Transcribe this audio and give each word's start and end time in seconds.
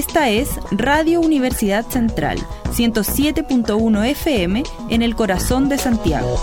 Esta 0.00 0.30
es 0.30 0.58
Radio 0.70 1.20
Universidad 1.20 1.86
Central, 1.86 2.38
107.1 2.72 4.06
FM 4.06 4.62
en 4.88 5.02
el 5.02 5.14
corazón 5.14 5.68
de 5.68 5.76
Santiago. 5.76 6.40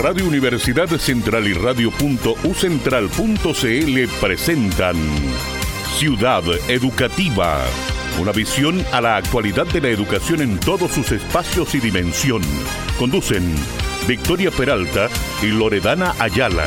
Radio 0.00 0.26
Universidad 0.26 0.88
Central 0.98 1.46
y 1.46 1.52
Radio.ucentral.cl 1.52 4.08
presentan 4.20 4.96
Ciudad 5.96 6.42
Educativa. 6.68 7.60
Una 8.20 8.32
visión 8.32 8.84
a 8.92 9.00
la 9.00 9.16
actualidad 9.16 9.66
de 9.66 9.80
la 9.80 9.90
educación 9.90 10.42
en 10.42 10.58
todos 10.58 10.90
sus 10.90 11.12
espacios 11.12 11.72
y 11.76 11.78
dimensión. 11.78 12.42
Conducen 12.98 13.44
Victoria 14.08 14.50
Peralta 14.50 15.08
y 15.40 15.52
Loredana 15.52 16.16
Ayala. 16.18 16.64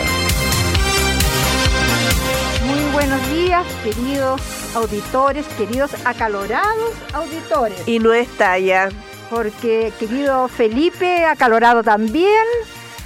Buenos 3.00 3.30
días, 3.32 3.66
queridos 3.82 4.76
auditores, 4.76 5.48
queridos 5.58 6.06
acalorados 6.06 6.94
auditores. 7.14 7.88
Y 7.88 7.98
no 7.98 8.14
está 8.14 8.60
ya. 8.60 8.90
Porque 9.30 9.94
querido 9.98 10.50
Felipe, 10.50 11.24
acalorado 11.24 11.82
también, 11.82 12.44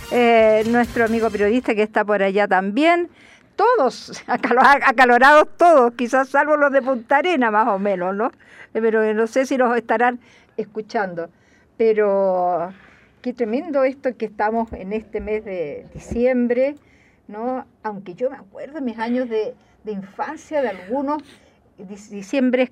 eh, 0.09 0.63
nuestro 0.66 1.05
amigo 1.05 1.29
periodista 1.29 1.75
que 1.75 1.83
está 1.83 2.03
por 2.03 2.23
allá 2.23 2.47
también, 2.47 3.07
todos, 3.55 4.23
acalorados 4.27 5.49
todos, 5.57 5.94
quizás 5.94 6.27
salvo 6.27 6.57
los 6.57 6.71
de 6.71 6.81
Punta 6.81 7.17
Arena 7.17 7.52
más 7.52 7.67
o 7.67 7.77
menos, 7.77 8.16
¿no? 8.16 8.31
Pero 8.71 9.13
no 9.13 9.27
sé 9.27 9.45
si 9.45 9.57
los 9.57 9.77
estarán 9.77 10.19
escuchando. 10.57 11.30
Pero 11.77 12.73
qué 13.21 13.31
tremendo 13.31 13.83
esto 13.83 14.17
que 14.17 14.25
estamos 14.25 14.73
en 14.73 14.91
este 14.91 15.21
mes 15.21 15.45
de 15.45 15.85
diciembre, 15.94 16.77
¿no? 17.27 17.67
Aunque 17.83 18.16
yo 18.16 18.31
me 18.31 18.38
acuerdo 18.38 18.81
mis 18.81 18.97
años 18.97 19.30
de, 19.30 19.53
infancia 19.92 20.62
de 20.62 20.70
algunos 20.70 21.22
diciembres 21.78 22.72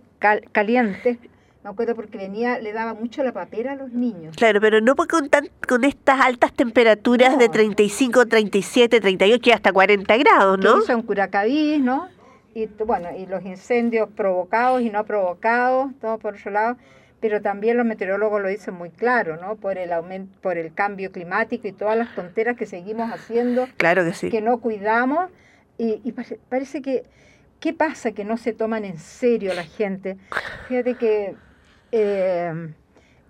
calientes, 0.51 1.17
me 1.63 1.69
acuerdo 1.69 1.95
porque 1.95 2.17
venía, 2.17 2.59
le 2.59 2.73
daba 2.73 2.93
mucho 2.93 3.23
la 3.23 3.33
papera 3.33 3.73
a 3.73 3.75
los 3.75 3.91
niños. 3.91 4.35
Claro, 4.35 4.59
pero 4.59 4.81
no 4.81 4.95
con, 4.95 5.29
con 5.67 5.83
estas 5.83 6.21
altas 6.21 6.53
temperaturas 6.53 7.37
de 7.37 7.49
35, 7.49 8.25
37, 8.25 8.99
38 8.99 9.49
y 9.49 9.51
hasta 9.51 9.71
40 9.71 10.17
grados, 10.17 10.59
¿no? 10.59 10.81
Son 10.81 11.03
curacaví, 11.03 11.77
¿no? 11.79 12.09
Y 12.55 12.67
bueno, 12.85 13.09
y 13.15 13.27
los 13.27 13.45
incendios 13.45 14.09
provocados 14.09 14.81
y 14.81 14.89
no 14.89 15.05
provocados, 15.05 15.91
todo 16.01 16.17
por 16.17 16.35
otro 16.35 16.51
lado. 16.51 16.77
Pero 17.19 17.39
también 17.39 17.77
los 17.77 17.85
meteorólogos 17.85 18.41
lo 18.41 18.47
dicen 18.47 18.73
muy 18.73 18.89
claro, 18.89 19.37
¿no? 19.37 19.55
Por 19.55 19.77
el 19.77 19.93
aumento, 19.93 20.35
por 20.41 20.57
el 20.57 20.73
cambio 20.73 21.11
climático 21.11 21.67
y 21.67 21.71
todas 21.71 21.95
las 21.95 22.13
tonteras 22.15 22.57
que 22.57 22.65
seguimos 22.65 23.11
haciendo. 23.11 23.67
Claro 23.77 24.03
que 24.03 24.13
sí. 24.13 24.29
Que 24.31 24.41
no 24.41 24.59
cuidamos. 24.59 25.29
Y, 25.83 26.13
parece 26.47 26.83
que, 26.83 27.05
¿qué 27.59 27.73
pasa 27.73 28.11
que 28.11 28.23
no 28.23 28.37
se 28.37 28.53
toman 28.53 28.85
en 28.85 28.99
serio 28.99 29.51
la 29.55 29.63
gente? 29.63 30.15
Fíjate 30.67 30.93
que 30.93 31.35
eh, 31.91 32.73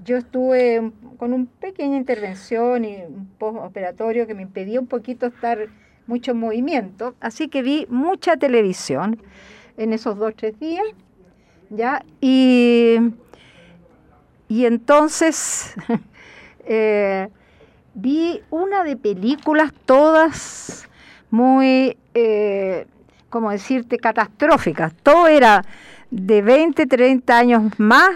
yo 0.04 0.18
estuve 0.18 0.92
con 1.18 1.32
una 1.32 1.48
pequeña 1.62 1.96
intervención 1.96 2.84
y 2.84 3.04
un 3.08 3.28
postoperatorio 3.40 4.28
que 4.28 4.34
me 4.34 4.42
impedía 4.42 4.82
un 4.82 4.88
poquito 4.88 5.28
estar 5.28 5.70
mucho 6.08 6.32
en 6.32 6.40
movimiento, 6.40 7.16
así 7.22 7.48
que 7.48 7.62
vi 7.62 7.88
mucha 7.90 8.36
televisión 8.36 9.22
en 9.78 9.94
esos 9.94 10.18
dos, 10.18 10.36
tres 10.36 10.60
días, 10.60 10.84
¿ya? 11.70 12.04
Y, 12.20 12.98
y 14.50 14.66
entonces 14.66 15.74
eh, 16.66 17.30
vi 17.94 18.42
una 18.50 18.84
de 18.84 18.98
películas 18.98 19.72
todas 19.86 20.90
muy, 21.32 21.98
eh, 22.14 22.86
como 23.30 23.52
decirte, 23.52 23.98
catastróficas. 23.98 24.94
Todo 25.02 25.28
era 25.28 25.64
de 26.12 26.42
20, 26.42 26.86
30 26.86 27.38
años 27.38 27.80
más 27.80 28.12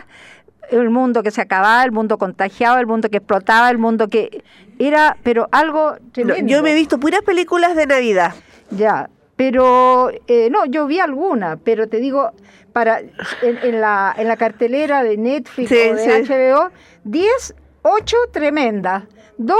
el 0.69 0.89
mundo 0.89 1.23
que 1.23 1.31
se 1.31 1.41
acababa, 1.41 1.83
el 1.83 1.91
mundo 1.91 2.17
contagiado, 2.17 2.77
el 2.77 2.87
mundo 2.87 3.09
que 3.09 3.17
explotaba, 3.17 3.69
el 3.69 3.77
mundo 3.77 4.07
que 4.07 4.43
era, 4.79 5.17
pero 5.23 5.47
algo 5.51 5.95
tremendo. 6.11 6.47
yo 6.47 6.61
me 6.63 6.71
he 6.71 6.75
visto 6.75 6.99
puras 6.99 7.21
películas 7.21 7.75
de 7.75 7.85
Navidad. 7.85 8.33
Ya, 8.71 9.09
pero 9.35 10.09
eh, 10.27 10.49
no, 10.49 10.65
yo 10.65 10.87
vi 10.87 10.99
alguna, 10.99 11.57
pero 11.57 11.87
te 11.87 11.97
digo, 11.97 12.31
para 12.73 12.99
en, 13.41 13.81
la, 13.81 14.13
en 14.17 14.27
la 14.27 14.37
cartelera 14.37 15.03
de 15.03 15.17
Netflix 15.17 15.71
o 15.71 15.75
de 15.75 16.23
HBO, 16.23 16.71
10, 17.03 17.55
8 17.83 18.17
tremendas, 18.31 19.03
2 19.37 19.57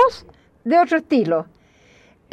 de 0.64 0.80
otro 0.80 0.98
estilo. 0.98 1.46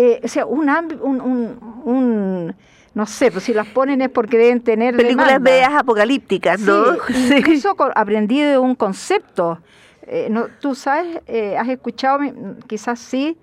Eh, 0.04 0.20
o 0.24 0.26
sea, 0.26 0.46
un, 0.46 0.68
un, 1.00 1.82
un 1.84 2.54
no 2.92 3.06
sé, 3.06 3.30
pues 3.30 3.44
si 3.44 3.54
las 3.54 3.68
ponen 3.68 4.02
es 4.02 4.08
porque 4.08 4.36
deben 4.36 4.60
tener 4.60 4.96
películas 4.96 5.40
medias 5.40 5.72
apocalípticas, 5.72 6.58
¿no? 6.58 6.96
Sí, 7.06 7.34
incluso 7.38 7.76
aprendí 7.94 8.40
de 8.40 8.58
un 8.58 8.74
concepto. 8.74 9.60
Eh, 10.08 10.26
no, 10.28 10.46
Tú 10.60 10.74
sabes, 10.74 11.20
eh, 11.28 11.56
has 11.56 11.68
escuchado, 11.68 12.18
quizás 12.66 12.98
sí, 12.98 13.38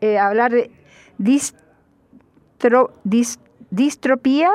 eh, 0.00 0.18
hablar 0.18 0.52
de 0.52 0.70
distro, 1.18 2.94
distropía. 3.70 4.50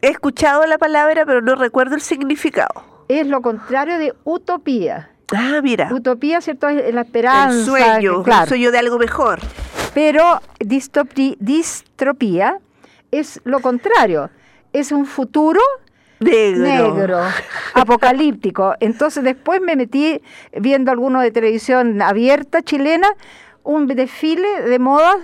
He 0.00 0.08
escuchado 0.08 0.64
la 0.64 0.78
palabra, 0.78 1.26
pero 1.26 1.42
no 1.42 1.56
recuerdo 1.56 1.94
el 1.94 2.00
significado. 2.00 3.04
Es 3.08 3.26
lo 3.26 3.42
contrario 3.42 3.98
de 3.98 4.14
utopía. 4.24 5.10
Ah, 5.34 5.60
mira. 5.62 5.92
Utopía, 5.92 6.40
¿cierto? 6.40 6.70
Es 6.70 6.94
la 6.94 7.02
esperanza. 7.02 7.58
El 7.58 7.64
sueño, 7.66 8.24
el 8.24 8.48
sueño 8.48 8.72
de 8.72 8.78
algo 8.78 8.98
mejor. 8.98 9.40
Pero 9.96 10.42
distropía 10.60 12.58
es 13.10 13.40
lo 13.44 13.60
contrario, 13.60 14.28
es 14.74 14.92
un 14.92 15.06
futuro 15.06 15.58
negro. 16.20 17.22
apocalíptico. 17.74 18.74
Entonces 18.80 19.24
después 19.24 19.62
me 19.62 19.74
metí 19.74 20.20
viendo 20.52 20.90
alguno 20.90 21.22
de 21.22 21.30
televisión 21.30 22.02
abierta 22.02 22.60
chilena, 22.60 23.08
un 23.62 23.86
desfile 23.86 24.60
de 24.68 24.78
moda 24.78 25.16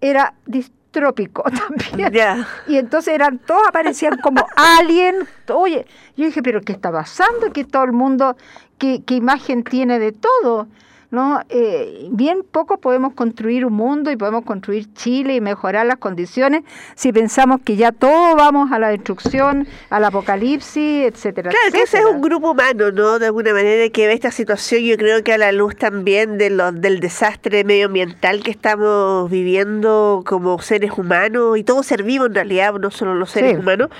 era 0.00 0.34
distrópico 0.44 1.44
también. 1.92 2.44
Y 2.66 2.78
entonces 2.78 3.14
eran 3.14 3.38
todos 3.38 3.62
aparecían 3.68 4.18
como 4.18 4.44
alien. 4.56 5.18
Oye, 5.54 5.86
yo 6.16 6.24
dije, 6.24 6.42
pero 6.42 6.62
¿qué 6.62 6.72
está 6.72 6.90
pasando? 6.90 7.52
Que 7.52 7.64
todo 7.64 7.84
el 7.84 7.92
mundo, 7.92 8.36
¿qué, 8.76 9.04
qué 9.06 9.14
imagen 9.14 9.62
tiene 9.62 10.00
de 10.00 10.10
todo? 10.10 10.66
¿No? 11.10 11.40
Eh, 11.48 12.08
bien 12.10 12.44
poco 12.50 12.78
podemos 12.78 13.14
construir 13.14 13.64
un 13.66 13.72
mundo 13.72 14.10
y 14.10 14.16
podemos 14.16 14.44
construir 14.44 14.92
Chile 14.94 15.34
y 15.34 15.40
mejorar 15.40 15.86
las 15.86 15.96
condiciones 15.96 16.62
si 16.94 17.12
pensamos 17.12 17.60
que 17.64 17.76
ya 17.76 17.92
todo 17.92 18.36
vamos 18.36 18.72
a 18.72 18.78
la 18.78 18.88
destrucción, 18.88 19.66
al 19.90 20.04
apocalipsis, 20.04 21.04
etcétera. 21.06 21.50
Claro, 21.50 21.72
que 21.72 21.82
ese 21.82 21.98
es 21.98 22.04
un 22.04 22.20
grupo 22.20 22.52
humano, 22.52 22.92
¿no? 22.92 23.18
De 23.18 23.26
alguna 23.26 23.52
manera 23.52 23.88
que 23.90 24.06
ve 24.06 24.12
esta 24.12 24.30
situación, 24.30 24.82
yo 24.82 24.96
creo 24.96 25.24
que 25.24 25.32
a 25.32 25.38
la 25.38 25.52
luz 25.52 25.76
también 25.76 26.38
de 26.38 26.50
los, 26.50 26.80
del 26.80 27.00
desastre 27.00 27.64
medioambiental 27.64 28.42
que 28.42 28.50
estamos 28.50 29.30
viviendo 29.30 30.22
como 30.26 30.60
seres 30.60 30.92
humanos 30.96 31.58
y 31.58 31.64
todo 31.64 31.82
ser 31.82 32.02
vivo 32.02 32.26
en 32.26 32.34
realidad, 32.34 32.74
no 32.74 32.90
solo 32.90 33.14
los 33.14 33.30
seres 33.30 33.58
humanos, 33.58 33.90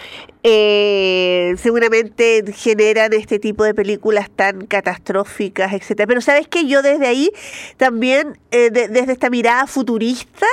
eh, 0.43 1.55
seguramente 1.59 2.45
generan 2.55 3.13
este 3.13 3.39
tipo 3.39 3.65
de 3.65 3.75
películas 3.75 4.31
tan 4.31 4.67
catastróficas, 4.67 5.73
etcétera. 5.73 6.07
Pero 6.07 6.21
sabes 6.21 6.49
que 6.49 6.67
yo 6.67 6.83
desde 6.83 7.07
ahí 7.07 7.31
también, 7.77 8.39
eh, 8.51 8.71
desde 8.71 9.13
esta 9.13 9.31
mirada 9.31 9.67
futurista, 9.67 10.47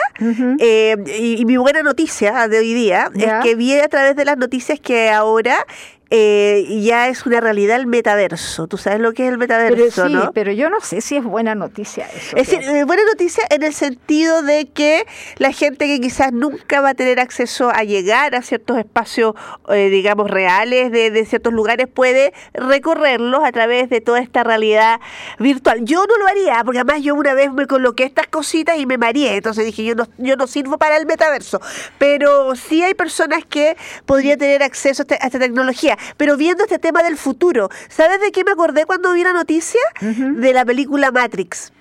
eh, 0.59 0.97
y, 1.19 1.45
mi 1.45 1.57
buena 1.57 1.83
noticia 1.83 2.47
de 2.47 2.59
hoy 2.59 2.73
día 2.73 3.09
es 3.15 3.31
que 3.43 3.55
vi 3.55 3.73
a 3.79 3.87
través 3.87 4.15
de 4.15 4.25
las 4.25 4.37
noticias 4.37 4.79
que 4.79 5.09
ahora 5.09 5.65
eh, 6.09 6.81
ya 6.81 7.09
es 7.09 7.25
una 7.25 7.41
realidad 7.41 7.77
el 7.77 7.87
metaverso. 7.87 8.67
¿Tú 8.67 8.77
sabes 8.77 8.99
lo 8.99 9.13
que 9.13 9.25
es 9.25 9.31
el 9.31 9.37
metaverso? 9.37 10.03
Pero 10.03 10.21
sí, 10.21 10.29
pero 10.33 10.51
yo 10.51 10.69
no 10.69 10.79
sé 10.79 11.01
si 11.01 11.17
es 11.17 11.23
buena 11.23 11.55
noticia 11.55 12.07
eso. 12.15 12.37
Es 12.37 12.49
decir, 12.49 12.85
buena 12.85 13.03
noticia 13.05 13.43
en 13.49 13.63
el 13.63 13.73
sentido 13.73 14.41
de 14.41 14.67
que 14.67 15.05
la 15.37 15.51
gente 15.51 15.87
que 15.87 15.99
quizás 15.99 16.31
nunca 16.31 16.81
va 16.81 16.89
a 16.89 16.93
tener 16.93 17.19
acceso 17.19 17.69
a 17.69 17.83
llegar 17.83 18.35
a 18.35 18.41
ciertos 18.41 18.77
espacios, 18.77 19.35
eh, 19.69 19.89
digamos, 19.89 20.29
reales 20.29 20.91
de, 20.91 21.11
de, 21.11 21.25
ciertos 21.25 21.53
lugares, 21.53 21.87
puede 21.87 22.33
recorrerlos 22.53 23.43
a 23.43 23.51
través 23.51 23.89
de 23.89 24.01
toda 24.01 24.19
esta 24.19 24.43
realidad 24.43 25.01
virtual. 25.39 25.83
Yo 25.83 26.05
no 26.05 26.17
lo 26.17 26.27
haría, 26.27 26.63
porque 26.63 26.79
además 26.79 27.03
yo 27.03 27.15
una 27.15 27.33
vez 27.33 27.51
me 27.51 27.67
coloqué 27.67 28.03
estas 28.03 28.27
cositas 28.27 28.77
y 28.77 28.85
me 28.85 28.97
mareé, 28.97 29.35
entonces 29.35 29.65
dije, 29.65 29.83
yo 29.83 29.95
no, 29.95 30.07
yo 30.17 30.35
no 30.35 30.47
sirvo 30.47 30.77
para 30.77 30.97
el 30.97 31.05
metaverso. 31.05 31.59
Pero 31.97 32.55
sí 32.55 32.83
hay 32.83 32.93
personas 32.93 33.43
que 33.45 33.75
podrían 34.05 34.39
tener 34.39 34.63
acceso 34.63 35.03
a 35.09 35.15
esta 35.15 35.39
tecnología 35.39 35.96
pero 36.17 36.37
viendo 36.37 36.63
este 36.63 36.79
tema 36.79 37.03
del 37.03 37.17
futuro, 37.17 37.69
¿sabes 37.89 38.21
de 38.21 38.31
qué 38.31 38.43
me 38.43 38.51
acordé 38.51 38.85
cuando 38.85 39.13
vi 39.13 39.23
la 39.23 39.33
noticia? 39.33 39.81
De 40.01 40.53
la 40.53 40.65
película 40.65 41.11
Matrix. 41.11 41.71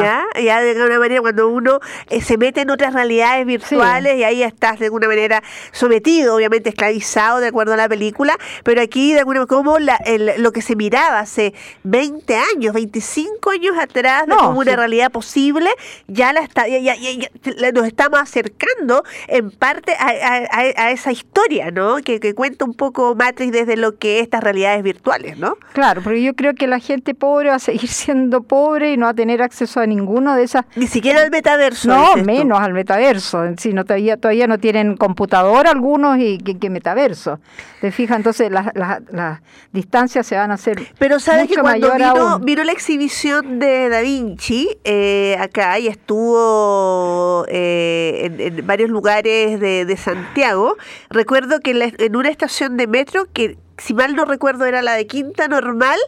¿Ya? 0.00 0.24
Ya 0.42 0.60
de 0.60 0.72
alguna 0.72 0.98
manera 0.98 1.20
cuando 1.20 1.48
uno 1.48 1.80
eh, 2.10 2.20
se 2.20 2.36
mete 2.38 2.60
en 2.62 2.70
otras 2.70 2.92
realidades 2.94 3.46
virtuales 3.46 4.16
y 4.18 4.24
ahí 4.24 4.42
estás 4.42 4.78
de 4.78 4.86
alguna 4.86 5.06
manera 5.08 5.42
sometido, 5.72 6.34
obviamente 6.34 6.70
esclavizado 6.70 7.38
de 7.40 7.48
acuerdo 7.48 7.74
a 7.74 7.76
la 7.76 7.88
película, 7.88 8.36
pero 8.64 8.80
aquí 8.82 9.12
de 9.12 9.20
alguna 9.20 9.40
manera 9.40 9.46
como 9.46 9.78
la, 9.78 9.96
el- 10.06 10.32
lo 10.38 10.52
que 10.52 10.62
se 10.62 10.76
miraba 10.76 11.20
hace 11.20 11.54
20 11.84 12.36
años, 12.54 12.74
25 12.74 13.50
años 13.50 13.76
atrás 13.78 14.26
de 14.26 14.34
No, 14.34 14.38
como 14.38 14.60
una 14.60 14.76
realidad 14.76 15.10
posible, 15.12 15.70
ya 16.08 16.32
la 16.32 16.40
está, 16.40 16.66
ya, 16.68 16.78
ya- 16.78 16.94
ya- 16.94 17.72
nos 17.72 17.86
estamos 17.86 18.18
acercando 18.20 19.04
en 19.28 19.50
parte 19.50 19.92
a, 19.98 20.08
a- 20.08 20.46
a- 20.50 20.86
a 20.86 20.90
esa 20.90 21.12
historia, 21.12 21.70
¿no? 21.70 21.96
Que, 21.98 22.20
que 22.20 22.34
cuenta 22.34 22.64
un 22.64 22.74
poco 22.74 23.14
Matrix 23.14 23.52
desde 23.52 23.76
lo 23.76 23.96
que 23.98 24.20
estas 24.20 24.42
realidades 24.42 24.82
virtuales, 24.82 25.38
¿no? 25.38 25.56
Claro, 25.72 26.02
porque 26.02 26.22
yo 26.22 26.34
creo 26.34 26.54
que 26.54 26.66
la 26.66 26.78
gente 26.80 27.14
pobre 27.14 27.50
va 27.50 27.56
a 27.56 27.58
seguir 27.60 27.88
siendo 27.88 28.42
pobre 28.42 28.92
y 28.92 28.96
no 28.96 29.06
va 29.06 29.10
a 29.10 29.14
tener 29.14 29.42
acceso 29.42 29.75
a 29.80 29.86
ninguno 29.86 30.34
de 30.34 30.42
esas 30.44 30.64
Ni 30.76 30.86
siquiera 30.86 31.22
el 31.22 31.30
metaverso. 31.30 31.88
No, 31.88 32.16
menos 32.16 32.58
al 32.60 32.72
metaverso. 32.72 33.44
Si 33.58 33.72
no, 33.72 33.84
todavía, 33.84 34.16
todavía 34.16 34.46
no 34.46 34.58
tienen 34.58 34.96
computador 34.96 35.66
algunos 35.66 36.18
y 36.18 36.38
que, 36.38 36.58
que 36.58 36.70
metaverso. 36.70 37.40
¿Te 37.80 37.90
fijas? 37.92 38.16
Entonces 38.16 38.50
las, 38.50 38.68
las, 38.74 39.00
las 39.10 39.40
distancias 39.72 40.26
se 40.26 40.34
van 40.36 40.50
a 40.50 40.54
hacer 40.54 40.80
Pero 40.98 41.20
sabes 41.20 41.42
que 41.44 41.50
mucho 41.50 41.62
cuando 41.62 41.88
mayor 41.88 42.14
vino, 42.14 42.38
vino 42.40 42.64
la 42.64 42.72
exhibición 42.72 43.58
de 43.58 43.88
Da 43.90 44.00
Vinci 44.00 44.68
eh, 44.84 45.36
acá 45.40 45.78
y 45.78 45.88
estuvo 45.88 47.44
eh, 47.48 48.22
en, 48.24 48.40
en 48.58 48.66
varios 48.66 48.90
lugares 48.90 49.60
de, 49.60 49.84
de 49.84 49.96
Santiago, 49.96 50.76
recuerdo 51.10 51.60
que 51.60 51.72
en, 51.72 51.78
la- 51.80 51.92
en 51.98 52.16
una 52.16 52.28
estación 52.28 52.76
de 52.76 52.86
metro, 52.86 53.26
que 53.32 53.58
si 53.78 53.94
mal 53.94 54.14
no 54.16 54.24
recuerdo 54.24 54.64
era 54.64 54.82
la 54.82 54.94
de 54.94 55.06
Quinta 55.06 55.48
Normal, 55.48 55.98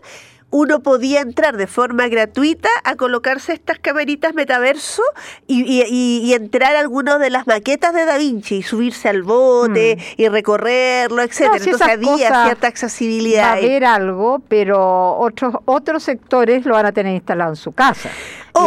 uno 0.51 0.81
podía 0.81 1.21
entrar 1.21 1.57
de 1.59 1.67
forma 1.67 2.09
gratuita 2.09 2.71
a 2.85 2.97
colocarse 2.97 3.53
estas 3.53 3.79
camaritas 3.79 4.33
metaverso 4.35 5.03
y, 5.47 5.63
y- 5.63 5.85
y- 6.25 6.33
entrar 6.33 6.75
a 6.75 6.81
algunas 6.81 7.21
de 7.21 7.29
las 7.29 7.47
maquetas 7.47 7.93
de 7.93 8.07
Da 8.07 8.17
Vinci 8.17 8.57
y 8.57 8.63
subirse 8.63 9.09
al 9.11 9.23
bote 9.23 9.99
y 10.17 10.29
recorrerlo, 10.29 11.21
etcétera. 11.23 11.59
Si 11.59 11.71
Entonces 11.71 11.89
había 11.89 12.17
cierta 12.45 12.63
Va 12.63 12.69
accesibilidad. 12.69 13.45
a 13.45 13.53
ahí. 13.53 13.65
haber 13.67 13.85
algo, 13.85 14.41
pero 14.49 15.17
otros 15.19 15.55
otros 15.67 16.03
sectores 16.03 16.65
lo 16.65 16.73
van 16.75 16.87
a 16.87 16.93
tener 16.93 17.15
instalado 17.15 17.51
en 17.51 17.57
su 17.57 17.73
casa. 17.73 18.09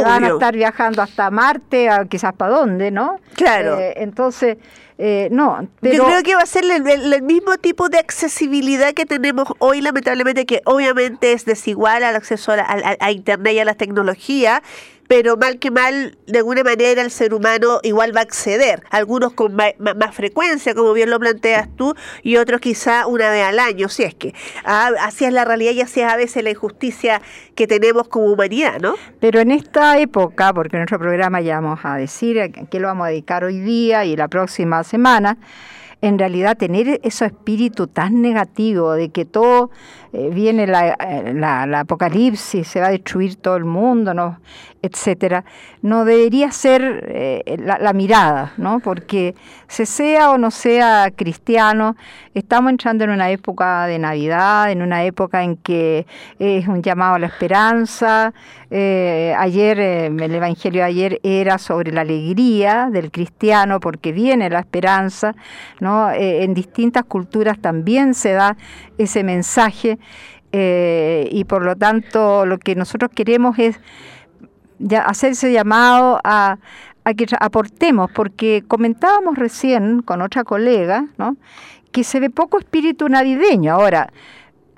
Van 0.03 0.23
a 0.23 0.27
estar 0.29 0.55
viajando 0.55 1.01
hasta 1.01 1.29
Marte, 1.31 1.89
a 1.89 2.05
quizás 2.05 2.33
para 2.33 2.51
dónde, 2.51 2.91
¿no? 2.91 3.19
Claro. 3.35 3.77
Eh, 3.79 3.93
entonces, 3.97 4.57
eh, 4.97 5.29
no, 5.31 5.67
pero 5.79 5.95
Yo 5.95 6.05
creo 6.05 6.21
que 6.23 6.35
va 6.35 6.41
a 6.41 6.45
ser 6.45 6.63
el, 6.63 6.87
el- 6.87 7.11
el 7.13 7.21
mismo 7.23 7.57
tipo 7.57 7.89
de 7.89 7.97
accesibilidad 7.97 8.93
que 8.93 9.05
tenemos 9.05 9.47
hoy, 9.59 9.81
lamentablemente, 9.81 10.45
que 10.45 10.61
obviamente 10.65 11.33
es 11.33 11.45
desigual 11.45 12.03
al 12.03 12.15
acceso 12.15 12.51
a, 12.51 12.57
la- 12.57 12.63
a- 12.63 12.97
a 13.05 13.11
Internet 13.11 13.53
y 13.53 13.59
a 13.59 13.65
las 13.65 13.77
tecnologías, 13.77 14.61
pero 15.11 15.35
mal 15.35 15.59
que 15.59 15.71
mal, 15.71 16.17
de 16.25 16.37
alguna 16.37 16.63
manera 16.63 17.01
el 17.01 17.11
ser 17.11 17.33
humano 17.33 17.81
igual 17.83 18.15
va 18.15 18.21
a 18.21 18.23
acceder, 18.23 18.81
algunos 18.91 19.33
con 19.33 19.53
más, 19.53 19.75
frecuencia, 20.13 20.73
como 20.73 20.93
bien 20.93 21.09
lo 21.09 21.19
planteas 21.19 21.67
tú, 21.75 21.93
y 22.23 22.37
otros 22.37 22.61
quizá 22.61 23.05
una 23.07 23.29
vez 23.29 23.43
al 23.43 23.59
año, 23.59 23.89
si 23.89 24.03
es 24.03 24.15
que 24.15 24.33
así 24.63 25.25
es 25.25 25.33
la 25.33 25.43
realidad 25.43 25.73
y 25.73 25.81
así 25.81 25.99
es 25.99 26.07
a 26.07 26.15
veces 26.15 26.45
la 26.45 26.51
injusticia 26.51 27.21
que 27.55 27.67
tenemos 27.67 28.07
como 28.07 28.27
humanidad, 28.27 28.79
¿no? 28.79 28.95
Pero 29.19 29.41
en 29.41 29.51
esta 29.51 29.99
época, 29.99 30.53
porque 30.53 30.77
en 30.77 30.83
nuestro 30.83 30.97
programa 30.97 31.41
ya 31.41 31.59
vamos 31.59 31.81
a 31.83 31.97
decir 31.97 32.39
a 32.39 32.47
qué 32.47 32.79
lo 32.79 32.87
vamos 32.87 33.07
a 33.07 33.09
dedicar 33.09 33.43
hoy 33.43 33.59
día 33.59 34.05
y 34.05 34.15
la 34.15 34.29
próxima 34.29 34.81
semana, 34.85 35.37
en 36.01 36.17
realidad 36.17 36.57
tener 36.57 37.01
ese 37.03 37.25
espíritu 37.25 37.87
tan 37.87 38.21
negativo 38.21 38.93
de 38.93 39.09
que 39.09 39.25
todo 39.25 39.71
eh, 40.13 40.29
viene 40.29 40.67
la, 40.67 40.89
eh, 40.89 41.33
la- 41.33 41.79
apocalipsis, 41.79 42.67
se 42.67 42.81
va 42.81 42.87
a 42.87 42.91
destruir 42.91 43.37
todo 43.37 43.55
el 43.55 43.63
mundo, 43.63 44.13
¿no? 44.13 44.39
etcétera, 44.83 45.45
no 45.83 46.05
debería 46.05 46.51
ser 46.51 47.05
eh, 47.07 47.55
la, 47.59 47.93
mirada, 47.93 48.51
¿no? 48.57 48.79
porque 48.79 49.35
se 49.67 49.85
sea 49.85 50.31
o 50.31 50.39
no 50.39 50.49
sea 50.49 51.11
cristiano, 51.15 51.95
estamos 52.33 52.71
entrando 52.71 53.03
en 53.03 53.11
una 53.11 53.29
época 53.29 53.85
de 53.85 53.99
Navidad, 53.99 54.71
en 54.71 54.81
una 54.81 55.03
época 55.03 55.43
en 55.43 55.55
que 55.55 56.07
es 56.39 56.67
un 56.67 56.81
llamado 56.81 57.15
a 57.15 57.19
la 57.19 57.27
esperanza. 57.27 58.33
Ayer, 58.71 59.79
el 59.79 60.33
Evangelio 60.33 60.81
de 60.81 60.87
ayer 60.87 61.19
era 61.23 61.57
sobre 61.59 61.91
la 61.91 62.01
alegría 62.01 62.89
del 62.91 63.11
cristiano, 63.11 63.79
porque 63.81 64.11
viene 64.13 64.49
la 64.49 64.59
esperanza, 64.59 65.35
¿no? 65.79 66.09
En 66.11 66.53
distintas 66.53 67.03
culturas 67.03 67.59
también 67.59 68.13
se 68.13 68.31
da 68.31 68.55
ese 68.97 69.23
mensaje 69.23 69.99
eh, 70.51 71.27
y 71.31 71.45
por 71.45 71.63
lo 71.63 71.75
tanto 71.75 72.45
lo 72.45 72.57
que 72.57 72.75
nosotros 72.75 73.11
queremos 73.13 73.57
es 73.59 73.79
ya 74.79 75.01
hacer 75.01 75.31
ese 75.31 75.51
llamado 75.51 76.19
a, 76.23 76.57
a 77.03 77.13
que 77.13 77.27
aportemos, 77.39 78.11
porque 78.11 78.63
comentábamos 78.67 79.37
recién 79.37 80.01
con 80.01 80.21
otra 80.21 80.43
colega, 80.43 81.05
¿no? 81.17 81.37
que 81.91 82.03
se 82.03 82.19
ve 82.19 82.29
poco 82.29 82.57
espíritu 82.57 83.09
navideño. 83.09 83.73
Ahora, 83.73 84.11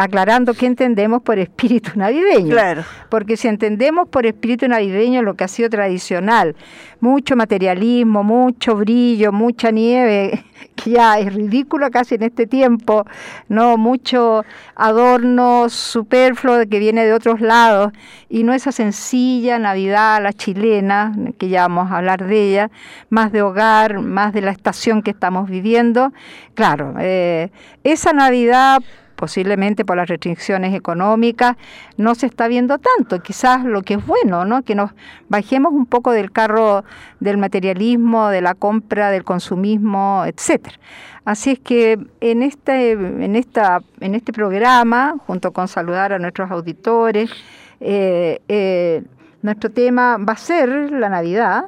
aclarando 0.04 0.54
qué 0.54 0.66
entendemos 0.66 1.22
por 1.22 1.40
espíritu 1.40 1.92
navideño. 1.96 2.52
Claro. 2.52 2.84
Porque 3.10 3.38
si 3.38 3.48
entendemos 3.48 4.08
por 4.10 4.26
espíritu 4.26 4.68
navideño 4.68 5.22
lo 5.22 5.36
que 5.36 5.44
ha 5.44 5.48
sido 5.48 5.70
tradicional, 5.70 6.56
mucho 7.00 7.36
materialismo, 7.36 8.24
mucho 8.24 8.76
brillo, 8.76 9.32
mucha 9.32 9.72
nieve, 9.72 10.44
que 10.76 10.92
ya 10.92 11.20
es 11.20 11.34
ridículo 11.34 11.92
casi 11.92 12.16
en 12.16 12.24
este 12.24 12.48
tiempo, 12.48 13.06
no 13.50 13.78
mucho 13.78 14.46
adorno 14.76 15.70
superfluo 15.70 16.66
que 16.70 16.80
viene 16.80 17.06
de 17.06 17.14
otros 17.14 17.42
lados 17.42 17.92
y 18.30 18.44
no 18.44 18.54
esa 18.54 18.72
sencilla 18.72 19.60
Navidad, 19.60 20.22
la 20.24 20.34
chilena, 20.34 21.14
que 21.38 21.50
ya 21.50 21.64
vamos 21.64 21.92
a 21.92 21.98
hablar 21.98 22.26
de 22.26 22.50
ella, 22.50 22.72
más 23.10 23.32
de 23.32 23.42
hogar, 23.42 24.00
más 24.00 24.34
de 24.34 24.42
la 24.42 24.52
estación 24.52 25.02
que 25.04 25.12
estamos 25.12 25.50
viviendo. 25.50 26.14
Claro, 26.56 26.96
eh, 27.00 27.52
esa 27.84 28.14
Navidad 28.14 28.82
posiblemente 29.16 29.86
por 29.86 29.98
las 29.98 30.08
restricciones 30.08 30.74
económicas, 30.74 31.56
no 31.98 32.16
se 32.16 32.26
está 32.26 32.48
viendo 32.48 32.78
tanto. 32.78 33.22
Quizás 33.22 33.64
lo 33.64 33.82
que 33.82 33.96
es 33.96 34.06
bueno, 34.06 34.46
¿no? 34.46 34.64
Que 34.64 34.76
nos 34.76 34.92
bajemos 35.30 35.74
un 35.74 35.86
poco 35.86 36.12
del 36.12 36.32
carro 36.32 36.84
del 37.20 37.38
materialismo, 37.38 38.30
de 38.30 38.42
la 38.42 38.54
compra, 38.54 39.12
del 39.12 39.24
consumismo, 39.24 40.24
etcétera. 40.26 40.78
Así 41.26 41.52
es 41.52 41.60
que 41.60 41.98
en 42.20 42.44
este, 42.44 42.92
en 42.92 43.36
esta, 43.36 43.82
en 44.02 44.14
este 44.16 44.34
programa, 44.34 45.16
junto 45.26 45.54
con 45.54 45.68
saludar 45.68 46.12
a 46.12 46.20
nuestros 46.20 46.52
auditores, 46.52 47.32
eh, 47.80 48.42
eh, 48.50 49.04
nuestro 49.42 49.70
tema 49.70 50.18
va 50.18 50.34
a 50.34 50.38
ser 50.38 50.92
la 50.92 51.10
Navidad. 51.10 51.66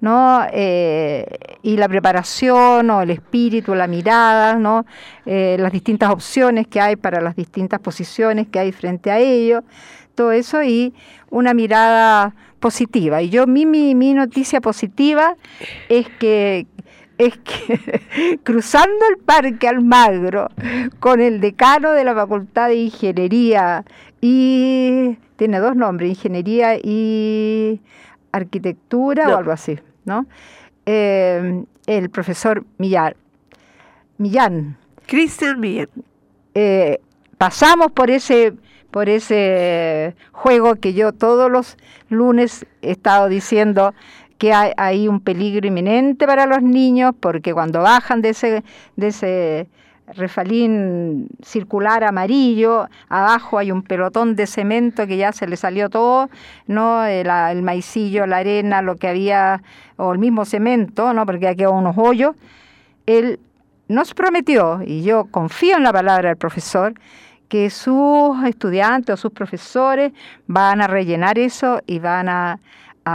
¿No? 0.00 0.46
Eh, 0.52 1.26
y 1.62 1.76
la 1.76 1.88
preparación 1.88 2.90
o 2.90 3.02
el 3.02 3.10
espíritu, 3.10 3.74
la 3.74 3.86
mirada, 3.86 4.54
¿no? 4.54 4.86
Eh, 5.26 5.56
las 5.58 5.72
distintas 5.72 6.10
opciones 6.10 6.66
que 6.66 6.80
hay 6.80 6.96
para 6.96 7.20
las 7.20 7.36
distintas 7.36 7.80
posiciones 7.80 8.46
que 8.48 8.58
hay 8.58 8.72
frente 8.72 9.10
a 9.10 9.18
ello, 9.18 9.64
todo 10.14 10.32
eso 10.32 10.62
y 10.62 10.94
una 11.30 11.54
mirada 11.54 12.34
positiva. 12.60 13.22
Y 13.22 13.30
yo, 13.30 13.46
mi, 13.46 13.66
mi, 13.66 13.94
mi 13.94 14.14
noticia 14.14 14.60
positiva 14.60 15.36
es 15.88 16.08
que 16.18 16.66
es 17.18 17.36
que 17.38 18.38
cruzando 18.44 19.04
el 19.10 19.18
Parque 19.18 19.68
Almagro 19.68 20.48
con 21.00 21.20
el 21.20 21.40
decano 21.40 21.92
de 21.92 22.04
la 22.04 22.14
Facultad 22.14 22.68
de 22.68 22.76
Ingeniería 22.76 23.84
y 24.20 25.18
tiene 25.36 25.58
dos 25.58 25.76
nombres, 25.76 26.10
Ingeniería 26.10 26.76
y 26.76 27.80
Arquitectura 28.32 29.26
No. 29.26 29.34
o 29.34 29.36
algo 29.38 29.52
así, 29.52 29.78
¿no? 30.08 30.26
Eh, 30.86 31.64
el 31.86 32.10
profesor 32.10 32.64
Millán, 32.78 33.14
Millán 34.16 34.76
Christian 35.06 35.60
Millán. 35.60 35.88
eh, 36.54 36.98
pasamos 37.36 37.92
por 37.92 38.10
ese 38.10 38.54
por 38.90 39.08
ese 39.08 40.16
juego 40.32 40.76
que 40.76 40.94
yo 40.94 41.12
todos 41.12 41.50
los 41.50 41.76
lunes 42.08 42.66
he 42.80 42.92
estado 42.92 43.28
diciendo 43.28 43.94
que 44.38 44.54
hay, 44.54 44.72
hay 44.78 45.08
un 45.08 45.20
peligro 45.20 45.66
inminente 45.66 46.26
para 46.26 46.46
los 46.46 46.62
niños 46.62 47.14
porque 47.20 47.52
cuando 47.52 47.82
bajan 47.82 48.22
de 48.22 48.30
ese 48.30 48.64
de 48.96 49.06
ese 49.08 49.68
refalín 50.14 51.28
circular 51.42 52.04
amarillo, 52.04 52.88
abajo 53.08 53.58
hay 53.58 53.72
un 53.72 53.82
pelotón 53.82 54.36
de 54.36 54.46
cemento 54.46 55.06
que 55.06 55.16
ya 55.16 55.32
se 55.32 55.46
le 55.46 55.56
salió 55.56 55.90
todo, 55.90 56.28
no 56.66 57.04
el, 57.04 57.28
el 57.28 57.62
maicillo, 57.62 58.26
la 58.26 58.38
arena, 58.38 58.82
lo 58.82 58.96
que 58.96 59.08
había, 59.08 59.62
o 59.96 60.12
el 60.12 60.18
mismo 60.18 60.44
cemento, 60.44 61.12
no 61.12 61.26
porque 61.26 61.48
aquí 61.48 61.66
unos 61.66 61.96
hoyos. 61.98 62.36
Él 63.06 63.40
nos 63.88 64.14
prometió, 64.14 64.80
y 64.84 65.02
yo 65.02 65.26
confío 65.30 65.76
en 65.76 65.82
la 65.82 65.92
palabra 65.92 66.28
del 66.28 66.38
profesor, 66.38 66.94
que 67.48 67.70
sus 67.70 68.44
estudiantes 68.44 69.14
o 69.14 69.16
sus 69.16 69.32
profesores 69.32 70.12
van 70.46 70.82
a 70.82 70.86
rellenar 70.86 71.38
eso 71.38 71.80
y 71.86 71.98
van 71.98 72.28
a, 72.28 72.60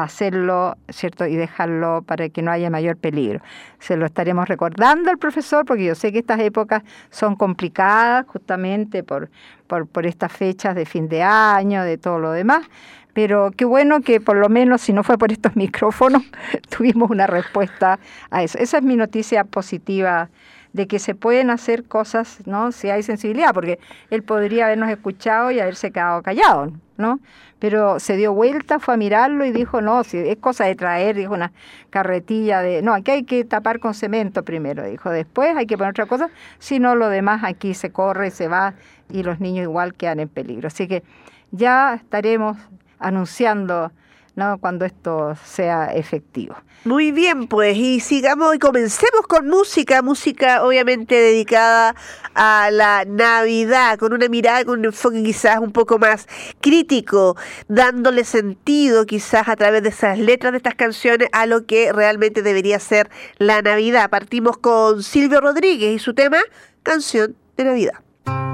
hacerlo, 0.02 0.76
¿cierto? 0.90 1.28
Y 1.28 1.36
dejarlo 1.36 2.02
para 2.02 2.30
que 2.30 2.42
no 2.42 2.50
haya 2.50 2.72
mayor 2.72 2.98
peligro. 2.98 3.42
Se 3.80 3.96
lo 3.96 4.08
estaremos 4.08 4.48
recordando 4.48 5.12
al 5.12 5.20
profesor 5.20 5.66
porque 5.66 5.86
yo 5.86 5.94
sé 5.94 6.12
que 6.12 6.20
estas 6.20 6.40
épocas 6.40 6.82
son 7.12 7.36
complicadas 7.36 8.26
justamente 8.26 9.04
por, 9.04 9.30
por, 9.68 9.86
por 9.88 10.08
estas 10.08 10.32
fechas 10.32 10.74
de 10.76 10.86
fin 10.86 11.08
de 11.10 11.22
año, 11.22 11.84
de 11.84 11.98
todo 11.98 12.18
lo 12.18 12.32
demás, 12.32 12.66
Pero 13.14 13.52
qué 13.56 13.66
bueno 13.66 14.02
que 14.02 14.20
por 14.20 14.38
lo 14.38 14.50
menos, 14.50 14.82
si 14.82 14.92
no 14.92 15.04
fue 15.04 15.20
por 15.20 15.32
estos 15.32 15.56
micrófonos, 15.64 16.24
tuvimos 16.76 17.12
una 17.12 17.28
respuesta 17.28 18.00
a 18.32 18.42
eso. 18.42 18.58
Esa 18.58 18.78
es 18.78 18.84
mi 18.84 18.96
noticia 18.96 19.44
positiva 19.44 20.30
de 20.74 20.88
que 20.88 20.98
se 20.98 21.14
pueden 21.14 21.52
hacer 21.52 21.84
cosas, 21.84 22.40
¿no? 22.46 22.72
Si 22.72 22.90
hay 22.90 23.04
sensibilidad, 23.04 23.54
porque 23.54 23.80
él 24.10 24.24
podría 24.24 24.66
habernos 24.66 24.90
escuchado 24.90 25.52
y 25.52 25.60
haberse 25.60 25.92
quedado 25.92 26.24
callado, 26.24 26.72
¿no? 26.98 27.20
Pero 27.64 27.98
se 28.02 28.18
dio 28.18 28.34
vuelta, 28.34 28.78
fue 28.78 28.96
a 28.96 28.98
mirarlo 28.98 29.46
y 29.46 29.54
dijo, 29.54 29.80
no, 29.80 30.04
si 30.04 30.18
es 30.18 30.36
cosa 30.36 30.66
de 30.66 30.76
traer, 30.76 31.16
dijo 31.16 31.34
una 31.34 31.54
carretilla 31.92 32.62
de, 32.62 32.82
no, 32.82 32.94
aquí 32.94 33.12
hay 33.12 33.24
que 33.24 33.46
tapar 33.46 33.80
con 33.80 33.94
cemento 33.94 34.44
primero, 34.44 34.84
dijo, 34.84 35.10
después 35.10 35.56
hay 35.56 35.66
que 35.66 35.78
poner 35.78 35.92
otra 35.92 36.06
cosa, 36.06 36.30
si 36.60 36.80
no 36.80 36.94
lo 36.96 37.08
demás 37.08 37.46
aquí 37.46 37.74
se 37.74 37.90
corre, 37.90 38.32
se 38.32 38.50
va 38.50 38.74
y 39.10 39.24
los 39.24 39.40
niños 39.40 39.64
igual 39.64 39.94
quedan 39.94 40.20
en 40.20 40.28
peligro. 40.28 40.68
Así 40.68 40.90
que 40.90 41.04
ya 41.52 41.94
estaremos 41.94 42.58
anunciando 43.00 43.94
¿no? 44.36 44.58
cuando 44.58 44.86
esto 44.86 45.36
sea 45.46 45.94
efectivo. 45.94 46.56
Muy 46.86 47.12
bien, 47.12 47.48
pues, 47.48 47.78
y 47.78 48.02
sigamos 48.02 48.56
y 48.56 48.60
comencemos 48.60 49.22
con 49.28 49.48
música, 49.48 50.02
música 50.02 50.64
obviamente 50.66 51.16
dedicada 51.16 51.96
a 52.36 52.70
la 52.72 53.06
Navidad, 53.06 53.98
con 53.98 54.12
una 54.12 54.28
mirada, 54.28 54.66
con 54.66 54.80
un 54.80 54.86
enfoque 54.86 55.24
quizás 55.24 55.60
un 55.60 55.72
poco 55.72 55.98
más 55.98 56.28
crítico, 56.60 57.38
dándole 57.70 58.26
sentido 58.26 59.06
quizás 59.06 59.48
a 59.48 59.56
través 59.56 59.82
de 59.84 59.90
esas 59.90 60.20
letras 60.20 60.52
de 60.52 60.58
estas 60.58 60.76
canciones 60.76 61.30
a 61.32 61.46
lo 61.46 61.66
que 61.66 61.94
realmente 61.94 62.42
debería 62.42 62.80
ser 62.80 63.10
la 63.38 63.62
Navidad. 63.62 64.10
Partimos 64.10 64.58
con 64.58 65.04
Silvio 65.04 65.40
Rodríguez 65.40 65.96
y 65.96 66.00
su 66.00 66.14
tema, 66.14 66.40
Canción 66.84 67.36
de 67.56 67.64
Navidad. 67.64 68.53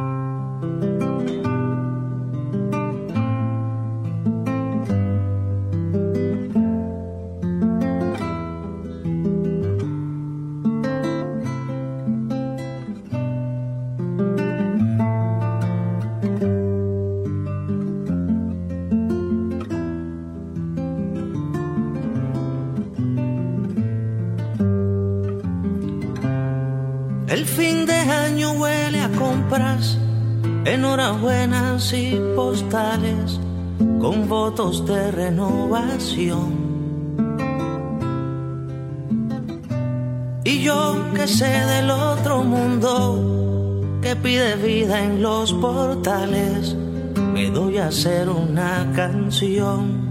El 27.30 27.46
fin 27.46 27.86
de 27.86 27.94
año 27.94 28.54
huele 28.54 29.02
a 29.02 29.10
compras, 29.10 30.00
enhorabuenas 30.66 31.94
y 31.94 32.20
postales 32.36 33.40
con 34.02 34.28
votos 34.28 34.84
de 34.88 35.12
renovación. 35.12 36.70
Y 40.44 40.64
yo 40.64 41.14
que 41.14 41.28
sé 41.28 41.46
del 41.46 41.92
otro 41.92 42.44
mundo 42.44 44.00
que 44.02 44.16
pide 44.16 44.56
vida 44.56 45.04
en 45.04 45.22
los 45.22 45.54
portales, 45.54 46.76
me 47.32 47.52
doy 47.52 47.78
a 47.78 47.90
hacer 47.90 48.28
una 48.28 48.92
canción. 48.96 50.10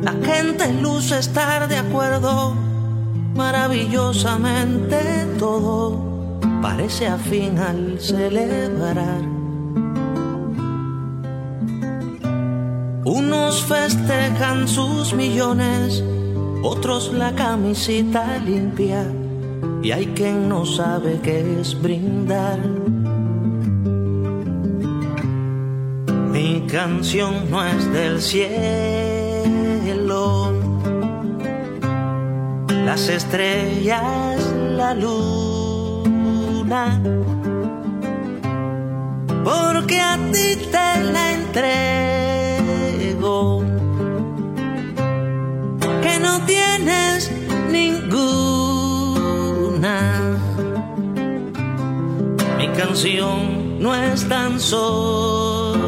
La 0.00 0.12
gente 0.12 0.72
luce 0.80 1.18
estar 1.18 1.68
de 1.68 1.76
acuerdo 1.76 2.63
maravillosamente 3.34 5.26
todo 5.38 6.38
parece 6.62 7.06
afín 7.08 7.58
al 7.58 8.00
celebrar. 8.00 9.22
Unos 13.04 13.62
festejan 13.64 14.66
sus 14.66 15.12
millones, 15.12 16.02
otros 16.62 17.12
la 17.12 17.34
camisita 17.34 18.38
limpia, 18.38 19.06
y 19.82 19.90
hay 19.90 20.06
quien 20.06 20.48
no 20.48 20.64
sabe 20.64 21.20
qué 21.22 21.60
es 21.60 21.80
brindar. 21.80 22.58
Mi 26.32 26.62
canción 26.66 27.50
no 27.50 27.62
es 27.64 27.92
del 27.92 28.22
cielo 28.22 29.74
las 32.94 33.08
estrellas, 33.08 34.38
la 34.76 34.94
luna, 34.94 37.00
porque 39.42 40.00
a 40.00 40.16
ti 40.30 40.54
te 40.70 41.02
la 41.12 41.32
entrego, 41.32 43.64
que 46.02 46.20
no 46.20 46.40
tienes 46.46 47.32
ninguna. 47.68 48.20
Mi 52.58 52.68
canción 52.78 53.80
no 53.80 53.92
es 53.92 54.28
tan 54.28 54.60
solo 54.60 55.82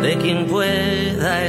de 0.00 0.16
quien 0.22 0.46
pueda 0.46 1.44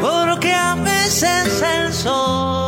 Porque 0.00 0.52
a 0.52 0.74
veces 0.74 1.62
el 1.62 1.92
sordo 1.92 2.61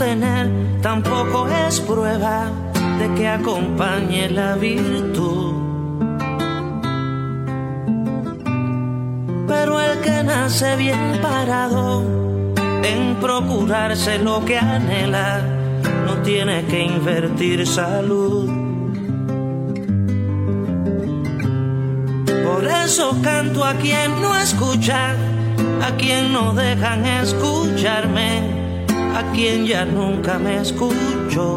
tener 0.00 0.48
tampoco 0.80 1.46
es 1.46 1.78
prueba 1.80 2.50
de 2.98 3.14
que 3.14 3.28
acompañe 3.28 4.30
la 4.30 4.54
virtud. 4.54 5.52
Pero 9.46 9.78
el 9.78 10.00
que 10.00 10.22
nace 10.24 10.76
bien 10.76 11.18
parado 11.20 12.02
en 12.82 13.16
procurarse 13.20 14.18
lo 14.18 14.42
que 14.42 14.56
anhela, 14.56 15.42
no 16.06 16.14
tiene 16.22 16.64
que 16.64 16.82
invertir 16.82 17.66
salud. 17.66 18.48
Por 22.46 22.64
eso 22.64 23.20
canto 23.22 23.66
a 23.66 23.74
quien 23.74 24.18
no 24.22 24.34
escucha, 24.34 25.14
a 25.86 25.90
quien 25.98 26.32
no 26.32 26.54
dejan 26.54 27.04
escucharme 27.04 28.59
a 29.20 29.32
quien 29.32 29.66
ya 29.66 29.84
nunca 29.84 30.38
me 30.38 30.62
escuchó. 30.62 31.48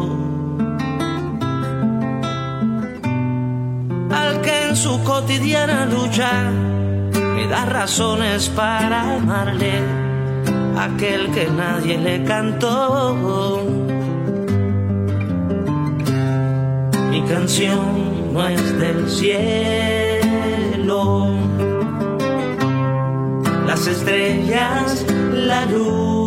Al 4.10 4.40
que 4.42 4.68
en 4.68 4.76
su 4.76 5.02
cotidiana 5.02 5.86
lucha 5.86 6.50
me 7.34 7.46
da 7.46 7.64
razones 7.64 8.50
para 8.50 9.14
amarle, 9.16 9.72
aquel 10.78 11.30
que 11.32 11.46
nadie 11.46 11.96
le 11.96 12.22
cantó. 12.24 13.62
Mi 17.10 17.22
canción 17.22 18.32
no 18.34 18.46
es 18.46 18.78
del 18.78 19.08
cielo, 19.08 21.02
las 23.66 23.86
estrellas, 23.86 25.06
la 25.32 25.64
luz 25.66 26.23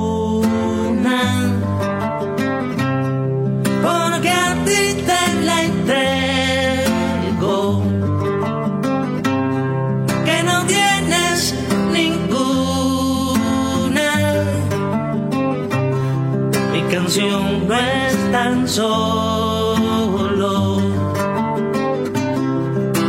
tan 18.38 18.67
solo 18.67 18.94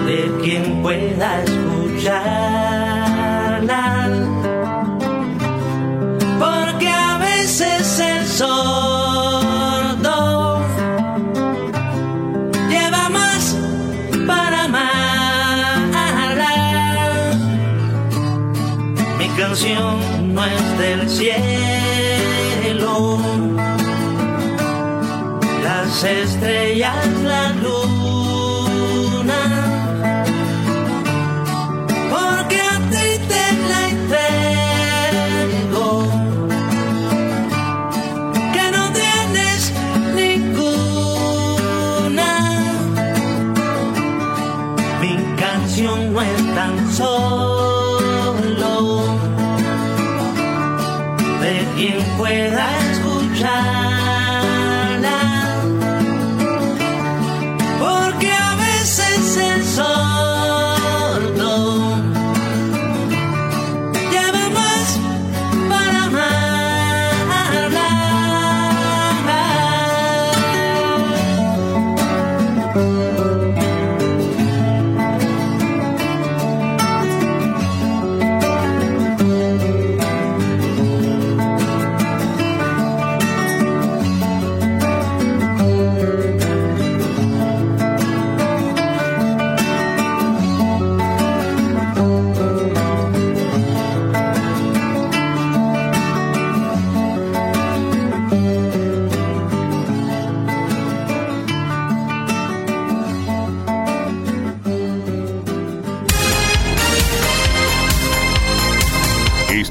de 0.06 0.20
quien 0.42 0.64
pueda 0.80 1.42
escuchar 1.42 1.68
escucharla. 1.98 3.84
Porque 6.38 6.88
a 6.88 7.18
veces 7.18 8.00
el 8.00 8.26
sordo 8.26 10.16
lleva 12.70 13.08
más 13.10 13.56
para 14.26 14.64
amarla. 14.64 14.88
Mi 19.18 19.28
canción 19.40 20.34
no 20.34 20.44
es 20.44 20.78
del 20.78 21.08
cielo. 21.10 21.68
Las 25.88 26.04
estrellas, 26.04 27.06
la 27.22 27.48
luna. 27.62 27.77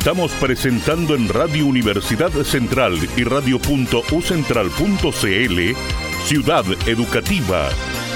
Estamos 0.08 0.32
presentando 0.40 1.16
en 1.16 1.28
Radio 1.28 1.66
Universidad 1.66 2.32
Central 2.46 2.98
y 3.18 3.26
radio.ucentral.cl 3.26 5.76
Ciudad 6.24 6.64
Educativa. 6.86 7.68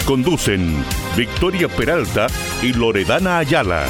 Conducen 0.06 0.86
Victoria 1.18 1.68
Peralta 1.68 2.28
y 2.62 2.72
Loredana 2.72 3.40
Ayala. 3.40 3.84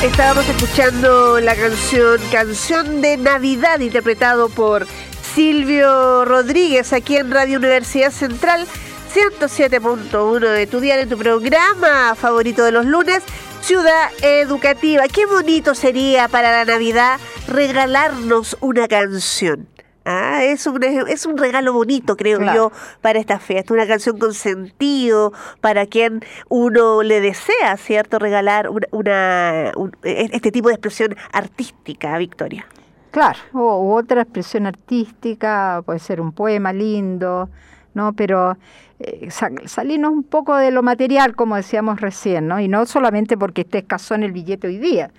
Estábamos 0.00 0.48
escuchando 0.48 1.40
la 1.40 1.56
canción 1.56 2.20
Canción 2.30 3.00
de 3.00 3.16
Navidad, 3.16 3.80
interpretado 3.80 4.48
por 4.48 4.86
Silvio 5.34 6.24
Rodríguez, 6.24 6.92
aquí 6.92 7.16
en 7.16 7.32
Radio 7.32 7.58
Universidad 7.58 8.12
Central 8.12 8.64
107.1 9.12 10.38
de 10.38 10.68
tu 10.68 10.78
día, 10.78 11.00
en 11.00 11.08
tu 11.08 11.18
programa 11.18 12.14
favorito 12.14 12.62
de 12.62 12.70
los 12.70 12.86
lunes, 12.86 13.24
Ciudad 13.60 14.08
Educativa. 14.22 15.08
Qué 15.08 15.26
bonito 15.26 15.74
sería 15.74 16.28
para 16.28 16.52
la 16.52 16.64
Navidad 16.64 17.18
regalarnos 17.50 18.56
una 18.60 18.88
canción. 18.88 19.66
Ah, 20.06 20.42
es 20.44 20.66
un, 20.66 20.82
es 20.82 21.26
un 21.26 21.36
regalo 21.36 21.74
bonito, 21.74 22.16
creo 22.16 22.38
Claro. 22.38 22.70
yo, 22.70 22.72
para 23.02 23.18
esta 23.18 23.38
fiesta. 23.38 23.74
Una 23.74 23.86
canción 23.86 24.18
con 24.18 24.32
sentido, 24.32 25.32
para 25.60 25.84
quien 25.86 26.24
uno 26.48 27.02
le 27.02 27.20
desea, 27.20 27.76
¿cierto? 27.76 28.18
Regalar 28.18 28.70
una, 28.70 28.86
una- 28.92 29.72
un- 29.76 29.92
e- 30.02 30.30
este 30.32 30.50
tipo 30.50 30.68
de 30.68 30.74
expresión 30.74 31.14
artística, 31.32 32.16
Victoria. 32.16 32.64
Claro, 33.10 33.38
o 33.52 33.82
u 33.84 33.92
otra 33.98 34.22
expresión 34.22 34.66
artística, 34.66 35.82
puede 35.84 35.98
ser 35.98 36.20
un 36.20 36.32
poema 36.32 36.72
lindo, 36.72 37.50
¿no? 37.92 38.12
Pero 38.14 38.56
eh, 39.00 39.30
sa- 39.30 39.50
salirnos 39.66 40.12
un 40.12 40.22
poco 40.22 40.56
de 40.56 40.70
lo 40.70 40.82
material, 40.82 41.34
como 41.36 41.56
decíamos 41.56 42.00
recién, 42.00 42.46
¿no? 42.48 42.58
Y 42.60 42.68
no 42.68 42.86
solamente 42.86 43.36
porque 43.36 43.62
esté 43.62 43.78
escaso 43.78 44.14
en 44.14 44.22
el 44.22 44.32
billete 44.32 44.66
hoy 44.66 44.78
día, 44.78 45.10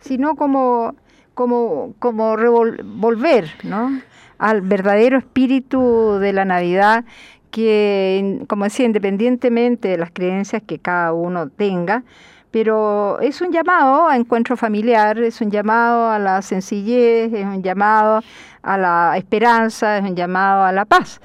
sino 0.00 0.34
como, 0.36 0.94
como, 1.40 1.94
como 1.98 2.36
volver, 2.84 3.50
¿no? 3.62 3.98
Al 4.36 4.60
verdadero 4.60 5.16
espíritu 5.16 6.18
de 6.20 6.34
la 6.34 6.44
Navidad 6.44 7.06
que, 7.50 8.40
como 8.46 8.64
decía, 8.64 8.84
independientemente 8.84 9.88
de 9.88 9.96
las 9.96 10.10
creencias 10.10 10.62
que 10.66 10.78
cada 10.78 11.14
uno 11.14 11.48
tenga, 11.48 12.02
pero 12.50 13.18
es 13.20 13.40
un 13.40 13.52
llamado 13.52 14.06
a 14.06 14.16
encuentro 14.18 14.54
familiar, 14.54 15.16
es 15.18 15.40
un 15.40 15.50
llamado 15.50 16.10
a 16.10 16.18
la 16.18 16.42
sencillez, 16.42 17.32
es 17.32 17.46
un 17.46 17.62
llamado 17.62 18.20
a 18.60 18.76
la 18.76 19.14
esperanza, 19.16 19.96
es 19.96 20.04
un 20.04 20.14
llamado 20.14 20.64
a 20.64 20.72
la 20.72 20.84
paz. 20.84 21.22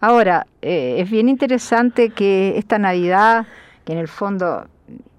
Ahora, 0.00 0.46
eh, 0.62 0.98
es 1.00 1.10
bien 1.10 1.28
interesante 1.28 2.10
que 2.10 2.56
esta 2.56 2.78
Navidad, 2.78 3.46
que 3.84 3.94
en 3.94 3.98
el 3.98 4.06
fondo 4.06 4.68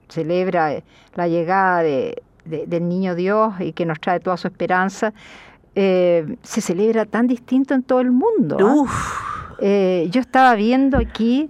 celebra 0.08 0.72
eh, 0.72 0.84
la 1.16 1.28
llegada 1.28 1.84
de- 1.84 2.24
de- 2.50 2.66
del 2.68 2.88
niño 2.88 3.16
Dios 3.16 3.54
y 3.60 3.74
que 3.74 3.86
nos 3.86 4.00
trae 4.00 4.20
toda 4.20 4.38
su 4.38 4.48
esperanza, 4.48 5.14
eh, 5.76 6.36
se 6.42 6.62
celebra 6.62 7.06
tan 7.06 7.28
distinto 7.28 7.74
en 7.74 7.84
todo 7.84 8.02
el 8.02 8.12
mundo. 8.12 8.58
¿ah? 8.60 8.74
Uf, 8.76 9.28
Eh, 9.60 10.08
yo 10.12 10.22
estaba 10.22 10.54
viendo 10.56 10.98
aquí 11.00 11.50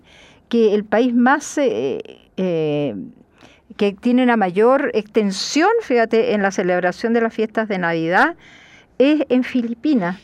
que 0.49 0.73
el 0.73 0.83
país 0.85 1.13
más 1.13 1.57
eh, 1.57 2.95
que 3.75 3.93
tiene 3.93 4.23
una 4.23 4.37
mayor 4.37 4.91
extensión, 4.93 5.69
fíjate, 5.81 6.33
en 6.33 6.41
la 6.41 6.51
celebración 6.51 7.13
de 7.13 7.21
las 7.21 7.33
fiestas 7.33 7.67
de 7.67 7.77
Navidad 7.77 8.35
es 8.97 9.23
en 9.29 9.43
Filipinas, 9.43 10.17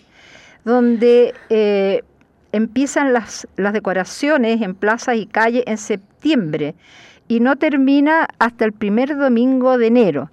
donde 0.64 1.34
eh, 1.50 2.04
empiezan 2.52 3.12
las, 3.14 3.48
las 3.58 3.74
decoraciones 3.74 4.62
en 4.62 4.76
plazas 4.76 5.18
y 5.18 5.26
calles 5.26 5.64
en 5.68 5.78
septiembre 5.78 6.76
y 7.28 7.40
no 7.42 7.56
termina 7.58 8.28
hasta 8.40 8.64
el 8.66 8.72
primer 8.72 9.18
domingo 9.18 9.78
de 9.78 9.88
enero. 9.88 10.30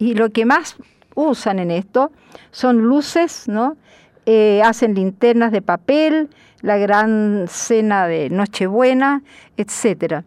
Y 0.00 0.14
lo 0.14 0.30
que 0.30 0.46
más 0.46 0.76
usan 1.14 1.58
en 1.58 1.70
esto 1.70 2.10
son 2.50 2.78
luces, 2.78 3.46
¿no? 3.46 3.76
Eh, 4.24 4.62
hacen 4.64 4.94
linternas 4.94 5.52
de 5.52 5.60
papel, 5.60 6.30
la 6.62 6.78
gran 6.78 7.44
cena 7.48 8.06
de 8.06 8.30
Nochebuena, 8.30 9.22
etcétera. 9.58 10.24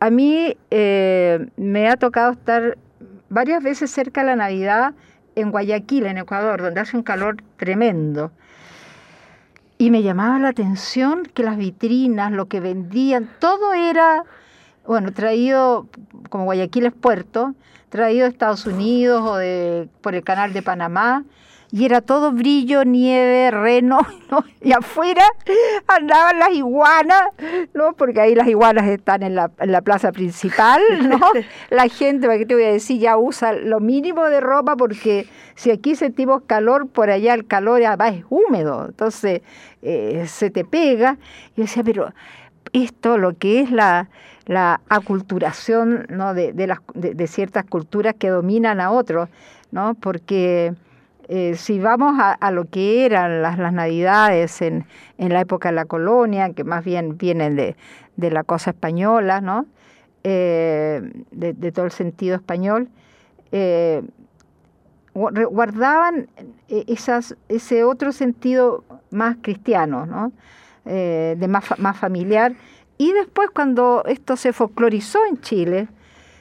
A 0.00 0.10
mí 0.10 0.56
eh, 0.72 1.46
me 1.56 1.88
ha 1.88 1.96
tocado 1.96 2.32
estar 2.32 2.76
varias 3.30 3.62
veces 3.62 3.92
cerca 3.92 4.22
de 4.22 4.26
la 4.26 4.36
Navidad 4.36 4.92
en 5.36 5.52
Guayaquil, 5.52 6.06
en 6.06 6.18
Ecuador, 6.18 6.60
donde 6.60 6.80
hace 6.80 6.96
un 6.96 7.04
calor 7.04 7.36
tremendo. 7.56 8.32
Y 9.78 9.92
me 9.92 10.02
llamaba 10.02 10.40
la 10.40 10.48
atención 10.48 11.22
que 11.32 11.44
las 11.44 11.56
vitrinas, 11.56 12.32
lo 12.32 12.46
que 12.46 12.58
vendían, 12.58 13.30
todo 13.38 13.72
era, 13.72 14.24
bueno, 14.86 15.12
traído, 15.12 15.86
como 16.28 16.44
Guayaquil 16.44 16.86
es 16.86 16.92
puerto, 16.92 17.54
traído 17.88 18.24
de 18.24 18.30
Estados 18.30 18.66
Unidos 18.66 19.22
o 19.24 19.36
de, 19.36 19.88
por 20.00 20.14
el 20.14 20.24
canal 20.24 20.52
de 20.52 20.62
Panamá, 20.62 21.24
y 21.74 21.86
era 21.86 22.02
todo 22.02 22.32
brillo, 22.32 22.84
nieve, 22.84 23.50
reno, 23.50 24.00
¿no? 24.30 24.44
y 24.60 24.72
afuera 24.72 25.24
andaban 25.88 26.38
las 26.38 26.50
iguanas, 26.50 27.22
¿no? 27.72 27.94
porque 27.94 28.20
ahí 28.20 28.34
las 28.34 28.46
iguanas 28.46 28.86
están 28.88 29.22
en 29.22 29.34
la, 29.34 29.50
en 29.58 29.72
la 29.72 29.80
plaza 29.80 30.12
principal, 30.12 30.82
¿no? 31.08 31.18
la 31.70 31.88
gente, 31.88 32.26
¿para 32.26 32.38
qué 32.38 32.44
te 32.44 32.54
voy 32.54 32.64
a 32.64 32.72
decir? 32.72 33.00
Ya 33.00 33.16
usa 33.16 33.54
lo 33.54 33.80
mínimo 33.80 34.26
de 34.26 34.40
ropa 34.40 34.76
porque 34.76 35.26
si 35.54 35.70
aquí 35.70 35.96
sentimos 35.96 36.42
calor, 36.46 36.88
por 36.88 37.08
allá 37.08 37.32
el 37.32 37.46
calor 37.46 37.82
además 37.82 38.16
es 38.16 38.24
húmedo, 38.28 38.86
entonces 38.86 39.40
eh, 39.80 40.26
se 40.28 40.50
te 40.50 40.66
pega. 40.66 41.16
Y 41.54 41.60
yo 41.60 41.62
decía, 41.64 41.82
pero 41.82 42.12
esto, 42.74 43.16
lo 43.16 43.36
que 43.38 43.60
es 43.60 43.70
la, 43.70 44.10
la 44.46 44.80
aculturación 44.88 46.06
¿no? 46.08 46.34
de, 46.34 46.52
de, 46.52 46.66
las, 46.66 46.80
de, 46.94 47.14
de 47.14 47.26
ciertas 47.26 47.64
culturas 47.64 48.14
que 48.18 48.28
dominan 48.28 48.80
a 48.80 48.90
otros, 48.90 49.28
¿no? 49.70 49.94
porque 49.94 50.74
eh, 51.28 51.54
si 51.56 51.78
vamos 51.78 52.18
a, 52.18 52.32
a, 52.32 52.50
lo 52.50 52.64
que 52.64 53.06
eran 53.06 53.42
las, 53.42 53.58
las 53.58 53.72
navidades 53.72 54.60
en, 54.60 54.84
en, 55.18 55.32
la 55.32 55.40
época 55.40 55.68
de 55.70 55.76
la 55.76 55.84
colonia, 55.84 56.52
que 56.52 56.64
más 56.64 56.84
bien 56.84 57.16
vienen 57.16 57.56
de, 57.56 57.76
de 58.16 58.30
la 58.30 58.42
cosa 58.42 58.70
española, 58.70 59.40
¿no? 59.40 59.66
Eh, 60.24 61.00
de, 61.32 61.72
todo 61.72 61.86
el 61.86 61.90
sentido 61.90 62.36
español, 62.36 62.88
eh, 63.50 64.02
guardaban 65.14 66.28
eh, 66.68 66.84
esas, 66.86 67.36
ese 67.48 67.82
otro 67.82 68.12
sentido 68.12 68.84
más 69.10 69.36
cristiano, 69.42 70.06
¿no? 70.06 70.32
De 70.84 71.46
más, 71.48 71.78
más 71.78 71.96
familiar. 71.96 72.54
Y 73.02 73.12
después 73.14 73.50
cuando 73.50 74.04
esto 74.06 74.36
se 74.36 74.52
folclorizó 74.52 75.18
en 75.28 75.40
Chile, 75.40 75.88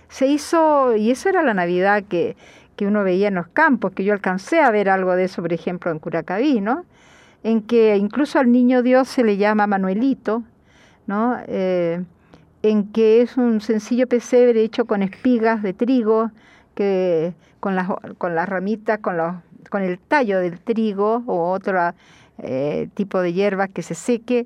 se 0.09 0.27
hizo, 0.27 0.95
y 0.95 1.09
eso 1.09 1.27
era 1.27 1.41
la 1.41 1.55
Navidad 1.55 2.03
que, 2.07 2.37
que 2.75 2.85
uno 2.85 3.03
veía 3.03 3.29
en 3.29 3.33
los 3.33 3.47
campos, 3.47 3.93
que 3.93 4.03
yo 4.03 4.13
alcancé 4.13 4.59
a 4.59 4.69
ver 4.69 4.87
algo 4.87 5.15
de 5.15 5.23
eso, 5.23 5.41
por 5.41 5.53
ejemplo, 5.53 5.89
en 5.89 5.97
Curacaví, 5.97 6.61
¿no? 6.61 6.85
En 7.41 7.63
que 7.63 7.97
incluso 7.97 8.37
al 8.37 8.51
niño 8.51 8.83
Dios 8.83 9.07
se 9.07 9.23
le 9.23 9.37
llama 9.37 9.65
Manuelito, 9.65 10.43
¿no? 11.07 11.39
Eh, 11.47 12.03
en 12.61 12.91
que 12.91 13.23
es 13.23 13.37
un 13.37 13.59
sencillo 13.61 14.05
pesebre 14.05 14.61
hecho 14.61 14.85
con 14.85 15.01
espigas 15.01 15.63
de 15.63 15.73
trigo, 15.73 16.29
que 16.75 17.33
con 17.59 17.75
las, 17.75 17.87
con 18.19 18.35
las 18.35 18.47
ramitas, 18.47 18.99
con, 18.99 19.17
los, 19.17 19.33
con 19.71 19.81
el 19.81 19.97
tallo 19.97 20.37
del 20.39 20.59
trigo 20.59 21.23
o 21.25 21.49
otro 21.49 21.91
eh, 22.37 22.87
tipo 22.93 23.19
de 23.19 23.33
hierbas 23.33 23.71
que 23.71 23.81
se 23.81 23.95
seque, 23.95 24.45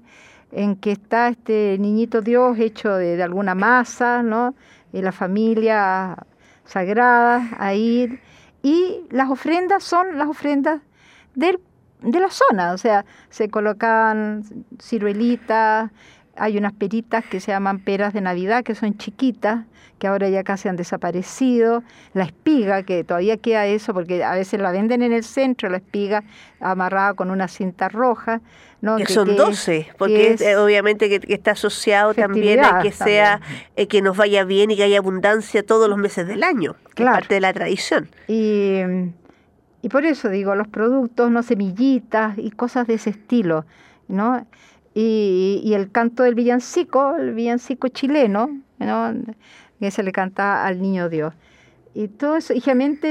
en 0.56 0.78
que 0.78 0.94
está 0.94 1.28
este 1.28 1.78
niñito 1.80 2.22
Dios 2.22 2.58
hecho 2.58 2.96
de, 2.96 3.18
de 3.18 3.24
alguna 3.24 3.56
masa, 3.56 4.24
¿no? 4.24 4.56
Y 4.94 5.02
la 5.02 5.12
familia 5.12 6.15
sagrada 6.63 7.50
ahí. 7.60 8.20
Y 8.63 9.02
las 9.12 9.30
ofrendas 9.30 9.84
son 9.84 10.18
las 10.18 10.28
ofrendas 10.30 10.82
del, 11.36 11.60
de 12.02 12.20
la 12.20 12.30
zona, 12.30 12.74
o 12.74 12.78
sea, 12.78 13.06
se 13.30 13.50
colocaban 13.50 14.44
ciruelitas, 14.82 15.91
hay 16.38 16.58
unas 16.58 16.74
peritas 16.74 17.26
que 17.26 17.39
se 17.39 17.52
llaman 17.52 17.80
peras 17.80 18.13
de 18.13 18.21
Navidad, 18.21 18.63
que 18.63 18.76
son 18.76 18.98
chiquitas, 18.98 19.65
que 20.00 20.08
ahora 20.08 20.30
ya 20.30 20.43
casi 20.43 20.67
han 20.67 20.76
desaparecido. 20.76 21.84
La 22.13 22.26
espiga, 22.26 22.84
que 22.84 23.04
todavía 23.04 23.38
queda 23.38 23.65
eso, 23.65 23.93
porque 23.93 24.24
a 24.24 24.36
veces 24.36 24.60
la 24.60 24.71
venden 24.71 25.02
en 25.02 25.13
el 25.13 25.24
centro, 25.24 25.69
la 25.69 25.78
espiga 25.78 26.24
amarrada 26.60 27.13
con 27.13 27.32
una 27.32 27.48
cinta 27.48 27.89
roja. 27.89 28.41
¿no? 28.82 28.98
Que, 28.98 29.08
son 29.08 29.36
12, 29.36 29.88
porque 29.98 30.34
es, 30.34 30.41
eh, 30.41 30.58
obviamente 30.58 31.10
que, 31.10 31.34
está 31.34 31.52
asociado 31.52 32.13
también 32.13 32.63
a 32.63 32.82
que 32.82 32.91
sea 32.91 33.41
eh, 33.76 33.88
que 33.88 34.02
nos 34.04 34.15
vaya 34.15 34.43
bien 34.43 34.69
y 34.69 34.76
que 34.76 34.84
haya 34.84 35.00
abundancia 35.00 35.65
todos 35.65 35.89
los 35.89 35.98
meses 35.98 36.28
del 36.28 36.43
año, 36.43 36.76
que 36.93 37.04
es 37.04 37.10
parte 37.10 37.34
de 37.34 37.41
la 37.41 37.52
tradición. 37.52 38.10
Y, 38.28 38.82
y 39.82 39.89
por 39.89 40.06
eso 40.06 40.30
digo, 40.30 40.54
los 40.54 40.67
productos, 40.67 41.32
no 41.32 41.41
semillitas 41.41 42.38
y 42.38 42.52
cosas 42.52 42.86
de 42.86 42.95
ese 42.95 43.10
estilo, 43.10 43.65
¿no? 44.08 44.45
Y, 44.97 45.73
el 45.75 45.91
canto 45.91 46.23
del 46.23 46.36
villancico, 46.36 47.17
el 47.17 47.34
villancico 47.34 47.89
chileno, 47.89 48.62
¿no? 48.79 49.13
que 49.79 49.91
se 49.91 50.03
le 50.03 50.12
canta 50.12 50.65
al 50.65 50.81
niño 50.81 51.10
Dios. 51.10 51.34
Y 51.93 52.08
todo 52.10 52.36
eso, 52.36 52.53
y 52.53 52.62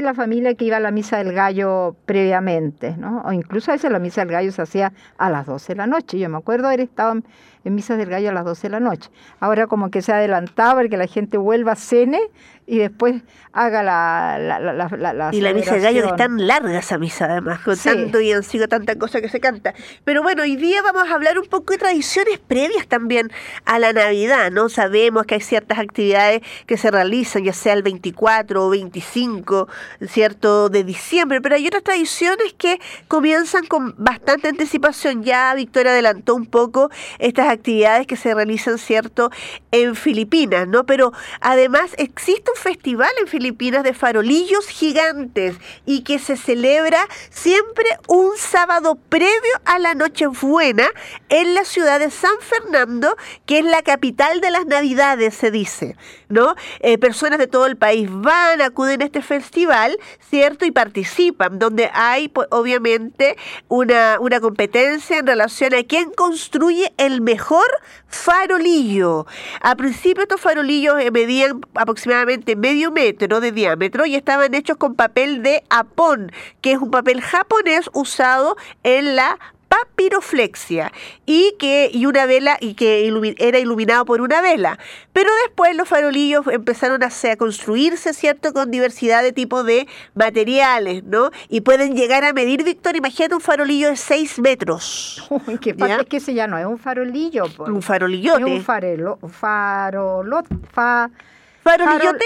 la 0.02 0.12
familia 0.12 0.54
que 0.54 0.66
iba 0.66 0.76
a 0.76 0.80
la 0.80 0.90
misa 0.90 1.16
del 1.18 1.32
gallo 1.32 1.96
previamente, 2.04 2.96
¿no? 2.98 3.22
O 3.24 3.32
incluso 3.32 3.70
a 3.70 3.74
veces 3.74 3.90
la 3.90 3.98
misa 3.98 4.22
del 4.22 4.30
gallo 4.30 4.52
se 4.52 4.60
hacía 4.60 4.92
a 5.16 5.30
las 5.30 5.46
12 5.46 5.72
de 5.72 5.76
la 5.76 5.86
noche. 5.86 6.18
Yo 6.18 6.28
me 6.28 6.36
acuerdo 6.36 6.66
haber 6.66 6.80
estado 6.80 7.22
en, 7.64 7.74
misas 7.74 7.98
del 7.98 8.09
gallo 8.09 8.31
a 8.31 8.33
las 8.33 8.44
12 8.44 8.68
de 8.68 8.70
la 8.70 8.81
noche. 8.81 9.11
Ahora 9.40 9.66
como 9.66 9.90
que 9.90 10.03
se 10.03 10.12
adelantaba 10.12 10.74
para 10.74 10.88
que 10.88 10.96
la 10.96 11.07
gente 11.07 11.37
vuelva 11.37 11.72
a 11.72 11.77
cene 11.77 12.20
y 12.66 12.79
después 12.79 13.22
haga 13.53 13.83
la, 13.83 14.38
la, 14.38 14.59
la, 14.59 15.12
la, 15.12 15.31
Y 15.33 15.40
la 15.40 15.53
misa 15.53 15.74
del 15.74 15.83
gallo 15.83 16.07
es 16.07 16.16
tan 16.16 16.46
larga 16.46 16.79
esa 16.79 16.98
misa 16.98 17.27
además, 17.27 17.61
con 17.61 17.77
tanto 17.77 18.20
y 18.20 18.33
sigo 18.42 18.68
tanta 18.68 18.96
cosa 18.96 19.20
que 19.20 19.29
se 19.29 19.38
canta. 19.38 19.74
Pero 20.05 20.22
bueno, 20.22 20.42
hoy 20.42 20.57
día 20.57 20.83
vamos 20.83 21.09
a 21.09 21.14
hablar 21.14 21.38
un 21.38 21.46
poco 21.46 21.72
de 21.72 21.79
tradiciones 21.79 22.38
previas 22.38 22.87
también 22.87 23.31
a 23.64 23.79
la 23.79 23.92
Navidad, 23.92 24.50
¿no? 24.50 24.68
Sabemos 24.68 25.27
que 25.27 25.35
hay 25.35 25.40
ciertas 25.40 25.79
actividades 25.79 26.42
que 26.66 26.77
se 26.77 26.90
realizan, 26.90 27.44
ya 27.44 27.53
sea 27.53 27.74
el 27.74 27.83
24 27.83 28.66
o 28.66 28.70
25, 28.70 29.68
¿cierto?, 30.09 30.68
de 30.68 30.85
diciembre, 30.85 31.40
pero 31.40 31.57
hay 31.57 31.66
otras 31.66 31.83
tradiciones 31.83 32.55
que 32.57 32.81
comienzan 33.09 33.66
con 33.66 33.94
bastante 33.98 34.48
anticipación. 34.48 35.22
Ya 35.22 35.55
Victoria 35.55 35.92
adelantó 35.92 36.35
un 36.35 36.46
poco 36.46 36.90
estas 37.18 37.48
actividades 37.54 38.06
que 38.06 38.16
se 38.16 38.34
realizan, 38.34 38.78
¿cierto?, 38.78 39.30
en 39.70 39.96
Filipinas, 39.96 40.68
¿no? 40.68 40.84
Pero 40.84 41.12
además 41.40 41.92
existe 41.98 42.50
un 42.54 42.60
festival 42.60 43.10
en 43.20 43.26
Filipinas 43.26 43.82
de 43.82 43.94
farolillos 43.94 44.66
gigantes 44.68 45.56
y 45.86 46.02
que 46.02 46.18
se 46.18 46.36
celebra 46.36 47.06
siempre 47.30 47.86
un 48.08 48.30
sábado 48.36 48.96
previo 49.08 49.54
a 49.64 49.78
la 49.78 49.94
Nochebuena 49.94 50.88
en 51.28 51.54
la 51.54 51.64
ciudad 51.64 51.98
de 51.98 52.10
San 52.10 52.36
Fernando, 52.40 53.16
que 53.46 53.58
es 53.58 53.64
la 53.64 53.82
capital 53.82 54.40
de 54.40 54.50
las 54.50 54.66
Navidades, 54.66 55.34
se 55.34 55.50
dice, 55.50 55.96
¿no? 56.28 56.54
Eh, 56.80 56.98
personas 56.98 57.38
de 57.38 57.46
todo 57.46 57.66
el 57.66 57.76
país 57.76 58.08
van, 58.10 58.60
acuden 58.60 59.02
a 59.02 59.04
este 59.04 59.22
festival, 59.22 59.98
¿cierto? 60.30 60.64
Y 60.64 60.70
participan, 60.70 61.58
donde 61.58 61.90
hay, 61.92 62.28
pues, 62.28 62.48
obviamente, 62.50 63.36
una, 63.68 64.18
una 64.20 64.40
competencia 64.40 65.18
en 65.18 65.26
relación 65.26 65.74
a 65.74 65.82
quién 65.84 66.10
construye 66.10 66.92
el 66.98 67.20
mejor 67.20 67.43
farolillo. 68.07 69.26
A 69.61 69.76
principio 69.76 70.22
estos 70.22 70.40
farolillos 70.40 71.00
eh, 71.00 71.11
medían 71.11 71.61
aproximadamente 71.74 72.57
medio 72.57 72.90
metro 72.90 73.40
de 73.40 73.52
diámetro 73.52 74.07
y 74.07 74.14
estaban 74.14 74.54
hechos 74.54 74.76
con 74.76 74.94
papel 74.94 75.42
de 75.42 75.62
apón, 75.70 76.33
que 76.61 76.72
es 76.72 76.78
un 76.78 76.90
papel 76.90 77.20
japonés 77.20 77.90
usado 77.92 78.57
en 78.83 79.16
la 79.16 79.38
papiroflexia 79.74 80.92
y 81.26 81.54
que 81.58 81.90
y 81.92 82.06
una 82.06 82.26
vela 82.26 82.56
y 82.60 82.74
que 82.74 83.10
era 83.38 83.58
iluminado 83.58 84.04
por 84.04 84.20
una 84.20 84.40
vela. 84.40 84.78
Pero 85.12 85.30
después 85.44 85.76
los 85.76 85.88
farolillos 85.88 86.46
empezaron 86.48 87.02
a, 87.02 87.08
a, 87.08 87.37
construirse, 87.37 88.12
¿cierto? 88.12 88.52
Con 88.52 88.70
diversidad 88.70 89.22
de 89.22 89.32
tipos 89.32 89.64
de 89.64 89.87
materiales, 90.14 91.04
¿no? 91.04 91.30
Y 91.48 91.62
pueden 91.62 91.96
llegar 91.96 92.24
a 92.24 92.32
medir, 92.32 92.64
Víctor, 92.64 92.96
imagínate 92.96 93.34
un 93.34 93.40
farolillo 93.40 93.88
de 93.88 93.96
6 93.96 94.38
metros. 94.40 95.26
Uy, 95.46 95.58
qué 95.58 95.70
es 95.70 96.06
que 96.06 96.16
ese 96.18 96.34
ya 96.34 96.46
no 96.46 96.58
es 96.58 96.66
un 96.66 96.78
farolillo. 96.78 97.44
Pues. 97.56 97.70
Un 97.70 97.82
farolillote. 97.82 98.40
Es 98.40 98.46
un 98.46 98.62
farelo, 98.62 99.18
farolot, 99.28 100.46
fa, 100.72 101.10
farolillote. 101.62 102.24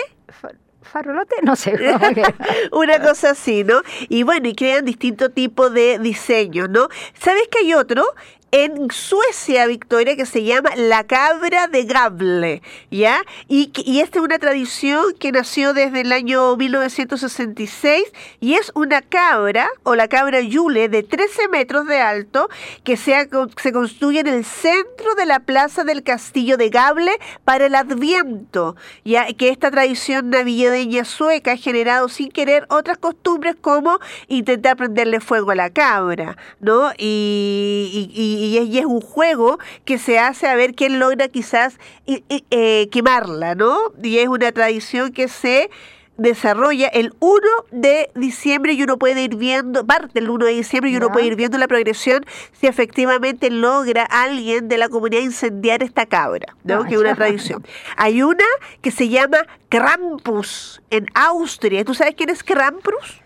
Farolote, 0.89 1.37
no 1.43 1.57
sé. 1.57 1.75
Una 2.73 3.01
cosa 3.01 3.31
así, 3.31 3.65
¿no? 3.65 3.83
Y 4.09 4.23
bueno, 4.23 4.49
y 4.49 4.55
crean 4.55 4.85
distintos 4.85 5.33
tipos 5.33 5.73
de 5.73 5.99
diseños, 5.99 6.69
¿no? 6.69 6.89
¿Sabes 7.15 7.49
que 7.51 7.61
hay 7.61 7.75
otro? 7.75 8.05
En 8.51 8.91
Suecia, 8.91 9.67
Victoria, 9.67 10.17
que 10.17 10.25
se 10.25 10.43
llama 10.43 10.71
la 10.77 11.05
cabra 11.05 11.69
de 11.69 11.85
Gable, 11.85 12.63
¿ya? 12.91 13.23
Y, 13.47 13.71
y 13.85 14.01
esta 14.01 14.19
es 14.19 14.25
una 14.25 14.39
tradición 14.39 15.05
que 15.19 15.33
nació 15.33 15.75
desde 15.75 16.01
el 16.01 16.13
año 16.13 16.57
1966 16.57 18.05
y 18.41 18.55
es 18.55 18.73
una 18.75 19.03
cabra, 19.03 19.69
o 19.83 19.95
la 19.95 20.09
cabra 20.09 20.41
Yule, 20.41 20.89
de 20.89 21.03
13 21.03 21.49
metros 21.49 21.87
de 21.87 22.01
alto, 22.01 22.49
que 22.85 22.97
se, 22.97 23.29
construye 23.73 24.21
en 24.21 24.29
el 24.29 24.45
centro 24.45 25.15
de 25.17 25.27
la 25.27 25.41
plaza 25.41 25.85
del 25.85 26.03
castillo 26.03 26.57
de 26.57 26.71
Gable 26.71 27.13
para 27.45 27.67
el 27.67 27.75
Adviento, 27.75 28.77
ya 29.05 29.33
que 29.35 29.51
esta 29.51 29.71
tradición 29.71 30.31
navideña 30.31 31.05
sueca 31.05 31.53
ha 31.53 31.57
generado 31.57 32.09
sin 32.09 32.31
querer 32.31 32.67
otras 32.71 32.99
costumbres 32.99 33.57
como 33.61 33.99
intentar 34.29 34.77
prenderle 34.77 35.21
fuego 35.21 35.51
a 35.51 35.55
la 35.55 35.71
cabra, 35.71 36.37
¿no? 36.61 36.93
y, 36.97 38.38
es 38.79 38.87
un 38.87 39.01
juego 39.01 39.59
que 39.85 39.99
se 39.99 40.19
hace 40.19 40.47
a 40.47 40.55
ver 40.55 40.75
quién 40.75 40.99
logra 40.99 41.29
quizás 41.29 41.79
eh, 42.07 42.89
quemarla, 42.91 43.55
¿no? 43.55 43.77
Y 44.03 44.19
es 44.19 44.29
una 44.29 44.53
tradición 44.53 45.13
que 45.13 45.29
se 45.29 45.71
desarrolla 46.19 46.89
el 46.89 47.15
1 47.21 47.41
de 47.71 48.11
diciembre 48.15 48.73
y 48.73 48.83
uno 48.83 48.99
puede 48.99 49.23
ir 49.23 49.37
viendo, 49.37 49.87
parte 49.87 50.19
el 50.19 50.29
1 50.29 50.47
de 50.47 50.53
diciembre 50.53 50.91
y 50.91 50.97
uno 50.97 51.11
puede 51.11 51.27
ir 51.27 51.37
viendo 51.37 51.57
la 51.59 51.69
progresión 51.69 52.27
si 52.53 52.67
efectivamente 52.67 53.51
logra 53.51 54.03
alguien 54.03 54.69
de 54.69 54.79
la 54.79 54.89
comunidad 54.89 55.23
incendiar 55.23 55.83
esta 55.83 56.07
cabra, 56.07 56.57
¿no? 56.65 56.85
que 56.85 56.95
es 56.95 57.01
una 57.01 57.15
tradición. 57.15 57.65
Hay 57.97 58.23
una 58.23 58.45
que 58.83 58.91
se 58.91 59.09
llama 59.09 59.39
Krampus 59.69 60.83
en 60.91 61.07
Austria. 61.15 61.85
¿Tú 61.85 61.95
sabes 61.95 62.17
quién 62.17 62.31
es 62.31 62.43
Krampus? 62.43 63.23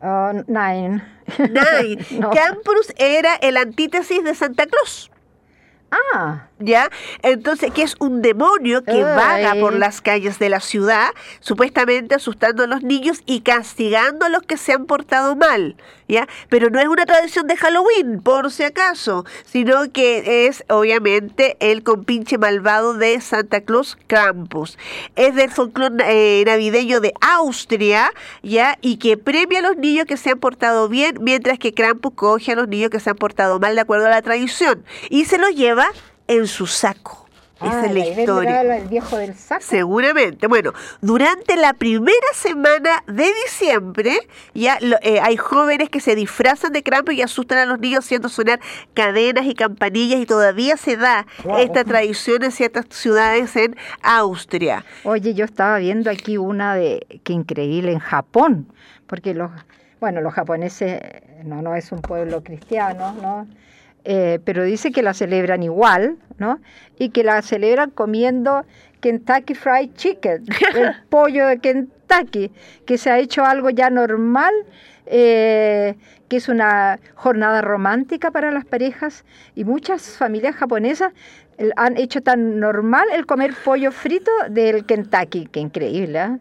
Uh, 0.00 0.42
nine. 0.46 1.02
Nine. 1.38 2.06
no. 2.20 2.30
era 2.98 3.34
el 3.36 3.56
antítesis 3.56 4.22
de 4.22 4.34
Santa 4.34 4.66
Claus. 4.66 5.10
Ah. 5.90 6.47
¿Ya? 6.60 6.90
Entonces, 7.22 7.72
que 7.72 7.82
es 7.82 7.94
un 8.00 8.22
demonio 8.22 8.82
que 8.82 9.02
vaga 9.02 9.54
por 9.60 9.74
las 9.74 10.00
calles 10.00 10.38
de 10.38 10.48
la 10.48 10.60
ciudad, 10.60 11.10
supuestamente 11.40 12.14
asustando 12.14 12.64
a 12.64 12.66
los 12.66 12.82
niños 12.82 13.22
y 13.26 13.42
castigando 13.42 14.26
a 14.26 14.28
los 14.28 14.42
que 14.42 14.56
se 14.56 14.72
han 14.72 14.86
portado 14.86 15.36
mal. 15.36 15.76
¿Ya? 16.08 16.26
Pero 16.48 16.70
no 16.70 16.80
es 16.80 16.88
una 16.88 17.04
tradición 17.04 17.46
de 17.46 17.56
Halloween, 17.56 18.22
por 18.22 18.50
si 18.50 18.64
acaso, 18.64 19.26
sino 19.44 19.92
que 19.92 20.46
es 20.46 20.64
obviamente 20.68 21.58
el 21.60 21.82
compinche 21.82 22.38
malvado 22.38 22.94
de 22.94 23.20
Santa 23.20 23.60
Claus 23.60 23.98
Krampus. 24.06 24.78
Es 25.16 25.34
del 25.34 25.50
folclore 25.50 25.96
eh, 26.06 26.44
navideño 26.46 27.00
de 27.00 27.12
Austria, 27.20 28.10
¿ya? 28.42 28.78
Y 28.80 28.96
que 28.96 29.18
premia 29.18 29.58
a 29.58 29.62
los 29.62 29.76
niños 29.76 30.06
que 30.06 30.16
se 30.16 30.30
han 30.30 30.38
portado 30.38 30.88
bien, 30.88 31.18
mientras 31.20 31.58
que 31.58 31.74
Krampus 31.74 32.14
coge 32.14 32.52
a 32.52 32.56
los 32.56 32.68
niños 32.68 32.90
que 32.90 33.00
se 33.00 33.10
han 33.10 33.16
portado 33.16 33.60
mal 33.60 33.74
de 33.74 33.82
acuerdo 33.82 34.06
a 34.06 34.10
la 34.10 34.22
tradición 34.22 34.84
y 35.10 35.24
se 35.24 35.38
los 35.38 35.54
lleva 35.54 35.88
en 36.28 36.46
su 36.46 36.66
saco. 36.66 37.24
Ah, 37.60 37.66
Esa 37.70 37.86
es 37.86 37.92
la 37.92 38.06
historia. 38.20 38.60
el 38.76 38.86
viejo 38.86 39.16
del 39.16 39.34
saco. 39.34 39.64
Seguramente. 39.66 40.46
Bueno, 40.46 40.72
durante 41.00 41.56
la 41.56 41.72
primera 41.72 42.14
semana 42.32 43.02
de 43.08 43.26
diciembre 43.44 44.16
ya 44.54 44.78
lo- 44.80 44.96
eh, 45.02 45.18
hay 45.20 45.36
jóvenes 45.36 45.90
que 45.90 45.98
se 45.98 46.14
disfrazan 46.14 46.72
de 46.72 46.84
Krampus 46.84 47.14
y 47.14 47.22
asustan 47.22 47.58
a 47.58 47.66
los 47.66 47.80
niños 47.80 48.04
haciendo 48.04 48.28
sonar 48.28 48.60
cadenas 48.94 49.44
y 49.46 49.54
campanillas 49.56 50.20
y 50.20 50.26
todavía 50.26 50.76
se 50.76 50.96
da 50.96 51.26
Wow. 51.42 51.58
esta 51.58 51.82
tradición 51.82 52.44
en 52.44 52.52
ciertas 52.52 52.84
ciudades 52.90 53.56
en 53.56 53.74
Austria. 54.02 54.84
Oye, 55.02 55.34
yo 55.34 55.44
estaba 55.44 55.78
viendo 55.78 56.10
aquí 56.10 56.38
una 56.38 56.76
de 56.76 57.20
que 57.24 57.32
increíble 57.32 57.90
en 57.90 57.98
Japón, 57.98 58.72
porque 59.08 59.34
los, 59.34 59.50
bueno, 60.00 60.20
los 60.20 60.32
japoneses 60.32 61.00
no, 61.42 61.60
no 61.60 61.74
es 61.74 61.90
un 61.90 62.02
pueblo 62.02 62.44
cristiano, 62.44 63.16
¿no? 63.20 63.48
Eh, 64.04 64.38
pero 64.44 64.64
dice 64.64 64.90
que 64.92 65.02
la 65.02 65.12
celebran 65.12 65.62
igual, 65.62 66.16
¿no? 66.38 66.60
Y 66.98 67.10
que 67.10 67.24
la 67.24 67.42
celebran 67.42 67.90
comiendo 67.90 68.64
Kentucky 69.00 69.54
Fried 69.54 69.90
Chicken, 69.94 70.44
el 70.74 70.92
pollo 71.10 71.46
de 71.46 71.58
Kentucky, 71.58 72.50
que 72.86 72.96
se 72.96 73.10
ha 73.10 73.18
hecho 73.18 73.44
algo 73.44 73.70
ya 73.70 73.90
normal, 73.90 74.54
eh, 75.06 75.94
que 76.28 76.36
es 76.36 76.48
una 76.48 76.98
jornada 77.14 77.60
romántica 77.60 78.30
para 78.30 78.50
las 78.50 78.64
parejas 78.64 79.24
y 79.54 79.64
muchas 79.64 80.16
familias 80.16 80.54
japonesas 80.56 81.12
el- 81.58 81.72
han 81.76 81.96
hecho 81.96 82.22
tan 82.22 82.60
normal 82.60 83.06
el 83.14 83.26
comer 83.26 83.52
pollo 83.64 83.90
frito 83.92 84.30
del 84.50 84.84
Kentucky, 84.86 85.46
que 85.46 85.60
increíble, 85.60 86.18
¿eh? 86.20 86.38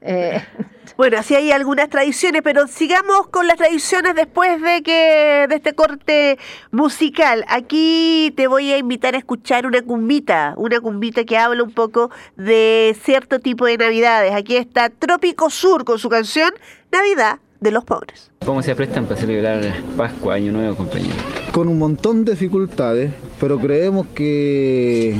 Eh, 0.00 0.40
Bueno, 0.98 1.16
así 1.16 1.36
hay 1.36 1.52
algunas 1.52 1.88
tradiciones, 1.88 2.42
pero 2.42 2.66
sigamos 2.66 3.28
con 3.28 3.46
las 3.46 3.56
tradiciones 3.56 4.16
después 4.16 4.60
de 4.60 4.82
que 4.82 5.46
de 5.48 5.54
este 5.54 5.72
corte 5.72 6.38
musical. 6.72 7.44
Aquí 7.46 8.32
te 8.36 8.48
voy 8.48 8.72
a 8.72 8.78
invitar 8.78 9.14
a 9.14 9.18
escuchar 9.18 9.64
una 9.64 9.80
cumbita, 9.82 10.54
una 10.56 10.80
cumbita 10.80 11.22
que 11.22 11.38
habla 11.38 11.62
un 11.62 11.70
poco 11.70 12.10
de 12.36 12.96
cierto 13.00 13.38
tipo 13.38 13.64
de 13.66 13.78
navidades. 13.78 14.32
Aquí 14.34 14.56
está 14.56 14.90
Trópico 14.90 15.50
Sur 15.50 15.84
con 15.84 16.00
su 16.00 16.08
canción 16.08 16.50
Navidad 16.90 17.38
de 17.60 17.70
los 17.70 17.84
pobres. 17.84 18.32
¿Cómo 18.44 18.60
se 18.62 18.74
prestan 18.74 19.06
para 19.06 19.20
celebrar 19.20 19.60
Pascua, 19.96 20.34
Año 20.34 20.50
Nuevo, 20.50 20.76
compañero? 20.76 21.14
con 21.52 21.68
un 21.68 21.78
montón 21.78 22.24
de 22.24 22.32
dificultades, 22.32 23.12
pero 23.40 23.58
creemos 23.58 24.06
que 24.14 25.18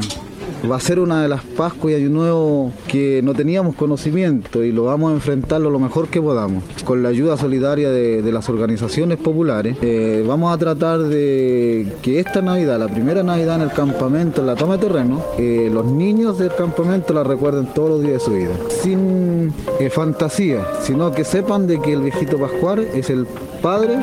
va 0.70 0.76
a 0.76 0.80
ser 0.80 0.98
una 0.98 1.22
de 1.22 1.28
las 1.28 1.42
Pascuas 1.42 1.92
y 1.92 1.96
Año 1.96 2.10
Nuevo 2.10 2.72
que 2.88 3.20
no 3.22 3.34
teníamos 3.34 3.74
conocimiento 3.76 4.64
y 4.64 4.72
lo 4.72 4.84
vamos 4.84 5.12
a 5.12 5.14
enfrentarlo 5.14 5.70
lo 5.70 5.78
mejor 5.78 6.08
que 6.08 6.20
podamos. 6.20 6.64
Con 6.84 7.02
la 7.02 7.10
ayuda 7.10 7.36
solidaria 7.36 7.90
de, 7.90 8.28
las 8.28 8.48
organizaciones 8.50 9.18
populares, 9.18 9.76
eh, 9.80 10.22
vamos 10.26 10.54
a 10.54 10.58
tratar 10.58 11.00
de 11.00 11.94
que 12.02 12.20
esta 12.20 12.42
Navidad, 12.42 12.78
la 12.78 12.88
primera 12.88 13.22
Navidad 13.22 13.56
en 13.56 13.62
el 13.62 13.72
campamento, 13.72 14.42
en 14.42 14.46
la 14.46 14.54
toma 14.54 14.76
de 14.76 14.86
terreno, 14.86 15.24
eh, 15.38 15.70
los 15.72 15.86
niños 15.86 16.38
del 16.38 16.54
campamento 16.54 17.14
la 17.14 17.24
recuerden 17.24 17.66
todos 17.72 17.90
los 17.90 18.02
días 18.02 18.14
de 18.14 18.20
su 18.20 18.32
vida. 18.32 18.54
Sin 18.82 19.52
eh, 19.80 19.88
fantasía, 19.88 20.66
sino 20.82 21.10
que 21.12 21.24
sepan 21.24 21.66
de 21.66 21.80
que 21.80 21.94
el 21.94 22.02
viejito 22.02 22.38
Pascual 22.38 22.86
es 22.94 23.08
el 23.08 23.26
padre, 23.62 23.96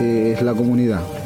es 0.00 0.42
la 0.42 0.52
comunidad. 0.52 1.19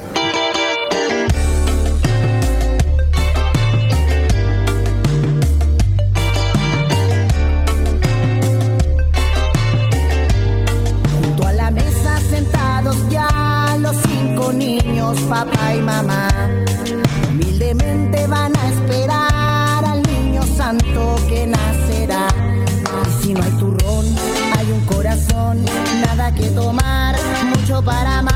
Mamá. 15.85 16.29
Humildemente 17.29 18.27
van 18.27 18.53
a 18.57 18.69
esperar 18.69 19.85
al 19.85 20.03
niño 20.03 20.43
santo 20.57 21.17
que 21.29 21.47
nacerá. 21.47 22.27
Y 23.07 23.23
si 23.23 23.35
no 23.35 23.43
hay 23.43 23.53
turrón, 23.53 24.07
hay 24.57 24.73
un 24.73 24.85
corazón, 24.87 25.65
nada 26.07 26.35
que 26.35 26.49
tomar, 26.51 27.17
mucho 27.51 27.83
para 27.83 28.19
amar. 28.19 28.34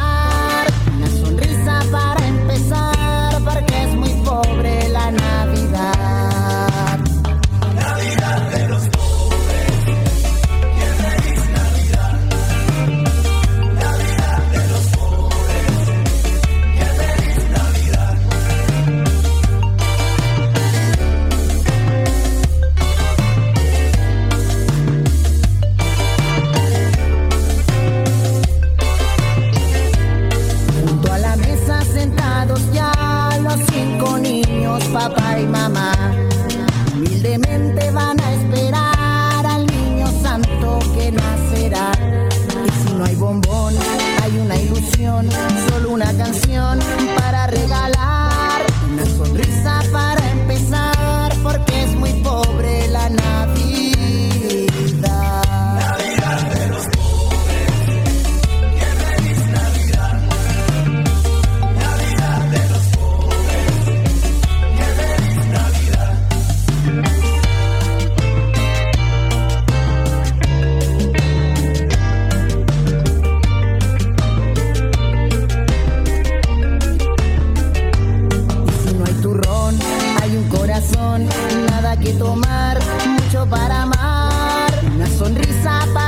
Corazón, 80.89 81.29
nada 81.71 81.97
que 81.97 82.13
tomar, 82.15 82.79
mucho 83.07 83.47
para 83.49 83.83
amar. 83.83 84.71
Una 84.95 85.07
sonrisa 85.07 85.87
para 85.93 86.08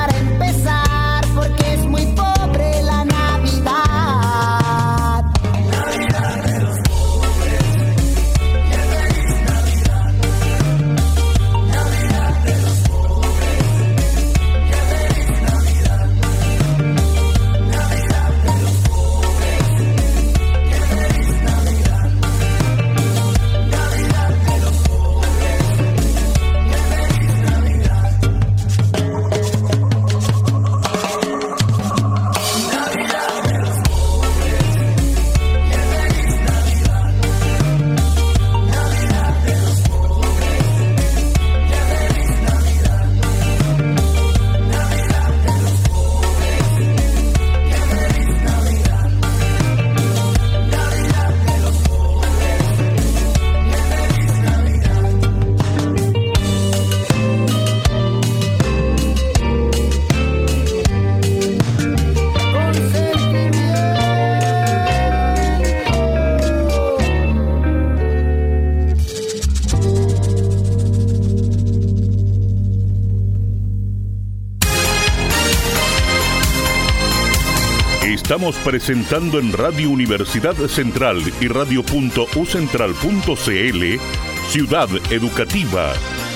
presentando 78.64 79.38
en 79.38 79.52
Radio 79.52 79.90
Universidad 79.90 80.54
Central 80.68 81.22
y 81.40 81.48
Radio.ucentral.cl 81.48 84.00
Ciudad 84.48 84.88
Educativa. 85.10 85.92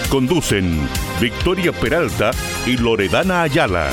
Conducen 0.09 0.89
Victoria 1.21 1.73
Peralta 1.73 2.31
y 2.67 2.77
Loredana 2.77 3.43
Ayala. 3.43 3.89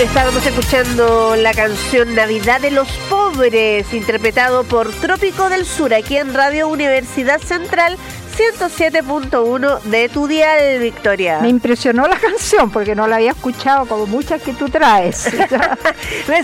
Estábamos 0.00 0.44
escuchando 0.46 1.36
la 1.36 1.52
canción 1.52 2.14
Navidad 2.14 2.60
de 2.60 2.70
los 2.70 2.88
Pobres, 3.10 3.92
interpretado 3.92 4.64
por 4.64 4.90
Trópico 4.92 5.48
del 5.48 5.66
Sur, 5.66 5.94
aquí 5.94 6.16
en 6.16 6.34
Radio 6.34 6.68
Universidad 6.68 7.40
Central 7.40 7.96
107.1 8.32 9.82
de 9.82 10.08
tu 10.08 10.26
dial, 10.26 10.80
Victoria. 10.80 11.40
Me 11.40 11.50
impresionó 11.50 12.08
la 12.08 12.16
canción 12.20 12.70
porque 12.70 12.94
no 12.94 13.06
la 13.06 13.16
había 13.16 13.32
escuchado 13.32 13.86
como 13.86 14.06
muchas 14.06 14.40
que 14.40 14.54
tú 14.54 14.70
traes. 14.70 15.16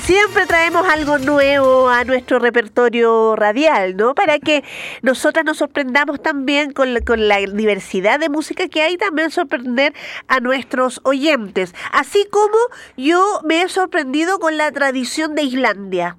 Siempre 0.02 0.46
traemos 0.46 0.86
algo 0.86 1.18
nuevo 1.18 1.88
a 1.88 2.04
nuestro 2.04 2.38
repertorio 2.38 3.36
radial, 3.36 3.96
¿no? 3.96 4.14
Para 4.14 4.38
que 4.38 4.64
nosotras 5.00 5.44
nos 5.46 5.58
sorprendamos 5.58 6.22
también 6.22 6.72
con 6.72 6.92
la, 6.92 7.00
con 7.00 7.26
la 7.26 7.38
diversidad 7.38 8.20
de 8.20 8.28
música 8.28 8.68
que 8.68 8.82
hay, 8.82 8.98
también 8.98 9.30
sorprender 9.30 9.94
a 10.26 10.40
nuestros 10.40 11.00
oyentes. 11.04 11.74
Así 11.92 12.26
como 12.30 12.56
yo 12.96 13.40
me 13.44 13.62
he 13.62 13.68
sorprendido 13.68 14.38
con 14.38 14.58
la 14.58 14.70
tradición 14.72 15.34
de 15.34 15.42
Islandia. 15.42 16.16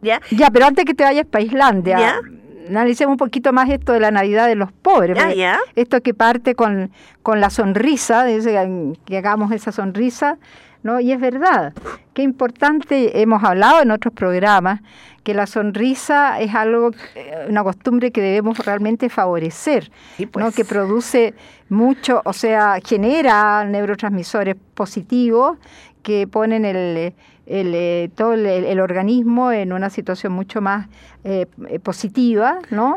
¿Ya? 0.00 0.20
Ya, 0.30 0.48
pero 0.50 0.66
antes 0.66 0.84
que 0.84 0.94
te 0.94 1.02
vayas 1.02 1.26
para 1.26 1.42
Islandia, 1.42 1.98
¿Ya? 1.98 2.20
Analicemos 2.68 3.12
un 3.12 3.18
poquito 3.18 3.52
más 3.52 3.68
esto 3.70 3.92
de 3.92 4.00
la 4.00 4.10
Navidad 4.10 4.46
de 4.46 4.54
los 4.54 4.72
pobres. 4.72 5.16
Ah. 5.20 5.58
Esto 5.74 6.00
que 6.00 6.14
parte 6.14 6.54
con, 6.54 6.90
con 7.22 7.40
la 7.40 7.50
sonrisa, 7.50 8.24
dice 8.24 8.58
que 9.04 9.18
hagamos 9.18 9.52
esa 9.52 9.72
sonrisa, 9.72 10.38
¿no? 10.82 11.00
Y 11.00 11.12
es 11.12 11.20
verdad, 11.20 11.72
qué 12.14 12.22
importante, 12.22 13.20
hemos 13.20 13.42
hablado 13.42 13.82
en 13.82 13.90
otros 13.90 14.14
programas, 14.14 14.80
que 15.24 15.34
la 15.34 15.46
sonrisa 15.46 16.40
es 16.40 16.54
algo, 16.54 16.92
eh, 17.14 17.46
una 17.48 17.62
costumbre 17.62 18.12
que 18.12 18.22
debemos 18.22 18.58
realmente 18.64 19.08
favorecer, 19.08 19.90
Sí, 20.16 20.24
¿no? 20.24 20.30
pues. 20.30 20.54
que 20.54 20.64
produce 20.64 21.34
mucho, 21.68 22.22
o 22.24 22.32
sea, 22.32 22.78
genera 22.84 23.64
neurotransmisores 23.64 24.56
positivos 24.74 25.58
que 26.08 26.26
ponen 26.26 26.64
el, 26.64 27.12
el, 27.44 27.74
eh, 27.74 28.10
todo 28.16 28.32
el, 28.32 28.46
el 28.46 28.80
organismo 28.80 29.52
en 29.52 29.74
una 29.74 29.90
situación 29.90 30.32
mucho 30.32 30.62
más 30.62 30.88
eh, 31.22 31.44
eh, 31.68 31.78
positiva, 31.78 32.60
¿no? 32.70 32.96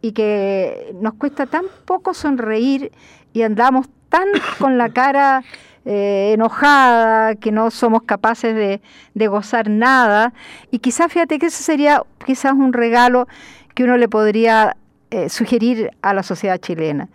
Y 0.00 0.12
que 0.12 0.94
nos 0.98 1.14
cuesta 1.14 1.44
tan 1.44 1.66
poco 1.84 2.14
sonreír 2.14 2.92
y 3.34 3.42
andamos 3.42 3.88
tan 4.08 4.26
con 4.58 4.78
la 4.78 4.88
cara 4.88 5.44
eh, 5.84 6.32
enojada 6.32 7.34
que 7.34 7.52
no 7.52 7.70
somos 7.70 8.04
capaces 8.04 8.54
de, 8.54 8.80
de 9.12 9.26
gozar 9.28 9.68
nada. 9.68 10.32
Y 10.70 10.78
quizás, 10.78 11.12
fíjate 11.12 11.38
que 11.38 11.46
ese 11.46 11.62
sería 11.62 12.02
quizás 12.24 12.54
un 12.54 12.72
regalo 12.72 13.28
que 13.74 13.84
uno 13.84 13.98
le 13.98 14.08
podría 14.08 14.78
eh, 15.10 15.28
sugerir 15.28 15.90
a 16.00 16.14
la 16.14 16.22
sociedad 16.22 16.56
chilena. 16.56 17.10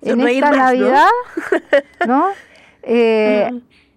En 0.00 0.22
esta. 0.22 0.52
Navidad, 0.52 1.10
¿no? 2.06 2.28
Eh, 2.82 3.50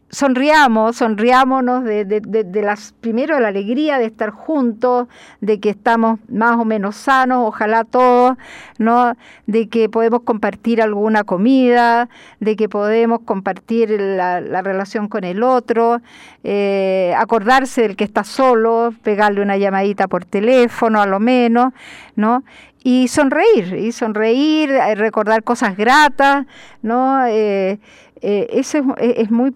sonriamos, 0.10 0.98
sonriámonos 0.98 1.84
de, 1.84 2.06
de, 2.06 2.22
de, 2.22 2.44
de 2.44 2.62
las, 2.62 2.94
primero 3.00 3.36
de 3.36 3.42
la 3.42 3.50
alegría 3.50 4.00
de 4.00 4.06
estar 4.06 4.32
juntos, 4.32 5.08
de 5.42 5.60
que 5.60 5.70
estamos 5.70 6.20
más 6.28 6.58
o 6.58 6.66
menos 6.66 6.96
sanos, 6.96 7.48
ojalá 7.48 7.84
todos, 7.84 8.38
¿no? 8.78 9.16
De 9.46 9.70
que 9.70 9.88
podemos 9.90 10.22
compartir 10.24 10.82
alguna 10.82 11.24
comida, 11.24 12.10
de 12.40 12.56
que 12.56 12.68
podemos 12.68 13.22
compartir 13.22 13.90
la, 13.90 14.42
la 14.42 14.62
relación 14.62 15.08
con 15.08 15.24
el 15.24 15.44
otro, 15.44 16.02
eh, 16.44 17.14
acordarse 17.18 17.82
del 17.84 17.96
que 17.96 18.04
está 18.04 18.24
solo, 18.24 18.94
pegarle 19.04 19.42
una 19.42 19.58
llamadita 19.58 20.08
por 20.08 20.26
teléfono 20.26 21.02
a 21.02 21.06
lo 21.06 21.20
menos, 21.20 21.74
¿no? 22.16 22.44
y 22.84 23.08
sonreír, 23.10 23.76
y 23.76 23.92
sonreír, 23.92 24.72
eh, 24.72 24.96
recordar 24.96 25.44
cosas 25.44 25.76
gratas, 25.76 26.46
¿no? 26.82 27.26
Eh, 27.28 27.80
eh, 28.22 28.48
eso 28.52 28.80
es, 28.98 29.18
es, 29.18 29.32
muy 29.32 29.52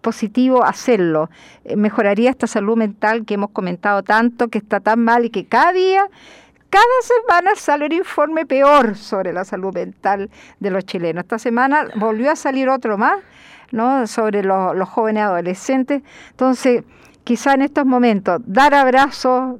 positivo 0.00 0.64
hacerlo. 0.64 1.28
Eh, 1.64 1.76
mejoraría 1.76 2.30
esta 2.30 2.46
salud 2.46 2.76
mental 2.76 3.24
que 3.24 3.34
hemos 3.34 3.50
comentado 3.50 4.02
tanto, 4.02 4.48
que 4.48 4.58
está 4.58 4.80
tan 4.80 5.00
mal 5.04 5.24
y 5.24 5.30
que 5.30 5.46
cada 5.46 5.72
día, 5.72 6.08
cada 6.70 6.84
semana 7.02 7.50
sale 7.56 7.86
un 7.86 7.92
informe 7.92 8.46
peor 8.46 8.96
sobre 8.96 9.32
la 9.32 9.44
salud 9.44 9.74
mental 9.74 10.30
de 10.60 10.70
los 10.70 10.84
chilenos. 10.84 11.24
Esta 11.24 11.38
semana 11.38 11.88
volvió 11.96 12.30
a 12.30 12.36
salir 12.36 12.68
otro 12.68 12.96
más, 12.96 13.20
¿no? 13.70 14.06
Sobre 14.06 14.42
los 14.42 14.88
jóvenes 14.88 15.24
adolescentes. 15.24 16.02
Entonces, 16.30 16.84
quizá 17.24 17.54
en 17.54 17.62
estos 17.62 17.84
momentos, 17.84 18.40
dar 18.46 18.74
abrazos, 18.74 19.56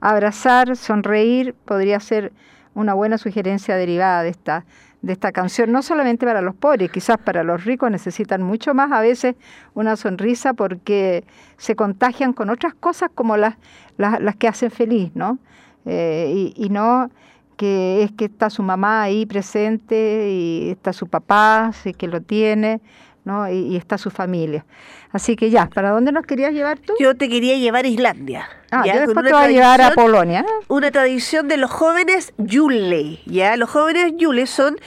abrazar, 0.00 0.76
sonreír, 0.76 1.54
podría 1.64 2.00
ser 2.00 2.32
una 2.74 2.94
buena 2.94 3.18
sugerencia 3.18 3.76
derivada 3.76 4.22
de 4.22 4.30
esta, 4.30 4.64
de 5.02 5.12
esta 5.12 5.32
canción, 5.32 5.72
no 5.72 5.82
solamente 5.82 6.24
para 6.24 6.40
los 6.40 6.54
pobres, 6.54 6.90
quizás 6.90 7.18
para 7.18 7.42
los 7.42 7.64
ricos 7.64 7.90
necesitan 7.90 8.42
mucho 8.42 8.72
más 8.72 8.92
a 8.92 9.00
veces 9.00 9.34
una 9.74 9.96
sonrisa 9.96 10.54
porque 10.54 11.24
se 11.56 11.74
contagian 11.74 12.32
con 12.32 12.50
otras 12.50 12.74
cosas 12.74 13.10
como 13.14 13.36
las, 13.36 13.56
las, 13.98 14.20
las 14.20 14.36
que 14.36 14.48
hacen 14.48 14.70
feliz, 14.70 15.10
¿no? 15.14 15.38
Eh, 15.84 16.52
y, 16.56 16.64
y 16.66 16.68
no 16.68 17.10
que 17.56 18.02
es 18.02 18.12
que 18.12 18.26
está 18.26 18.50
su 18.50 18.62
mamá 18.62 19.02
ahí 19.02 19.26
presente 19.26 20.30
y 20.30 20.70
está 20.70 20.92
su 20.92 21.06
papá, 21.06 21.70
sí 21.82 21.92
que 21.92 22.08
lo 22.08 22.20
tiene, 22.20 22.80
¿no? 23.24 23.48
Y, 23.48 23.58
y, 23.58 23.76
está 23.76 23.98
su 23.98 24.10
familia. 24.10 24.64
Así 25.12 25.36
que 25.36 25.50
ya, 25.50 25.66
¿para 25.66 25.90
dónde 25.90 26.10
nos 26.12 26.26
querías 26.26 26.52
llevar 26.52 26.78
tú? 26.78 26.94
Yo 26.98 27.16
te 27.16 27.28
quería 27.28 27.56
llevar 27.56 27.84
a 27.84 27.88
Islandia. 27.88 28.48
Ah, 28.70 28.82
¿ya? 28.86 28.94
yo 28.94 29.00
después 29.02 29.26
te 29.26 29.32
voy 29.32 29.42
a 29.42 29.48
llevar 29.48 29.82
a 29.82 29.90
Polonia. 29.92 30.44
Una 30.68 30.90
tradición 30.90 31.46
de 31.46 31.58
los 31.58 31.70
jóvenes 31.70 32.32
Yule, 32.38 33.20
¿ya? 33.26 33.56
Los 33.56 33.68
jóvenes 33.70 34.14
Yule 34.16 34.46
son, 34.46 34.78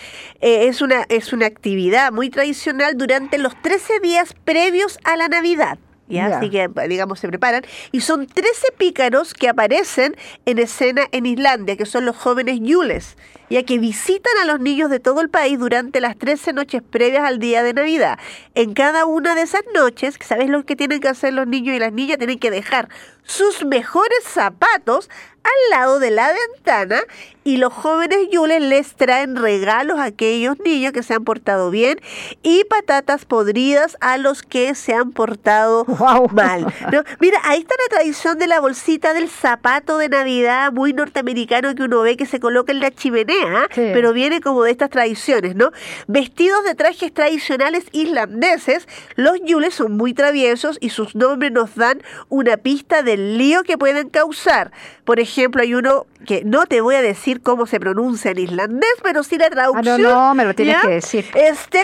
eh, 0.41 0.67
es, 0.67 0.81
una, 0.81 1.05
es 1.09 1.33
una 1.33 1.45
actividad 1.45 2.11
muy 2.11 2.31
tradicional 2.31 2.97
durante 2.97 3.37
los 3.37 3.55
13 3.61 3.99
días 3.99 4.33
previos 4.43 4.97
a 5.03 5.15
la 5.15 5.27
Navidad. 5.27 5.77
¿Ya? 6.07 6.29
Ya. 6.29 6.37
Así 6.37 6.49
que, 6.49 6.69
digamos, 6.87 7.19
se 7.19 7.27
preparan. 7.27 7.63
Y 7.91 8.01
son 8.01 8.27
13 8.27 8.73
pícaros 8.77 9.33
que 9.33 9.49
aparecen 9.49 10.15
en 10.45 10.59
escena 10.59 11.03
en 11.11 11.25
Islandia, 11.25 11.77
que 11.77 11.85
son 11.85 12.05
los 12.05 12.15
jóvenes 12.15 12.59
Yules, 12.61 13.17
ya 13.49 13.63
que 13.63 13.77
visitan 13.79 14.33
a 14.41 14.45
los 14.45 14.59
niños 14.59 14.89
de 14.89 14.99
todo 14.99 15.21
el 15.21 15.29
país 15.29 15.59
durante 15.59 16.01
las 16.01 16.17
13 16.17 16.53
noches 16.53 16.81
previas 16.81 17.23
al 17.25 17.39
día 17.39 17.63
de 17.63 17.73
Navidad. 17.73 18.17
En 18.53 18.73
cada 18.73 19.05
una 19.05 19.35
de 19.35 19.41
esas 19.43 19.63
noches, 19.73 20.17
¿sabes 20.21 20.49
lo 20.49 20.65
que 20.65 20.75
tienen 20.75 20.99
que 20.99 21.07
hacer 21.09 21.33
los 21.33 21.47
niños 21.47 21.75
y 21.75 21.79
las 21.79 21.93
niñas? 21.93 22.17
Tienen 22.17 22.39
que 22.39 22.51
dejar 22.51 22.89
sus 23.23 23.65
mejores 23.65 24.19
zapatos 24.23 25.09
al 25.43 25.69
lado 25.79 25.99
de 25.99 26.11
la 26.11 26.31
ventana 26.53 27.01
y 27.43 27.57
los 27.57 27.71
jóvenes 27.73 28.17
Yules 28.31 28.61
les 28.61 28.95
traen 28.95 29.35
regalos 29.35 29.99
a 29.99 30.05
aquellos 30.05 30.59
niños 30.59 30.91
que 30.91 31.03
se 31.03 31.13
han 31.13 31.23
portado 31.23 31.69
bien 31.69 31.99
y 32.41 32.63
patatas 32.65 33.25
podridas 33.25 33.97
a 34.01 34.17
los 34.17 34.41
que 34.41 34.73
se 34.75 34.93
han 34.95 35.11
portado 35.11 35.85
Wow. 35.87 36.29
mal. 36.29 36.61
¿no? 36.91 37.03
Mira, 37.19 37.39
ahí 37.43 37.59
está 37.61 37.75
la 37.89 37.95
tradición 37.97 38.37
de 38.39 38.47
la 38.47 38.59
bolsita 38.59 39.13
del 39.13 39.29
zapato 39.29 39.97
de 39.99 40.09
Navidad 40.09 40.71
muy 40.71 40.93
norteamericano 40.93 41.73
que 41.75 41.83
uno 41.83 42.01
ve 42.01 42.17
que 42.17 42.25
se 42.25 42.39
coloca 42.39 42.71
en 42.71 42.79
la 42.79 42.91
chimenea, 42.91 43.34
Sí. 43.71 43.89
pero 43.93 44.13
viene 44.13 44.41
como 44.41 44.63
de 44.63 44.71
estas 44.71 44.89
tradiciones, 44.89 45.55
¿no? 45.55 45.71
Vestidos 46.07 46.63
de 46.63 46.75
trajes 46.75 47.13
tradicionales 47.13 47.85
islandeses, 47.91 48.87
los 49.15 49.39
Yules 49.43 49.73
son 49.73 49.97
muy 49.97 50.13
traviesos 50.13 50.77
y 50.81 50.89
sus 50.89 51.15
nombres 51.15 51.51
nos 51.51 51.75
dan 51.75 52.01
una 52.29 52.57
pista 52.57 53.03
del 53.03 53.37
lío 53.37 53.63
que 53.63 53.77
pueden 53.77 54.09
causar. 54.09 54.71
Por 55.03 55.19
ejemplo, 55.19 55.61
hay 55.61 55.73
uno 55.73 56.05
que 56.25 56.43
no 56.43 56.65
te 56.65 56.81
voy 56.81 56.95
a 56.95 57.01
decir 57.01 57.41
cómo 57.41 57.65
se 57.67 57.79
pronuncia 57.79 58.31
en 58.31 58.39
islandés, 58.39 58.89
pero 59.03 59.23
sí 59.23 59.37
la 59.37 59.45
Ah, 59.45 59.49
traducción. 59.49 60.01
no, 60.01 60.09
no, 60.27 60.35
me 60.35 60.43
lo 60.45 60.53
tienes 60.53 60.75
¿ya? 60.75 60.81
que 60.81 60.87
decir. 60.95 61.25
Este 61.35 61.83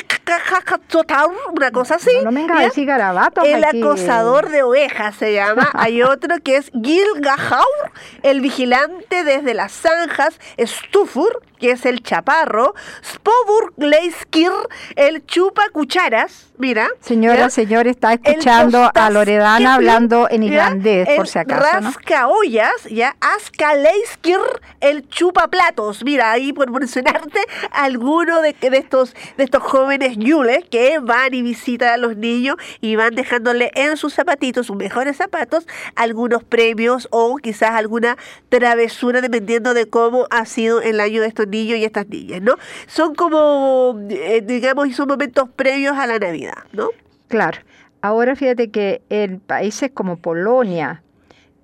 una 1.54 1.71
cosa 1.71 1.95
así. 1.95 2.12
No, 2.23 2.32
no 2.32 2.32
vengas 2.32 2.58
a 2.58 2.62
¿ya? 2.62 2.65
decir 2.67 2.86
garabatos 2.86 3.45
El 3.45 3.63
aquí. 3.63 3.82
acosador 3.82 4.49
de 4.49 4.63
ovejas 4.63 5.15
se 5.15 5.34
llama. 5.34 5.69
Hay 5.73 6.01
otro 6.01 6.36
que 6.43 6.58
es 6.58 6.71
Gilgahaur, 6.71 7.91
el 8.23 8.41
vigilante 8.41 9.23
desde 9.23 9.54
las 9.54 9.71
zanjas. 9.71 10.39
Stufur, 10.60 11.41
que 11.60 11.71
es 11.71 11.86
el 11.86 12.01
chaparro. 12.01 12.73
Spovur 13.04 13.73
Gleiskir, 13.77 14.51
el 14.95 15.25
chupa 15.25 15.63
cucharas. 15.71 16.51
Mira. 16.62 16.89
Señora, 17.00 17.50
señor, 17.50 17.88
está 17.88 18.13
escuchando 18.13 18.91
a 18.93 19.10
Loredana 19.10 19.74
hablando 19.74 20.28
en 20.30 20.43
¿ya? 20.43 20.47
islandés, 20.47 21.10
por 21.15 21.28
si 21.28 21.39
acaso, 21.39 21.82
¿no? 21.82 21.88
Rascaollas, 21.88 22.84
ya. 22.89 23.15
Askaleiskir, 23.19 24.38
el 24.80 25.10
chupa 25.10 25.47
platos. 25.47 26.04
Mira, 26.04 26.32
ahí 26.32 26.54
por 26.54 26.69
mencionarte 26.69 27.39
alguno 27.71 28.41
de, 28.41 28.54
de 28.54 28.78
estos 28.78 29.15
de 29.38 29.43
estos 29.43 29.63
jóvenes 29.63 30.17
yules 30.17 30.63
que 30.69 31.00
van 31.00 31.34
y 31.34 31.41
visitan 31.41 31.90
a 31.90 31.98
los 31.98 32.15
niños 32.15 32.58
y 32.79 32.96
van 32.96 33.15
dejándole 33.15 33.71
en 33.73 33.98
sus 33.98 34.13
zapatitos, 34.13 34.67
sus 34.67 34.75
mejores 34.75 35.17
zapatos, 35.17 35.65
algunos 35.96 36.44
premios 36.44 37.08
o 37.12 37.38
quizás 37.38 37.71
alguna 37.71 38.17
travesura 38.50 39.21
dependiendo 39.21 39.73
de 39.73 39.88
cómo 39.88 40.27
ha 40.29 40.46
sido 40.46 40.79
el 40.81 41.00
año 41.00 41.21
de 41.21 41.27
estos 41.27 41.48
niños 41.48 41.79
y 41.79 41.86
estas 41.86 42.08
niñas, 42.08 42.42
¿no? 42.44 42.56
Son 42.86 43.15
como, 43.15 44.00
eh, 44.10 44.44
digamos, 44.46 44.88
y 44.88 44.94
son 44.94 45.08
momentos 45.08 45.50
previos 45.56 45.98
a 45.98 46.06
la 46.06 46.19
Navidad, 46.19 46.50
¿no? 46.73 46.89
Claro. 47.27 47.60
Ahora 48.02 48.35
fíjate 48.35 48.69
que 48.71 49.02
en 49.10 49.39
países 49.39 49.91
como 49.93 50.17
Polonia, 50.17 51.04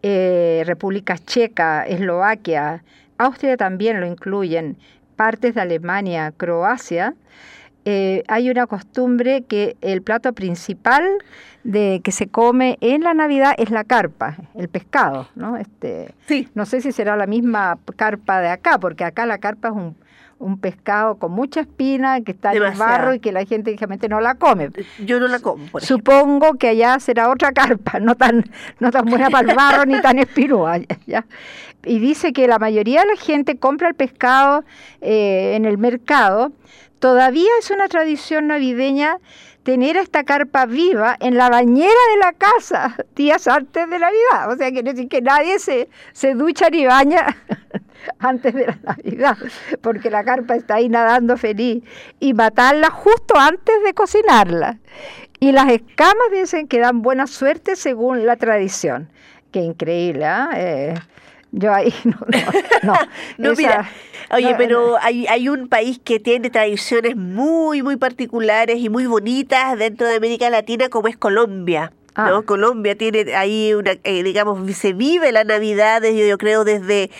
eh, 0.04 0.64
República 0.66 1.18
Checa, 1.18 1.84
Eslovaquia, 1.86 2.84
Austria 3.18 3.58
también 3.58 4.00
lo 4.00 4.06
incluyen, 4.06 4.78
partes 5.16 5.56
de 5.56 5.62
Alemania, 5.62 6.32
Croacia, 6.38 7.16
eh, 7.86 8.24
hay 8.28 8.50
una 8.50 8.68
costumbre 8.68 9.44
que 9.44 9.78
el 9.82 10.02
plato 10.02 10.34
principal 10.34 11.04
de 11.64 12.02
que 12.04 12.12
se 12.12 12.28
come 12.28 12.78
en 12.82 13.02
la 13.02 13.14
Navidad 13.14 13.56
es 13.58 13.72
la 13.72 13.84
carpa, 13.84 14.38
el 14.56 14.68
pescado, 14.70 15.28
¿no? 15.36 15.58
Este, 15.58 16.14
Sí. 16.28 16.48
no 16.54 16.66
sé 16.66 16.82
si 16.82 16.92
será 16.92 17.16
la 17.16 17.28
misma 17.28 17.80
carpa 17.96 18.42
de 18.42 18.50
acá, 18.50 18.78
porque 18.78 19.04
acá 19.06 19.26
la 19.26 19.38
carpa 19.40 19.70
es 19.70 19.74
un, 19.74 19.96
un 20.40 20.60
pescado 20.60 21.16
con 21.16 21.32
mucha 21.32 21.62
espina 21.62 22.22
que 22.22 22.32
está 22.32 22.54
en 22.54 22.64
el 22.64 22.78
barro 22.78 23.14
y 23.14 23.20
que 23.20 23.32
la 23.32 23.46
gente 23.46 23.72
generalmente 23.72 24.10
no 24.10 24.20
la 24.22 24.36
come. 24.36 24.70
Yo 25.00 25.20
no 25.20 25.28
la 25.28 25.40
como, 25.40 25.66
por. 25.68 25.82
Supongo 25.84 26.56
que 26.56 26.70
allá 26.70 27.00
será 27.00 27.30
otra 27.30 27.52
carpa, 27.52 28.00
no 28.00 28.16
tan, 28.16 28.46
no 28.80 28.92
tan 28.92 29.06
buena 29.06 29.30
para 29.30 29.50
el 29.50 29.56
barro 29.56 29.86
ni 29.86 30.00
tan 30.02 30.20
espinúa. 30.20 30.80
¿ya? 31.06 31.26
Y 31.86 32.00
dice 32.00 32.34
que 32.34 32.48
la 32.48 32.60
mayoría 32.60 33.02
de 33.02 33.08
la 33.08 33.16
gente 33.16 33.58
compra 33.58 33.88
el 33.88 33.96
pescado 33.96 34.64
eh, 35.02 35.54
en 35.56 35.66
el 35.66 35.78
mercado. 35.78 36.52
Todavía 37.00 37.50
es 37.60 37.70
una 37.72 37.88
tradición 37.88 38.48
navideña 38.48 39.18
tener 39.68 39.98
esta 39.98 40.24
carpa 40.24 40.66
viva 40.66 41.18
en 41.20 41.36
la 41.36 41.50
bañera 41.50 41.90
de 42.14 42.20
la 42.22 42.32
casa 42.32 42.96
días 43.18 43.50
antes 43.50 43.90
de 43.90 44.00
Navidad. 44.00 44.50
O 44.50 44.56
sea, 44.56 44.72
quiere 44.72 44.94
decir 44.94 45.10
que 45.10 45.22
nadie 45.22 45.60
se, 45.60 45.90
se 46.14 46.36
ducha 46.36 46.70
ni 46.70 46.86
baña 46.86 47.36
antes 48.20 48.54
de 48.54 48.68
la 48.68 48.80
Navidad, 48.82 49.38
porque 49.82 50.10
la 50.10 50.24
carpa 50.24 50.56
está 50.56 50.76
ahí 50.76 50.88
nadando 50.88 51.36
feliz. 51.36 51.84
Y 52.22 52.34
matarla 52.34 52.90
justo 52.90 53.38
antes 53.38 53.76
de 53.84 53.94
cocinarla. 53.94 54.80
Y 55.42 55.52
las 55.52 55.70
escamas 55.70 56.32
dicen 56.32 56.70
que 56.70 56.80
dan 56.80 57.02
buena 57.02 57.28
suerte 57.28 57.76
según 57.76 58.26
la 58.26 58.38
tradición. 58.38 59.10
Qué 59.52 59.60
increíble, 59.60 60.24
¿ah? 60.24 60.50
Eh, 60.56 60.94
yo 61.52 61.74
ahí 61.74 61.94
no, 62.04 62.18
no, 62.28 62.94
no. 62.94 62.94
No, 63.38 63.52
Esa- 63.52 63.62
mira, 63.62 63.92
oye, 64.32 64.52
no, 64.52 64.58
pero 64.58 64.98
hay, 65.02 65.28
hay 65.28 65.50
un 65.50 65.68
país 65.68 66.00
que 66.04 66.20
tiene 66.20 66.50
tradiciones 66.50 67.16
muy, 67.16 67.84
muy 67.84 67.96
particulares 67.98 68.78
y 68.80 68.90
muy 68.90 69.06
bonitas 69.06 69.78
dentro 69.78 70.08
de 70.08 70.16
América 70.16 70.50
Latina 70.50 70.90
como 70.90 71.08
es 71.08 71.18
Colombia. 71.18 71.92
¿no? 72.16 72.38
Ah. 72.38 72.44
Colombia 72.44 72.98
tiene 72.98 73.36
ahí 73.36 73.74
una, 73.76 73.92
eh, 74.04 74.24
digamos, 74.24 74.76
se 74.76 74.94
vive 74.94 75.32
la 75.32 75.44
Navidad, 75.44 76.02
desde, 76.02 76.28
yo 76.28 76.38
creo, 76.40 76.64
desde 76.64 77.12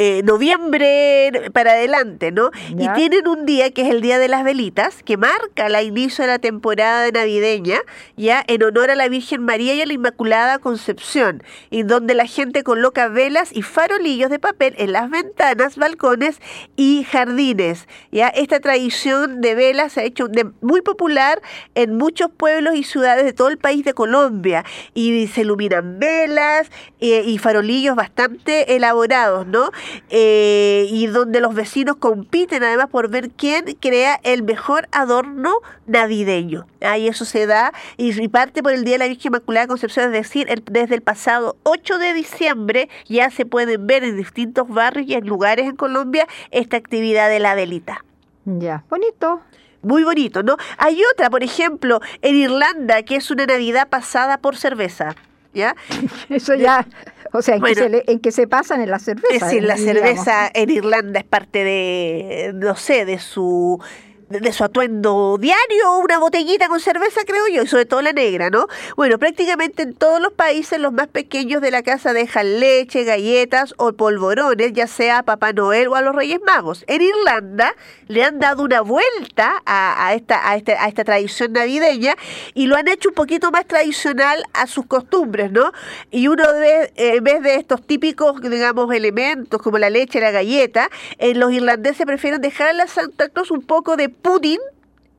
eh, 0.00 0.22
noviembre 0.24 1.50
para 1.52 1.72
adelante, 1.72 2.30
¿no? 2.30 2.50
Y 2.70 2.86
tienen 2.94 3.26
un 3.26 3.46
día 3.46 3.70
que 3.72 3.82
es 3.82 3.88
el 3.90 4.00
Día 4.00 4.18
de 4.20 4.28
las 4.28 4.44
Velitas, 4.44 5.02
que 5.02 5.16
marca 5.16 5.66
el 5.66 5.86
inicio 5.86 6.22
de 6.22 6.28
la 6.28 6.38
temporada 6.38 7.10
navideña, 7.10 7.80
ya 8.16 8.44
en 8.46 8.62
honor 8.62 8.92
a 8.92 8.94
la 8.94 9.08
Virgen 9.08 9.42
María 9.42 9.74
y 9.74 9.80
a 9.82 9.86
la 9.86 9.92
Inmaculada 9.92 10.60
Concepción, 10.60 11.42
y 11.70 11.82
donde 11.82 12.14
la 12.14 12.26
gente 12.26 12.62
coloca 12.62 13.08
velas 13.08 13.50
y 13.52 13.62
farolillos 13.62 14.30
de 14.30 14.38
papel 14.38 14.74
en 14.78 14.92
las 14.92 15.10
ventanas, 15.10 15.76
balcones 15.76 16.40
y 16.76 17.04
jardines. 17.04 17.88
Ya 18.12 18.28
esta 18.28 18.60
tradición 18.60 19.40
de 19.40 19.54
velas 19.56 19.94
se 19.94 20.00
ha 20.00 20.04
hecho 20.04 20.28
de- 20.28 20.46
muy 20.60 20.80
popular 20.82 21.40
en 21.74 21.96
muchos 21.96 22.30
pueblos 22.30 22.76
y 22.76 22.84
ciudades 22.84 23.24
de 23.24 23.32
todo 23.32 23.48
el 23.48 23.58
país 23.58 23.84
de 23.84 23.94
Colombia 23.94 24.64
y 24.94 25.26
se 25.26 25.40
iluminan 25.40 25.98
velas 25.98 26.70
eh, 27.00 27.22
y 27.26 27.38
farolillos 27.38 27.96
bastante 27.96 28.76
elaborados, 28.76 29.46
¿no? 29.46 29.70
Eh, 30.10 30.86
y 30.90 31.06
donde 31.06 31.40
los 31.40 31.54
vecinos 31.54 31.96
compiten 31.96 32.62
además 32.62 32.88
por 32.90 33.08
ver 33.08 33.30
quién 33.30 33.64
crea 33.80 34.18
el 34.22 34.42
mejor 34.42 34.88
adorno 34.92 35.52
navideño. 35.86 36.66
Ahí 36.80 37.08
eso 37.08 37.24
se 37.24 37.46
da 37.46 37.72
y, 37.96 38.20
y 38.22 38.28
parte 38.28 38.62
por 38.62 38.72
el 38.72 38.84
Día 38.84 38.94
de 38.94 38.98
la 39.00 39.08
Virgen 39.08 39.30
Inmaculada 39.30 39.66
Concepción, 39.66 40.06
es 40.06 40.12
decir, 40.12 40.46
el- 40.50 40.62
desde 40.70 40.94
el 40.94 41.02
pasado 41.02 41.56
8 41.64 41.98
de 41.98 42.12
diciembre 42.14 42.88
ya 43.08 43.30
se 43.30 43.46
pueden 43.46 43.86
ver 43.86 44.04
en 44.04 44.16
distintos 44.16 44.68
barrios 44.68 45.08
y 45.08 45.14
en 45.14 45.26
lugares 45.26 45.66
en 45.66 45.76
Colombia 45.76 46.26
esta 46.50 46.76
actividad 46.76 47.28
de 47.28 47.40
la 47.40 47.54
velita. 47.54 48.04
Ya, 48.44 48.84
bonito. 48.88 49.40
Muy 49.82 50.02
bonito, 50.02 50.42
¿no? 50.42 50.56
Hay 50.76 51.00
otra, 51.14 51.30
por 51.30 51.44
ejemplo, 51.44 52.00
en 52.22 52.34
Irlanda, 52.34 53.02
que 53.04 53.14
es 53.16 53.30
una 53.30 53.46
Navidad 53.46 53.88
pasada 53.88 54.38
por 54.38 54.56
cerveza. 54.56 55.14
¿Ya? 55.54 55.74
Eso 56.28 56.54
ya, 56.54 56.86
o 57.32 57.42
sea, 57.42 57.54
en, 57.56 57.60
Bueno. 57.60 57.74
que, 57.76 57.82
se 57.82 57.88
le- 57.88 58.04
en 58.06 58.20
que 58.20 58.32
se 58.32 58.46
pasan 58.46 58.80
en 58.80 58.90
la 58.90 58.98
cerveza. 58.98 59.34
Es 59.34 59.40
decir, 59.42 59.62
la 59.62 59.74
digamos. 59.74 60.00
cerveza 60.00 60.50
en 60.54 60.70
Irlanda 60.70 61.20
es 61.20 61.26
parte 61.26 61.64
de, 61.64 62.52
no 62.54 62.74
sé, 62.76 63.04
de 63.04 63.18
su 63.18 63.82
de 64.28 64.52
su 64.52 64.62
atuendo 64.64 65.36
diario, 65.40 65.98
una 66.02 66.18
botellita 66.18 66.68
con 66.68 66.80
cerveza, 66.80 67.22
creo 67.26 67.48
yo, 67.48 67.62
y 67.62 67.66
sobre 67.66 67.86
todo 67.86 68.02
la 68.02 68.12
negra, 68.12 68.50
¿no? 68.50 68.66
Bueno, 68.96 69.18
prácticamente 69.18 69.82
en 69.82 69.94
todos 69.94 70.20
los 70.20 70.32
países 70.32 70.78
los 70.78 70.92
más 70.92 71.08
pequeños 71.08 71.62
de 71.62 71.70
la 71.70 71.82
casa 71.82 72.12
dejan 72.12 72.60
leche, 72.60 73.04
galletas 73.04 73.74
o 73.78 73.92
polvorones, 73.94 74.72
ya 74.74 74.86
sea 74.86 75.18
a 75.18 75.22
Papá 75.22 75.52
Noel 75.52 75.88
o 75.88 75.94
a 75.94 76.02
los 76.02 76.14
Reyes 76.14 76.40
Magos. 76.46 76.84
En 76.88 77.00
Irlanda 77.00 77.74
le 78.06 78.22
han 78.22 78.38
dado 78.38 78.62
una 78.64 78.82
vuelta 78.82 79.62
a, 79.64 80.12
esta, 80.14 80.48
a, 80.50 80.56
este- 80.56 80.74
a 80.76 80.88
esta 80.88 81.04
tradición 81.04 81.52
navideña 81.52 82.14
y 82.54 82.66
lo 82.66 82.76
han 82.76 82.88
hecho 82.88 83.08
un 83.08 83.14
poquito 83.14 83.50
más 83.50 83.66
tradicional 83.66 84.44
a 84.52 84.66
sus 84.66 84.86
costumbres, 84.86 85.50
¿no? 85.52 85.72
Y 86.10 86.28
uno 86.28 86.52
de, 86.52 86.92
en 86.96 87.24
vez 87.24 87.42
de 87.42 87.54
estos 87.54 87.86
típicos, 87.86 88.40
digamos, 88.42 88.92
elementos 88.94 89.62
como 89.62 89.78
la 89.78 89.88
leche, 89.90 90.20
la 90.20 90.30
galleta, 90.30 90.90
eh, 91.18 91.34
los 91.34 91.52
irlandeses 91.52 92.04
prefieren 92.04 92.40
dejar 92.40 92.68
a 92.68 92.72
la 92.74 92.86
Santa 92.86 93.28
Claus 93.30 93.50
un 93.50 93.62
poco 93.62 93.96
de 93.96 94.08
pudding 94.22 94.60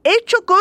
hecho 0.03 0.37
con 0.45 0.57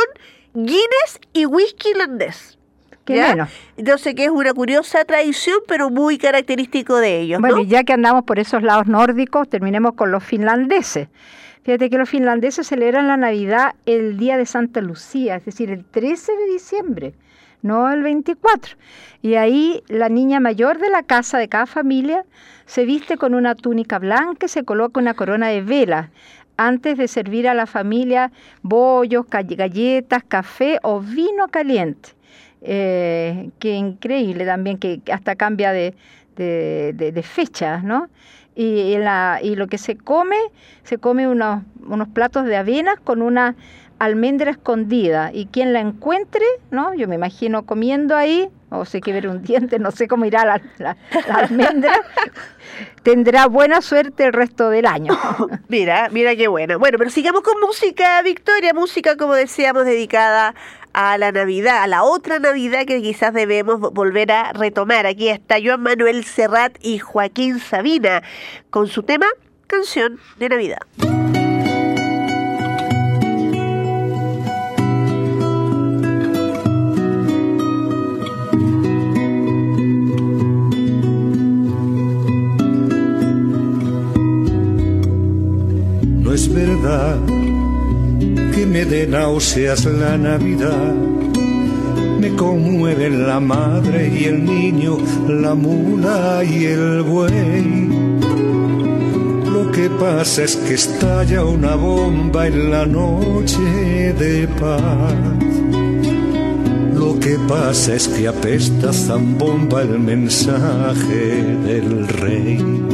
Guinness 0.54 1.20
y 1.32 1.46
whisky 1.46 1.90
irlandés. 1.90 2.58
Qué 3.04 3.16
¿ya? 3.16 3.26
bueno. 3.28 3.48
Entonces 3.76 4.14
que 4.14 4.24
es 4.24 4.30
una 4.30 4.52
curiosa 4.52 5.04
tradición, 5.04 5.58
pero 5.66 5.90
muy 5.90 6.18
característico 6.18 6.96
de 6.96 7.20
ellos, 7.20 7.40
Bueno, 7.40 7.56
¿no? 7.56 7.62
y 7.62 7.66
ya 7.66 7.84
que 7.84 7.92
andamos 7.92 8.24
por 8.24 8.38
esos 8.38 8.62
lados 8.62 8.86
nórdicos, 8.86 9.48
terminemos 9.48 9.94
con 9.94 10.10
los 10.10 10.22
finlandeses. 10.24 11.08
Fíjate 11.62 11.90
que 11.90 11.98
los 11.98 12.08
finlandeses 12.08 12.66
celebran 12.66 13.08
la 13.08 13.16
Navidad 13.16 13.74
el 13.86 14.16
día 14.16 14.36
de 14.36 14.46
Santa 14.46 14.80
Lucía, 14.80 15.36
es 15.36 15.44
decir, 15.44 15.70
el 15.70 15.84
13 15.84 16.32
de 16.32 16.46
diciembre, 16.52 17.14
no 17.62 17.90
el 17.92 18.02
24. 18.02 18.76
Y 19.20 19.34
ahí 19.34 19.82
la 19.88 20.08
niña 20.08 20.40
mayor 20.40 20.78
de 20.78 20.90
la 20.90 21.02
casa 21.02 21.38
de 21.38 21.48
cada 21.48 21.66
familia 21.66 22.24
se 22.66 22.84
viste 22.84 23.16
con 23.16 23.34
una 23.34 23.54
túnica 23.54 23.98
blanca 23.98 24.46
y 24.46 24.48
se 24.48 24.64
coloca 24.64 25.00
una 25.00 25.14
corona 25.14 25.48
de 25.48 25.62
velas 25.62 26.08
antes 26.58 26.98
de 26.98 27.08
servir 27.08 27.48
a 27.48 27.54
la 27.54 27.64
familia 27.66 28.30
bollos, 28.62 29.24
galletas, 29.30 30.22
café 30.28 30.78
o 30.82 31.00
vino 31.00 31.48
caliente. 31.48 32.10
Eh, 32.60 33.50
qué 33.60 33.76
increíble 33.76 34.44
también 34.44 34.76
que 34.78 35.00
hasta 35.12 35.36
cambia 35.36 35.72
de, 35.72 35.94
de, 36.36 37.22
fechas, 37.22 37.84
¿no? 37.84 38.08
Y, 38.56 38.94
en 38.94 39.04
la- 39.04 39.38
y 39.40 39.54
lo 39.54 39.68
que 39.68 39.78
se 39.78 39.96
come, 39.96 40.36
se 40.82 40.98
come 40.98 41.28
unos, 41.28 41.62
unos 41.86 42.08
platos 42.08 42.44
de 42.44 42.56
avenas 42.56 42.98
con 42.98 43.22
una 43.22 43.54
almendra 43.98 44.50
escondida. 44.52 45.30
Y 45.32 45.46
quien 45.46 45.72
la 45.72 45.80
encuentre, 45.80 46.44
¿no? 46.70 46.94
Yo 46.94 47.08
me 47.08 47.14
imagino 47.16 47.64
comiendo 47.66 48.16
ahí, 48.16 48.48
o 48.70 48.84
sé 48.84 49.00
que 49.00 49.12
ver 49.12 49.28
un 49.28 49.42
diente, 49.44 49.78
no 49.78 49.90
sé 49.90 50.06
cómo 50.08 50.24
irá 50.24 50.44
la, 50.44 50.60
la- 50.78 50.96
almendra, 51.34 51.92
tendrá 53.02 53.46
buena 53.46 53.80
suerte 53.80 54.24
el 54.24 54.32
resto 54.32 54.70
del 54.70 54.86
año. 54.86 55.16
Mira, 55.68 56.08
mira 56.10 56.34
qué 56.36 56.48
bueno. 56.48 56.78
Bueno, 56.78 56.98
pero 56.98 57.10
sigamos 57.10 57.42
con 57.42 57.60
música, 57.60 58.20
Victoria, 58.22 58.72
música 58.74 59.16
como 59.16 59.34
decíamos 59.34 59.84
dedicada 59.84 60.54
a 60.94 61.18
la 61.18 61.30
Navidad, 61.32 61.82
a 61.82 61.86
la 61.86 62.02
otra 62.02 62.38
Navidad 62.38 62.84
que 62.86 63.00
quizás 63.02 63.32
debemos 63.34 63.76
vo- 63.80 63.92
volver 63.92 64.32
a 64.32 64.52
retomar. 64.52 65.06
Aquí 65.06 65.28
está 65.28 65.56
Joan 65.62 65.82
Manuel 65.82 66.24
Serrat 66.24 66.76
y 66.80 66.98
Joaquín 66.98 67.58
Sabina 67.60 68.22
con 68.70 68.86
su 68.88 69.02
tema 69.02 69.26
Canción 69.66 70.18
de 70.38 70.48
Navidad. 70.48 70.78
Que 88.54 88.66
me 88.66 88.84
dé 88.84 89.06
náuseas 89.06 89.84
la 89.84 90.18
Navidad. 90.18 90.94
Me 92.20 92.34
conmueven 92.34 93.26
la 93.26 93.38
madre 93.38 94.08
y 94.08 94.24
el 94.24 94.44
niño, 94.44 94.98
la 95.28 95.54
mula 95.54 96.42
y 96.42 96.64
el 96.64 97.02
buey. 97.02 97.88
Lo 99.52 99.70
que 99.70 99.88
pasa 99.88 100.42
es 100.42 100.56
que 100.56 100.74
estalla 100.74 101.44
una 101.44 101.76
bomba 101.76 102.48
en 102.48 102.70
la 102.70 102.84
noche 102.86 104.12
de 104.18 104.48
paz. 104.60 105.14
Lo 106.94 107.20
que 107.20 107.38
pasa 107.46 107.94
es 107.94 108.08
que 108.08 108.26
apesta 108.26 108.92
zambomba 108.92 109.82
el 109.82 110.00
mensaje 110.00 111.44
del 111.66 112.08
rey. 112.08 112.87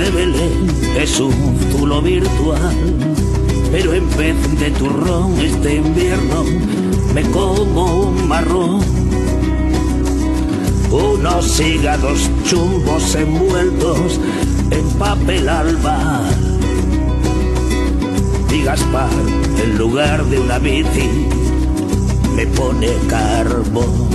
De 0.00 0.10
Belén 0.12 0.66
es 0.96 1.20
un 1.20 1.58
zulo 1.70 2.00
virtual, 2.00 2.74
pero 3.70 3.92
en 3.92 4.08
vez 4.16 4.58
de 4.58 4.70
turrón 4.70 5.38
este 5.38 5.76
invierno 5.76 6.44
me 7.14 7.22
como 7.30 8.08
un 8.08 8.26
marrón. 8.26 8.80
Una 10.90 11.34
los 11.34 11.60
hígados 11.60 12.30
chumos 12.44 13.14
envueltos 13.14 14.18
en 14.70 14.88
papel 14.98 15.48
alba. 15.48 16.22
Y 18.50 18.62
Gaspar, 18.62 19.10
en 19.62 19.76
lugar 19.76 20.24
de 20.24 20.40
una 20.40 20.58
bici, 20.58 21.10
me 22.34 22.46
pone 22.46 22.88
carbón. 23.08 24.08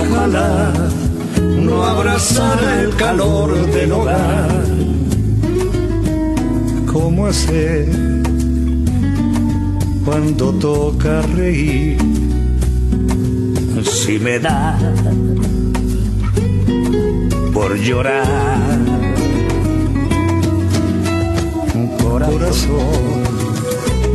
Ojalá 0.00 0.72
no 1.64 1.84
abrazara 1.84 2.82
el 2.82 2.94
calor 2.96 3.66
del 3.72 3.92
hogar. 3.92 4.64
¿Cómo 6.92 7.26
hacer 7.26 7.88
cuando 10.04 10.52
toca 10.54 11.22
reír? 11.22 11.98
Si 13.82 14.18
me 14.18 14.38
da 14.38 14.78
por 17.52 17.76
llorar. 17.76 18.78
Corazón, 22.02 23.22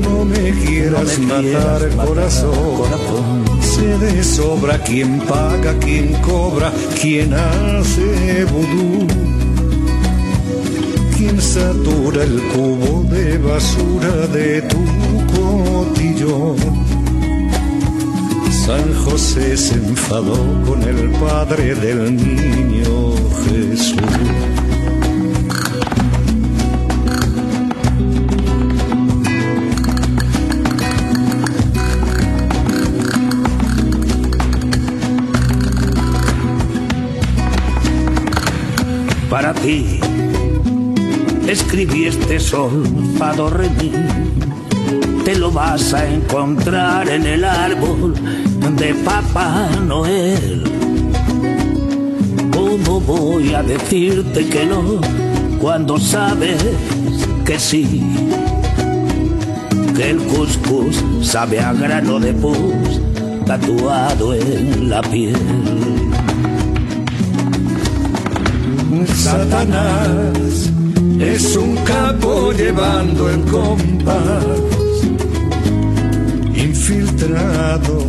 no 0.01 0.25
me 0.25 0.51
quieras 0.51 1.19
matar, 1.19 1.89
corazón. 2.05 3.48
De 3.79 4.23
sobra 4.23 4.77
quien 4.83 5.19
paga, 5.21 5.73
quien 5.79 6.13
cobra, 6.21 6.71
quien 7.01 7.33
hace 7.33 8.45
vudú. 8.45 9.07
Quien 11.15 11.41
satura 11.41 12.23
el 12.23 12.41
cubo 12.53 13.03
de 13.09 13.37
basura 13.37 14.27
de 14.27 14.61
tu 14.63 14.77
cotillón. 15.33 16.57
San 18.65 18.93
José 19.05 19.55
se 19.55 19.75
enfadó 19.75 20.37
con 20.65 20.81
el 20.83 21.09
padre 21.11 21.73
del 21.75 22.15
niño 22.17 23.15
Jesús. 23.45 24.48
Para 39.39 39.53
ti 39.53 40.01
escribí 41.47 42.07
este 42.07 42.41
sol, 42.41 42.83
fado 43.17 43.49
remí. 43.49 43.89
Te 45.23 45.33
lo 45.37 45.49
vas 45.49 45.93
a 45.93 46.05
encontrar 46.13 47.07
en 47.07 47.25
el 47.25 47.45
árbol 47.45 48.15
de 48.75 48.93
Papá 48.95 49.69
Noel. 49.87 50.61
¿Cómo 52.51 52.99
voy 52.99 53.53
a 53.53 53.63
decirte 53.63 54.45
que 54.49 54.65
no 54.65 54.99
cuando 55.61 55.97
sabes 55.97 56.61
que 57.45 57.57
sí? 57.57 58.03
Que 59.95 60.09
el 60.09 60.17
cuscús 60.17 61.01
sabe 61.21 61.61
a 61.61 61.71
grano 61.71 62.19
de 62.19 62.33
pus 62.33 62.99
tatuado 63.45 64.33
en 64.33 64.89
la 64.89 65.01
piel. 65.01 65.98
Satanás 69.15 70.69
es 71.19 71.55
un 71.55 71.75
capo 71.83 72.51
llevando 72.53 73.29
el 73.29 73.41
compás, 73.45 74.45
infiltrado 76.55 78.05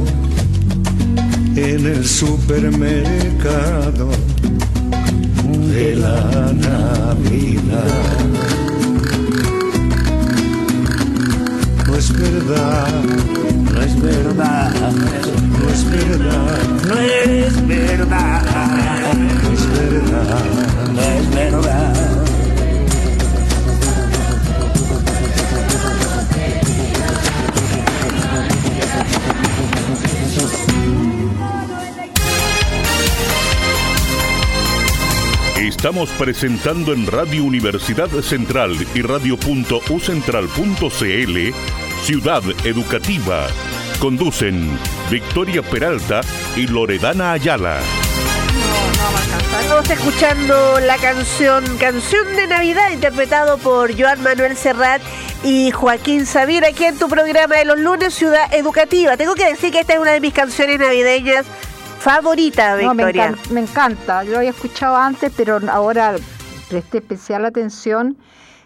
en 1.57 1.87
el 1.87 2.07
supermercado 2.07 4.09
de 5.73 5.97
la 5.97 6.53
Navidad. 6.53 8.19
No 11.87 11.97
es 11.97 12.13
verdad, 12.13 13.03
no 13.75 13.81
es 13.83 14.01
verdad, 14.01 14.73
no 14.73 15.69
es 15.69 15.91
verdad, 15.91 16.41
no 16.89 16.99
es 16.99 16.99
verdad, 16.99 16.99
no 16.99 16.99
es 16.99 17.67
verdad, 17.67 18.43
no 19.43 19.53
es 19.53 19.67
verdad. 19.79 20.70
Estamos 35.57 36.11
presentando 36.11 36.93
en 36.93 37.07
Radio 37.07 37.45
Universidad 37.45 38.11
Central 38.23 38.77
y 38.95 39.03
radio.ucentral.cl 39.03 41.55
Ciudad 42.03 42.43
Educativa. 42.65 43.47
Conducen 43.99 44.79
Victoria 45.11 45.63
Peralta 45.63 46.21
y 46.57 46.67
Loredana 46.67 47.33
Ayala. 47.33 47.81
Estamos 49.83 49.99
escuchando 50.07 50.79
la 50.81 50.97
canción 50.99 51.65
Canción 51.79 52.37
de 52.37 52.47
Navidad 52.47 52.91
interpretado 52.93 53.57
por 53.57 53.99
Joan 53.99 54.23
Manuel 54.23 54.55
Serrat 54.55 55.01
y 55.43 55.71
Joaquín 55.71 56.27
Sabir 56.27 56.67
aquí 56.67 56.85
en 56.85 56.99
tu 56.99 57.09
programa 57.09 57.57
de 57.57 57.65
los 57.65 57.79
lunes 57.81 58.13
Ciudad 58.13 58.53
Educativa. 58.53 59.17
Tengo 59.17 59.35
que 59.35 59.47
decir 59.47 59.73
que 59.73 59.81
esta 59.81 59.95
es 59.95 59.99
una 59.99 60.11
de 60.11 60.21
mis 60.21 60.35
canciones 60.35 60.79
navideñas 60.79 61.47
favorita, 61.99 62.77
No, 62.77 62.93
me, 62.93 63.07
Victoria. 63.07 63.35
me 63.53 63.61
encanta. 63.61 64.23
Yo 64.25 64.33
lo 64.33 64.39
había 64.39 64.51
escuchado 64.51 64.97
antes, 64.97 65.33
pero 65.35 65.59
ahora 65.71 66.15
presté 66.69 66.99
especial 66.99 67.47
atención 67.47 68.19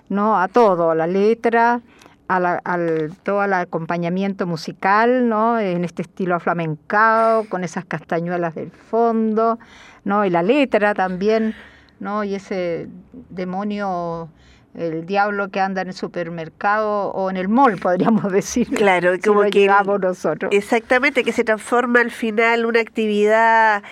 no 0.08 0.36
a 0.40 0.48
todo, 0.48 0.90
a 0.90 0.94
la 0.96 1.06
letra, 1.06 1.80
a 2.26 2.40
la- 2.40 2.60
al 2.64 3.12
todo 3.22 3.44
el 3.44 3.52
acompañamiento 3.52 4.46
musical, 4.48 5.28
¿no? 5.28 5.60
En 5.60 5.84
este 5.84 6.02
estilo 6.02 6.34
aflamencado, 6.34 7.44
con 7.48 7.62
esas 7.62 7.84
castañuelas 7.84 8.56
del 8.56 8.72
fondo, 8.72 9.60
¿no? 10.04 10.24
Y 10.24 10.30
la 10.30 10.42
letra 10.42 10.94
también, 10.94 11.54
¿no? 12.00 12.24
Y 12.24 12.34
ese 12.34 12.88
demonio, 13.30 14.28
el 14.74 15.06
diablo 15.06 15.48
que 15.50 15.60
anda 15.60 15.82
en 15.82 15.88
el 15.88 15.94
supermercado 15.94 17.10
o 17.12 17.30
en 17.30 17.36
el 17.36 17.48
mall, 17.48 17.78
podríamos 17.78 18.30
decir. 18.32 18.68
Claro, 18.70 19.14
si 19.14 19.20
como 19.22 19.42
lo 19.44 19.50
que 19.50 19.66
nosotros. 20.00 20.50
Exactamente, 20.52 21.24
que 21.24 21.32
se 21.32 21.44
transforma 21.44 22.00
al 22.00 22.10
final 22.10 22.66
una 22.66 22.80
actividad 22.80 23.82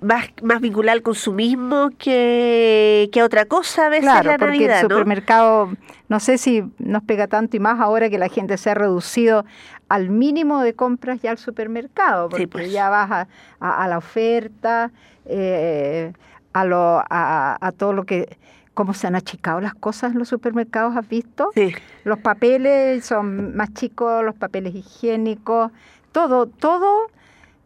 más, 0.00 0.26
más 0.42 0.60
vinculada 0.60 0.94
al 0.94 1.02
consumismo 1.02 1.90
que, 1.96 3.08
que 3.12 3.20
a 3.20 3.24
otra 3.24 3.44
cosa 3.44 3.86
a 3.86 3.88
veces 3.88 4.04
Claro, 4.04 4.30
la 4.32 4.38
porque 4.38 4.52
Navidad, 4.54 4.80
el 4.80 4.88
¿no? 4.88 4.94
supermercado, 4.96 5.72
no 6.08 6.18
sé 6.20 6.38
si 6.38 6.64
nos 6.78 7.04
pega 7.04 7.28
tanto 7.28 7.56
y 7.56 7.60
más 7.60 7.78
ahora 7.80 8.10
que 8.10 8.18
la 8.18 8.28
gente 8.28 8.56
se 8.58 8.70
ha 8.70 8.74
reducido 8.74 9.44
al 9.88 10.10
mínimo 10.10 10.60
de 10.62 10.74
compras 10.74 11.20
ya 11.22 11.30
al 11.30 11.38
supermercado, 11.38 12.28
porque 12.30 12.42
Sí, 12.44 12.46
pues. 12.48 12.72
ya 12.72 12.88
vas 12.88 13.10
a, 13.12 13.28
a- 13.60 13.84
a 13.84 13.88
la 13.88 13.98
oferta, 13.98 14.90
eh, 15.26 16.12
a, 16.52 16.64
lo, 16.64 17.02
a, 17.08 17.58
a 17.60 17.72
todo 17.72 17.92
lo 17.92 18.04
que, 18.04 18.36
cómo 18.74 18.94
se 18.94 19.06
han 19.06 19.14
achicado 19.14 19.60
las 19.60 19.74
cosas 19.74 20.12
en 20.12 20.18
los 20.18 20.28
supermercados, 20.28 20.96
¿has 20.96 21.08
visto? 21.08 21.50
Sí. 21.54 21.72
Los 22.04 22.18
papeles 22.18 23.04
son 23.04 23.54
más 23.56 23.72
chicos, 23.74 24.24
los 24.24 24.34
papeles 24.34 24.74
higiénicos, 24.74 25.70
todo, 26.12 26.46
todo 26.46 27.10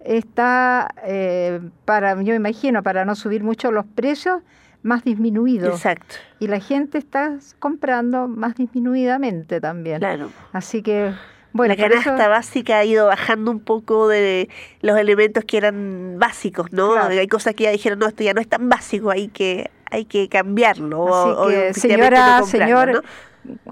está 0.04 0.88
eh, 1.04 1.60
para, 1.84 2.20
yo 2.22 2.34
imagino, 2.34 2.82
para 2.82 3.04
no 3.04 3.14
subir 3.14 3.42
mucho 3.42 3.72
los 3.72 3.86
precios, 3.86 4.42
más 4.82 5.02
disminuido. 5.02 5.68
Exacto, 5.70 6.14
Y 6.38 6.46
la 6.46 6.60
gente 6.60 6.98
está 6.98 7.38
comprando 7.58 8.28
más 8.28 8.54
disminuidamente 8.54 9.60
también. 9.60 9.98
claro. 9.98 10.30
Así 10.52 10.80
que, 10.82 11.12
bueno, 11.56 11.74
la 11.76 11.86
eso- 11.86 11.94
canasta 12.04 12.28
básica 12.28 12.78
ha 12.78 12.84
ido 12.84 13.06
bajando 13.06 13.50
un 13.50 13.60
poco 13.60 14.08
de 14.08 14.48
los 14.82 14.96
elementos 14.98 15.44
que 15.44 15.56
eran 15.56 16.16
básicos, 16.18 16.72
¿no? 16.72 16.92
Claro. 16.92 17.08
Hay 17.18 17.28
cosas 17.28 17.54
que 17.54 17.64
ya 17.64 17.70
dijeron, 17.70 17.98
no, 17.98 18.06
esto 18.06 18.22
ya 18.22 18.34
no 18.34 18.40
es 18.40 18.48
tan 18.48 18.68
básico, 18.68 19.10
hay 19.10 19.28
que, 19.28 19.70
hay 19.90 20.04
que 20.04 20.28
cambiarlo. 20.28 21.42
Así 21.42 21.52
que, 21.54 21.74
señora, 21.74 22.40
no 22.40 22.46
señor, 22.46 22.92
¿no? 22.92 23.00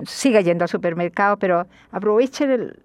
siga 0.06 0.40
yendo 0.40 0.64
al 0.64 0.68
supermercado, 0.68 1.36
pero 1.36 1.66
aprovechen 1.90 2.50
el- 2.50 2.78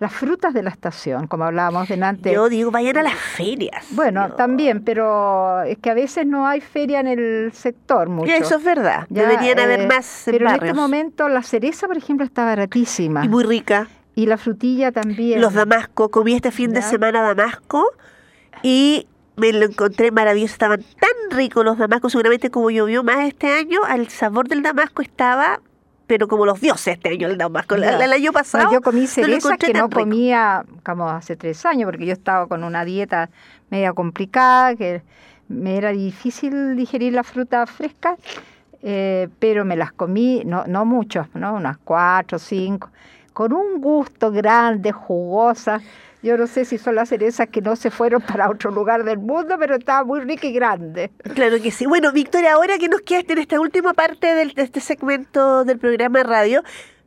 las 0.00 0.12
frutas 0.12 0.52
de 0.52 0.64
la 0.64 0.70
estación, 0.70 1.28
como 1.28 1.44
hablábamos 1.44 1.86
delante. 1.88 2.32
Yo 2.32 2.48
digo, 2.48 2.72
vayan 2.72 2.96
a 2.98 3.02
las 3.04 3.14
ferias. 3.14 3.86
bueno, 3.90 4.32
también, 4.32 4.82
pero 4.82 5.62
es 5.62 5.78
que 5.78 5.88
a 5.90 5.94
veces 5.94 6.26
no 6.26 6.48
hay 6.48 6.60
feria 6.60 6.98
en 6.98 7.06
el 7.06 7.52
sector 7.52 8.08
mucho. 8.08 8.32
Eso 8.32 8.56
es 8.56 8.64
verdad. 8.64 9.06
Ya, 9.08 9.28
Deberían 9.28 9.60
haber 9.60 9.82
eh, 9.82 9.86
más 9.86 10.26
en 10.26 10.32
Pero 10.34 10.48
en 10.48 10.54
este 10.56 10.74
momento 10.74 11.28
la 11.28 11.44
cereza, 11.44 11.86
por 11.86 11.96
ejemplo, 11.96 12.26
está 12.26 12.44
baratísima. 12.44 13.24
Y 13.24 13.28
muy 13.28 13.44
rica. 13.44 13.86
Y 14.14 14.26
la 14.26 14.36
frutilla 14.38 14.92
también. 14.92 15.40
Los 15.40 15.54
damasco. 15.54 16.08
Comí 16.10 16.34
este 16.34 16.50
fin 16.50 16.72
de 16.72 16.82
semana 16.82 17.20
damasco 17.22 17.84
y 18.62 19.06
me 19.36 19.52
lo 19.52 19.64
encontré 19.66 20.10
maravilloso. 20.12 20.52
Estaban 20.52 20.82
tan 20.82 21.36
ricos 21.36 21.64
los 21.64 21.78
damascos. 21.78 22.12
Seguramente 22.12 22.50
como 22.50 22.70
llovió 22.70 23.02
más 23.02 23.26
este 23.26 23.48
año, 23.52 23.80
el 23.92 24.08
sabor 24.08 24.48
del 24.48 24.62
damasco 24.62 25.02
estaba 25.02 25.60
pero 26.06 26.28
como 26.28 26.44
los 26.44 26.60
dioses 26.60 26.98
este 26.98 27.08
año 27.08 27.28
la- 27.28 27.48
Ya. 27.78 28.04
el 28.04 28.12
año 28.12 28.30
pasado 28.30 28.64
No, 28.64 28.72
yo 28.74 28.82
comí 28.82 29.00
no 29.00 29.06
cerezas 29.06 29.44
encontré 29.46 29.72
que 29.72 29.78
no 29.78 29.86
rico. 29.86 30.00
comía 30.00 30.62
como 30.84 31.08
hace 31.08 31.34
tres 31.34 31.64
años, 31.64 31.86
porque 31.90 32.04
yo 32.04 32.12
estaba 32.12 32.46
con 32.46 32.62
una 32.62 32.84
dieta 32.84 33.30
media 33.70 33.94
complicada, 33.94 34.76
que 34.76 35.00
me 35.48 35.78
era 35.78 35.92
difícil 35.92 36.76
digerir 36.76 37.14
la 37.14 37.24
fruta 37.24 37.66
fresca, 37.66 38.16
eh, 38.82 39.28
pero 39.38 39.64
me 39.64 39.76
las 39.76 39.92
comí, 39.92 40.42
no, 40.44 40.64
no 40.66 40.84
muchas, 40.84 41.26
¿no? 41.34 41.54
unas 41.54 41.78
cuatro, 41.78 42.38
cinco, 42.38 42.90
con 43.34 43.52
un 43.52 43.82
gusto 43.82 44.30
grande, 44.32 44.92
jugosa. 44.92 45.82
Yo 46.22 46.38
no 46.38 46.46
sé 46.46 46.64
si 46.64 46.78
son 46.78 46.94
las 46.94 47.10
cerezas 47.10 47.48
que 47.50 47.60
no 47.60 47.76
se 47.76 47.90
fueron 47.90 48.22
para 48.26 48.48
otro 48.48 48.70
lugar 48.70 49.04
del 49.04 49.18
mundo, 49.18 49.56
pero 49.58 49.74
estaba 49.76 50.04
muy 50.04 50.20
rica 50.20 50.46
y 50.46 50.52
grande. 50.54 51.10
Claro 51.34 51.60
que 51.60 51.70
sí. 51.70 51.84
Bueno, 51.84 52.12
Victoria, 52.12 52.54
ahora 52.54 52.78
que 52.78 52.88
nos 52.88 53.02
queda 53.02 53.20
en 53.28 53.38
esta 53.38 53.60
última 53.60 53.92
parte 53.92 54.34
del- 54.34 54.54
de 54.54 54.62
este 54.62 54.80
segmento 54.80 55.64
del 55.66 55.78
programa 55.78 56.22
radio, 56.22 56.62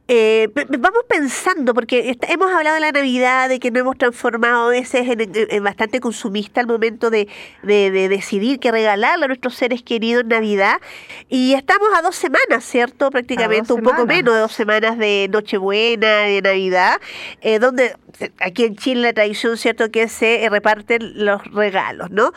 eh, 0.08 0.48
vamos 0.80 1.02
pensando, 1.08 1.74
porque 1.74 2.16
hemos 2.30 2.52
hablado 2.52 2.76
de 2.76 2.82
la 2.82 2.92
Navidad, 2.92 3.50
de 3.50 3.60
que 3.60 3.72
nos 3.72 3.82
hemos 3.82 3.98
transformado 3.98 4.68
a 4.68 4.70
veces 4.70 5.08
en, 5.10 5.20
en- 5.22 5.32
en 5.36 5.64
bastante 5.64 6.00
consumista 6.00 6.62
al 6.62 6.68
momento 6.68 7.10
de, 7.10 7.28
de- 7.64 7.92
de 7.92 8.08
decidir 8.10 8.60
qué 8.60 8.72
regalarle 8.72 9.26
a 9.26 9.28
nuestros 9.28 9.56
seres 9.56 9.84
queridos 9.84 10.24
en 10.24 10.30
Navidad. 10.30 10.78
Y 11.30 11.54
estamos 11.54 11.90
a 11.98 12.02
dos 12.02 12.16
semanas, 12.16 12.64
¿cierto? 12.64 13.10
Prácticamente 13.12 13.74
un 13.74 13.82
poco 13.84 14.06
menos 14.08 14.34
de 14.34 14.40
dos 14.40 14.52
semanas 14.54 14.98
de 14.98 15.28
Nochebuena, 15.32 16.22
de 16.22 16.42
Navidad, 16.42 17.02
eh, 17.42 17.60
donde 17.60 17.96
aquí 18.40 18.64
en 18.66 18.76
Chile 18.76 19.02
la 19.02 19.14
tradición, 19.14 19.58
¿cierto?, 19.58 19.92
que 19.92 20.08
se 20.08 20.44
eh, 20.46 20.50
reparten 20.50 21.26
los 21.26 21.44
regalos, 21.54 22.10
¿no? 22.12 22.32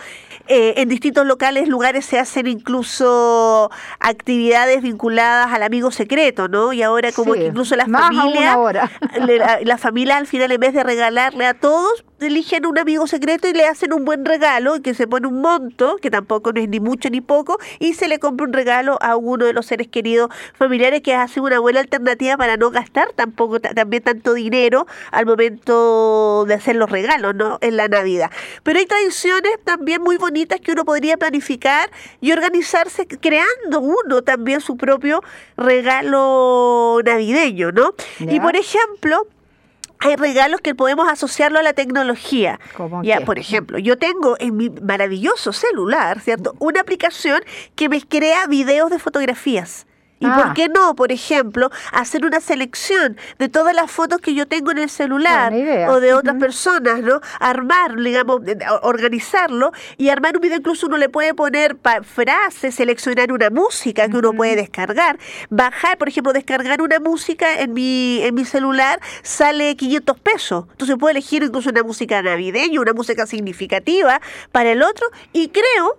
Eh, 0.48 0.74
en 0.78 0.88
distintos 0.88 1.24
locales, 1.26 1.68
lugares 1.68 2.04
se 2.04 2.18
hacen 2.18 2.46
incluso 2.48 3.70
actividades 4.00 4.82
vinculadas 4.82 5.52
al 5.52 5.62
amigo 5.62 5.90
secreto, 5.90 6.48
¿no? 6.48 6.72
Y 6.72 6.82
ahora 6.82 7.12
como 7.12 7.34
Sí, 7.34 7.40
que 7.40 7.52
incluso 7.64 7.86
más 7.88 8.10
ahora. 8.52 8.90
le- 9.26 9.38
la, 9.38 9.58
la 9.62 9.78
familia 9.78 10.16
al 10.16 10.26
final 10.26 10.50
en 10.52 10.60
vez 10.60 10.72
de 10.74 10.82
regalarle 10.82 11.46
a 11.46 11.54
todos, 11.54 12.04
eligen 12.26 12.66
un 12.66 12.78
amigo 12.78 13.06
secreto 13.06 13.48
y 13.48 13.52
le 13.52 13.66
hacen 13.66 13.92
un 13.92 14.04
buen 14.04 14.24
regalo 14.24 14.76
y 14.76 14.80
que 14.80 14.94
se 14.94 15.06
pone 15.06 15.26
un 15.26 15.40
monto, 15.40 15.96
que 15.96 16.10
tampoco 16.10 16.52
no 16.52 16.60
es 16.60 16.68
ni 16.68 16.80
mucho 16.80 17.10
ni 17.10 17.20
poco, 17.20 17.58
y 17.78 17.94
se 17.94 18.08
le 18.08 18.18
compra 18.18 18.46
un 18.46 18.52
regalo 18.52 18.98
a 19.00 19.16
uno 19.16 19.46
de 19.46 19.52
los 19.52 19.66
seres 19.66 19.88
queridos 19.88 20.30
familiares 20.54 21.02
que 21.02 21.14
hace 21.14 21.40
una 21.40 21.58
buena 21.58 21.80
alternativa 21.80 22.36
para 22.36 22.56
no 22.56 22.70
gastar 22.70 23.12
tampoco 23.14 23.60
ta- 23.60 23.74
también 23.74 24.02
tanto 24.02 24.34
dinero 24.34 24.86
al 25.10 25.26
momento 25.26 26.44
de 26.46 26.54
hacer 26.54 26.76
los 26.76 26.90
regalos, 26.90 27.34
¿no? 27.34 27.58
En 27.60 27.76
la 27.76 27.88
Navidad. 27.88 28.30
Pero 28.62 28.78
hay 28.78 28.86
tradiciones 28.86 29.52
también 29.64 30.02
muy 30.02 30.16
bonitas 30.16 30.60
que 30.60 30.72
uno 30.72 30.84
podría 30.84 31.16
planificar 31.16 31.90
y 32.20 32.32
organizarse 32.32 33.06
creando 33.06 33.80
uno 33.80 34.22
también 34.22 34.60
su 34.60 34.76
propio 34.76 35.22
regalo 35.56 37.00
navideño, 37.04 37.72
¿no? 37.72 37.94
Y 38.18 38.40
por 38.40 38.56
ejemplo, 38.56 39.26
hay 40.00 40.16
regalos 40.16 40.60
que 40.60 40.74
podemos 40.74 41.08
asociarlo 41.08 41.58
a 41.58 41.62
la 41.62 41.72
tecnología. 41.74 42.58
¿Cómo 42.76 43.02
Ya, 43.02 43.18
qué? 43.18 43.24
por 43.26 43.38
ejemplo, 43.38 43.78
yo 43.78 43.98
tengo 43.98 44.36
en 44.40 44.56
mi 44.56 44.70
maravilloso 44.70 45.52
celular, 45.52 46.20
¿cierto? 46.20 46.54
Una 46.58 46.80
aplicación 46.80 47.42
que 47.76 47.88
me 47.88 48.00
crea 48.00 48.46
videos 48.46 48.90
de 48.90 48.98
fotografías. 48.98 49.86
¿Y 50.20 50.26
Ah. 50.26 50.36
por 50.44 50.54
qué 50.54 50.68
no, 50.68 50.94
por 50.94 51.12
ejemplo, 51.12 51.70
hacer 51.92 52.24
una 52.26 52.40
selección 52.40 53.16
de 53.38 53.48
todas 53.48 53.74
las 53.74 53.90
fotos 53.90 54.20
que 54.20 54.34
yo 54.34 54.46
tengo 54.46 54.70
en 54.70 54.78
el 54.78 54.90
celular 54.90 55.52
o 55.88 55.98
de 55.98 56.12
otras 56.12 56.36
personas, 56.36 57.00
¿no? 57.00 57.20
Armar, 57.40 57.96
digamos, 57.96 58.42
organizarlo 58.82 59.72
y 59.96 60.10
armar 60.10 60.36
un 60.36 60.42
video, 60.42 60.58
incluso 60.58 60.86
uno 60.86 60.98
le 60.98 61.08
puede 61.08 61.32
poner 61.34 61.76
frases, 62.04 62.74
seleccionar 62.74 63.32
una 63.32 63.48
música 63.50 64.08
que 64.08 64.16
uno 64.18 64.32
puede 64.34 64.56
descargar, 64.56 65.18
bajar, 65.48 65.96
por 65.96 66.08
ejemplo, 66.08 66.32
descargar 66.32 66.82
una 66.82 67.00
música 67.00 67.58
en 67.60 67.72
mi, 67.72 68.20
en 68.22 68.34
mi 68.34 68.44
celular 68.44 69.00
sale 69.22 69.74
500 69.74 70.20
pesos. 70.20 70.66
Entonces 70.72 70.96
puedo 70.98 71.10
elegir 71.10 71.42
incluso 71.42 71.70
una 71.70 71.82
música 71.82 72.20
navideña, 72.22 72.80
una 72.80 72.92
música 72.92 73.26
significativa 73.26 74.20
para 74.52 74.70
el 74.72 74.82
otro 74.82 75.06
y 75.32 75.48
creo 75.48 75.98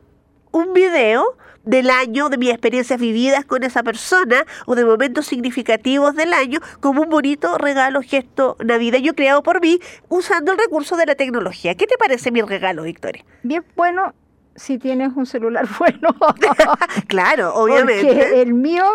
un 0.51 0.73
video 0.73 1.37
del 1.65 1.89
año, 1.89 2.29
de 2.29 2.37
mis 2.37 2.49
experiencias 2.49 2.99
vividas 2.99 3.45
con 3.45 3.63
esa 3.63 3.83
persona 3.83 4.45
o 4.65 4.75
de 4.75 4.85
momentos 4.85 5.25
significativos 5.27 6.15
del 6.15 6.33
año 6.33 6.59
como 6.79 7.01
un 7.01 7.09
bonito 7.09 7.57
regalo, 7.57 8.01
gesto 8.01 8.57
navideño 8.63 9.13
creado 9.13 9.43
por 9.43 9.61
mí 9.61 9.79
usando 10.09 10.51
el 10.51 10.57
recurso 10.57 10.97
de 10.97 11.05
la 11.05 11.15
tecnología. 11.15 11.75
¿Qué 11.75 11.87
te 11.87 11.97
parece 11.97 12.31
mi 12.31 12.41
regalo, 12.41 12.83
Victoria? 12.83 13.23
Bien, 13.43 13.63
bueno, 13.75 14.13
si 14.55 14.77
tienes 14.77 15.11
un 15.15 15.25
celular 15.25 15.67
bueno. 15.79 16.15
Claro, 17.07 17.53
obviamente. 17.55 18.05
Porque 18.05 18.41
el 18.41 18.53
mío, 18.53 18.85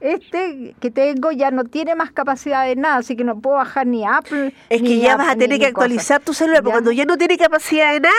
este 0.00 0.74
que 0.80 0.90
tengo, 0.90 1.30
ya 1.32 1.50
no 1.50 1.64
tiene 1.64 1.94
más 1.94 2.12
capacidad 2.12 2.64
de 2.66 2.76
nada, 2.76 2.96
así 2.96 3.16
que 3.16 3.24
no 3.24 3.38
puedo 3.40 3.56
bajar 3.56 3.86
ni 3.86 4.04
Apple. 4.06 4.52
Es 4.68 4.82
que 4.82 4.98
ya 4.98 5.16
vas 5.16 5.28
a 5.28 5.36
tener 5.36 5.58
que 5.58 5.66
actualizar 5.66 6.20
tu 6.20 6.34
celular, 6.34 6.62
porque 6.62 6.70
Ya. 6.70 6.74
cuando 6.74 6.92
ya 6.92 7.04
no 7.04 7.16
tiene 7.16 7.38
capacidad 7.38 7.92
de 7.92 8.00
nada, 8.00 8.14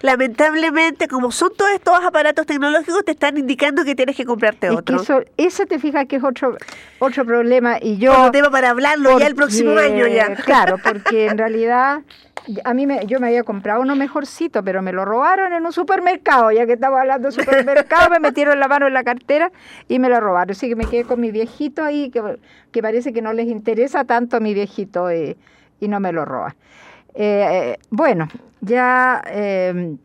lamentablemente, 0.00 1.08
como 1.08 1.30
son 1.32 1.50
todos 1.56 1.70
estos 1.72 1.94
aparatos 2.04 2.46
tecnológicos, 2.46 3.04
te 3.04 3.12
están 3.12 3.36
indicando 3.38 3.84
que 3.84 3.94
tienes 3.94 4.16
que 4.16 4.24
comprarte 4.24 4.66
Es 4.68 4.72
que 4.72 4.78
otro. 4.78 4.96
eso, 5.02 5.20
eso 5.36 5.66
te 5.66 5.78
fijas 5.78 6.06
que 6.06 6.16
es 6.16 6.24
otro, 6.24 6.56
otro 6.98 7.24
problema. 7.24 7.78
Y 7.80 7.96
yo. 7.98 8.12
Otro 8.12 8.30
tema 8.32 8.50
para 8.50 8.70
hablarlo 8.70 9.18
ya 9.18 9.26
el 9.26 9.34
próximo 9.34 9.76
año 9.78 10.06
ya. 10.06 10.34
Claro, 10.36 10.76
porque 10.82 11.26
en 11.26 11.38
realidad 11.38 12.00
a 12.64 12.74
mí 12.74 12.86
me, 12.86 13.06
yo 13.06 13.20
me 13.20 13.28
había 13.28 13.44
comprado 13.44 13.80
uno 13.82 13.94
mejorcito, 13.96 14.62
pero 14.62 14.82
me 14.82 14.92
lo 14.92 15.04
robaron 15.04 15.52
en 15.52 15.64
un 15.64 15.72
supermercado, 15.72 16.50
ya 16.50 16.66
que 16.66 16.72
estaba 16.74 17.00
hablando 17.00 17.28
de 17.28 17.32
supermercado, 17.32 18.10
me 18.10 18.18
metieron 18.18 18.58
la 18.58 18.68
mano 18.68 18.86
en 18.86 18.94
la 18.94 19.04
cartera 19.04 19.50
y 19.88 19.98
me 19.98 20.08
lo 20.08 20.20
robaron. 20.20 20.52
Así 20.52 20.68
que 20.68 20.76
me 20.76 20.86
quedé 20.86 21.04
con 21.04 21.20
mi 21.20 21.30
viejito 21.30 21.84
ahí, 21.84 22.10
que, 22.10 22.22
que 22.70 22.82
parece 22.82 23.12
que 23.12 23.22
no 23.22 23.32
les 23.32 23.46
interesa 23.46 24.04
tanto 24.04 24.36
a 24.36 24.40
mi 24.40 24.54
viejito 24.54 25.10
eh, 25.10 25.36
y 25.80 25.88
no 25.88 26.00
me 26.00 26.12
lo 26.12 26.24
roban. 26.24 26.54
Eh, 27.14 27.46
eh, 27.50 27.78
bueno, 27.90 28.28
ya 28.60 29.22
eh, 29.26 29.96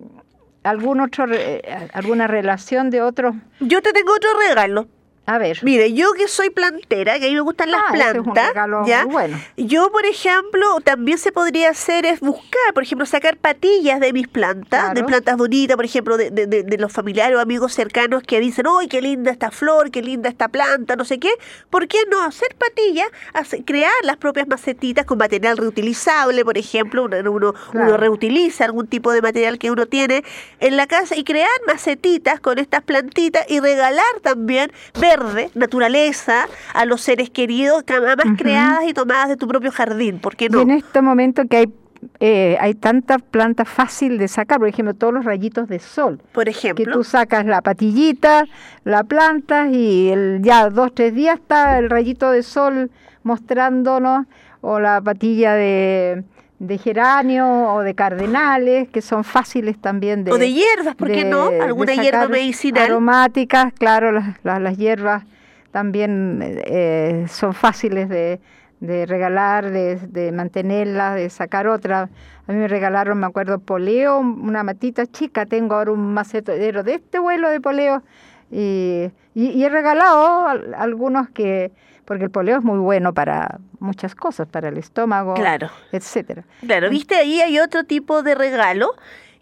algún 0.63 0.99
otro, 0.99 1.25
eh, 1.31 1.89
alguna 1.93 2.27
relación 2.27 2.89
de 2.89 3.01
otros. 3.01 3.35
Yo 3.59 3.81
te 3.81 3.93
tengo 3.93 4.13
otro 4.13 4.29
regalo. 4.47 4.87
A 5.29 5.37
ver. 5.37 5.59
Mire, 5.61 5.91
yo 5.93 6.13
que 6.13 6.29
soy 6.29 6.49
plantera, 6.49 7.19
que 7.19 7.25
a 7.25 7.29
mí 7.29 7.35
me 7.35 7.41
gustan 7.41 7.69
las 7.69 7.81
Ah, 7.87 7.91
plantas, 7.91 8.53
¿ya? 8.87 9.03
bueno. 9.05 9.37
Yo, 9.57 9.91
por 9.91 10.05
ejemplo, 10.05 10.79
también 10.85 11.17
se 11.17 11.33
podría 11.33 11.69
hacer 11.69 12.05
es 12.05 12.21
buscar, 12.21 12.73
por 12.73 12.83
ejemplo, 12.83 13.05
sacar 13.05 13.35
patillas 13.35 13.99
de 13.99 14.13
mis 14.13 14.29
plantas, 14.29 14.93
de 14.93 15.03
plantas 15.03 15.35
bonitas, 15.35 15.75
por 15.75 15.83
ejemplo, 15.83 16.15
de, 16.15 16.31
de- 16.31 16.47
de- 16.47 16.77
los 16.77 16.93
familiares 16.93 17.35
o 17.37 17.41
amigos 17.41 17.73
cercanos 17.73 18.23
que 18.23 18.39
dicen, 18.39 18.65
¡ay, 18.79 18.87
qué 18.87 19.01
linda 19.01 19.29
esta 19.29 19.51
flor, 19.51 19.91
qué 19.91 20.01
linda 20.01 20.29
esta 20.29 20.47
planta, 20.47 20.95
no 20.95 21.03
sé 21.03 21.19
qué! 21.19 21.31
¿Por 21.69 21.87
qué 21.89 21.97
no 22.09 22.23
hacer 22.23 22.55
patillas, 22.57 23.07
hacer- 23.33 23.65
crear 23.65 23.91
las 24.03 24.15
propias 24.17 24.47
macetitas 24.47 25.05
con 25.05 25.17
material 25.17 25.57
reutilizable, 25.57 26.45
por 26.45 26.57
ejemplo, 26.57 27.03
uno, 27.03 27.17
uno, 27.31 27.53
Claro. 27.53 27.87
uno 27.87 27.97
reutiliza 27.97 28.63
algún 28.63 28.87
tipo 28.87 29.11
de 29.11 29.21
material 29.21 29.59
que 29.59 29.71
uno 29.71 29.87
tiene 29.87 30.23
en 30.61 30.77
la 30.77 30.87
casa 30.87 31.17
y 31.17 31.25
crear 31.25 31.49
macetitas 31.67 32.39
con 32.39 32.59
estas 32.59 32.81
plantitas 32.83 33.45
y 33.49 33.59
regalar 33.59 34.05
también 34.21 34.71
verde, 35.17 35.49
naturaleza, 35.55 36.47
a 36.73 36.85
los 36.85 37.01
seres 37.01 37.29
queridos, 37.29 37.83
que 37.83 37.93
además 37.93 38.25
Ujú. 38.25 38.35
creadas 38.37 38.83
y 38.87 38.93
tomadas 38.93 39.29
de 39.29 39.37
tu 39.37 39.47
propio 39.47 39.71
jardín, 39.71 40.19
¿por 40.19 40.35
qué 40.35 40.45
Y 40.45 40.49
no? 40.49 40.61
en 40.61 40.71
este 40.71 41.01
momento 41.01 41.43
que 41.49 41.57
hay 41.57 41.73
eh, 42.19 42.57
hay 42.61 42.75
tantas 42.75 43.23
plantas 43.23 43.67
fácil 43.67 44.19
de 44.19 44.27
sacar, 44.27 44.59
por 44.59 44.67
ejemplo, 44.67 44.93
todos 44.93 45.11
los 45.11 45.25
rayitos 45.25 45.67
de 45.67 45.79
sol, 45.79 46.21
Por 46.31 46.43
que 46.43 46.51
ejemplo, 46.51 46.93
tú 46.93 47.03
sacas 47.03 47.43
la 47.47 47.61
patillita, 47.61 48.45
la 48.83 49.03
plantas 49.03 49.71
y 49.71 50.09
el, 50.09 50.41
ya 50.43 50.69
dos, 50.69 50.93
tres 50.93 51.15
días 51.15 51.39
está 51.39 51.79
el 51.79 51.89
rayito 51.89 52.29
de 52.29 52.43
sol 52.43 52.91
mostrándonos, 53.23 54.27
o 54.61 54.79
la 54.79 55.01
patilla 55.01 55.53
de, 55.53 56.23
de 56.59 56.77
geranio 56.77 57.47
o 57.73 57.81
de 57.81 57.93
cardenales, 57.93 58.89
que 58.89 59.01
son 59.01 59.23
fáciles 59.23 59.77
también 59.79 60.23
de... 60.23 60.31
o 60.31 60.37
de 60.37 60.51
hierbas, 60.51 60.95
¿por 60.95 61.07
qué 61.11 61.23
no? 61.23 61.49
Alguna 61.61 61.93
hierba 61.93 62.27
medicinal. 62.27 62.85
Aromáticas, 62.85 63.71
claro, 63.73 64.11
las, 64.11 64.43
las, 64.43 64.59
las 64.61 64.77
hierbas 64.77 65.23
también 65.71 66.39
eh, 66.41 67.25
son 67.29 67.53
fáciles 67.53 68.09
de, 68.09 68.39
de 68.79 69.05
regalar, 69.05 69.69
de, 69.69 69.97
de 69.97 70.31
mantenerlas, 70.31 71.15
de 71.15 71.29
sacar 71.29 71.67
otras. 71.67 72.09
A 72.47 72.51
mí 72.51 72.57
me 72.57 72.67
regalaron, 72.67 73.19
me 73.19 73.27
acuerdo, 73.27 73.59
poleo, 73.59 74.19
una 74.19 74.63
matita 74.63 75.05
chica, 75.05 75.45
tengo 75.45 75.75
ahora 75.75 75.91
un 75.91 76.13
macetero 76.13 76.81
de 76.81 76.95
este 76.95 77.19
vuelo 77.19 77.49
de 77.49 77.61
poleo 77.61 78.01
y, 78.49 79.11
y- 79.35 79.49
y 79.51 79.63
he 79.63 79.69
regalado 79.69 80.47
al- 80.47 80.73
algunos 80.73 81.29
que, 81.29 81.71
porque 82.07 82.23
el 82.23 82.31
poleo 82.31 82.57
es 82.59 82.63
muy 82.63 82.79
bueno 82.79 83.13
para 83.13 83.59
muchas 83.79 84.15
cosas, 84.15 84.47
para 84.47 84.69
el 84.69 84.77
estómago, 84.77 85.33
Claro. 85.33 85.69
etcétera. 85.91 86.45
Claro, 86.65 86.89
viste, 86.89 87.15
ahí 87.15 87.41
hay 87.41 87.59
otro 87.59 87.83
tipo 87.83 88.23
de 88.23 88.33
regalo 88.33 88.93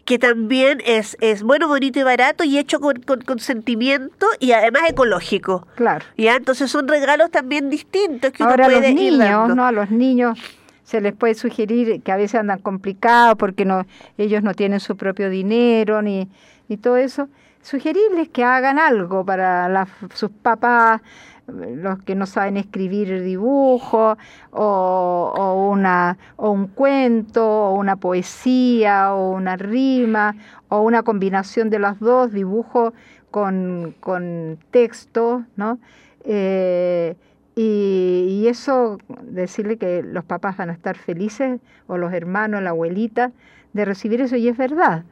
que 0.04 0.18
también 0.18 0.82
es, 0.84 1.16
es 1.20 1.42
bueno, 1.44 1.68
bonito 1.68 1.98
y 2.00 2.02
barato 2.02 2.42
y 2.44 2.58
hecho 2.58 2.80
con, 2.80 3.00
con, 3.02 3.20
con 3.22 3.38
sentimiento 3.38 4.26
y 4.40 4.50
además 4.52 4.82
ecológico. 4.88 5.66
Claro. 5.76 6.04
¿Ya? 6.16 6.34
Entonces 6.36 6.70
son 6.70 6.86
regalos 6.88 7.30
también 7.30 7.70
distintos 7.70 8.32
que 8.32 8.42
uno 8.42 8.50
Ahora 8.50 8.66
a 8.66 8.68
los 8.68 8.78
puede 8.80 8.94
niños. 8.94 9.54
¿no? 9.54 9.64
A 9.64 9.72
los 9.72 9.90
niños 9.90 10.36
se 10.84 11.00
les 11.00 11.12
puede 11.14 11.34
sugerir 11.34 12.02
que 12.02 12.12
a 12.12 12.16
veces 12.16 12.38
andan 12.40 12.58
complicados 12.60 13.36
porque 13.36 13.64
no, 13.64 13.84
ellos 14.18 14.42
no 14.42 14.54
tienen 14.54 14.78
su 14.80 14.96
propio 14.96 15.30
dinero 15.30 16.02
ni, 16.02 16.28
ni 16.68 16.76
todo 16.76 16.96
eso. 16.96 17.28
Sugerirles 17.62 18.28
que 18.28 18.44
hagan 18.44 18.78
algo 18.78 19.24
para 19.24 19.68
las- 19.68 19.88
sus 20.14 20.30
papás, 20.30 21.00
los 21.46 22.02
que 22.02 22.14
no 22.14 22.26
saben 22.26 22.56
escribir 22.56 23.22
dibujo 23.22 24.16
o, 24.50 25.32
o, 25.36 25.70
una, 25.70 26.18
o 26.36 26.50
un 26.50 26.66
cuento 26.66 27.46
o 27.46 27.74
una 27.74 27.96
poesía 27.96 29.14
o 29.14 29.30
una 29.30 29.56
rima 29.56 30.34
o 30.68 30.80
una 30.80 31.02
combinación 31.02 31.70
de 31.70 31.78
las 31.78 32.00
dos, 32.00 32.32
dibujo 32.32 32.92
con, 33.30 33.94
con 34.00 34.58
texto, 34.70 35.44
¿no? 35.56 35.78
Eh, 36.24 37.14
y, 37.54 38.26
y, 38.28 38.48
eso, 38.48 38.98
decirle 39.22 39.78
que 39.78 40.02
los 40.02 40.24
papás 40.24 40.56
van 40.56 40.70
a 40.70 40.72
estar 40.72 40.96
felices, 40.96 41.60
o 41.86 41.96
los 41.96 42.12
hermanos, 42.12 42.62
la 42.62 42.70
abuelita, 42.70 43.32
de 43.72 43.84
recibir 43.84 44.20
eso, 44.20 44.36
y 44.36 44.48
es 44.48 44.56
verdad. 44.56 45.04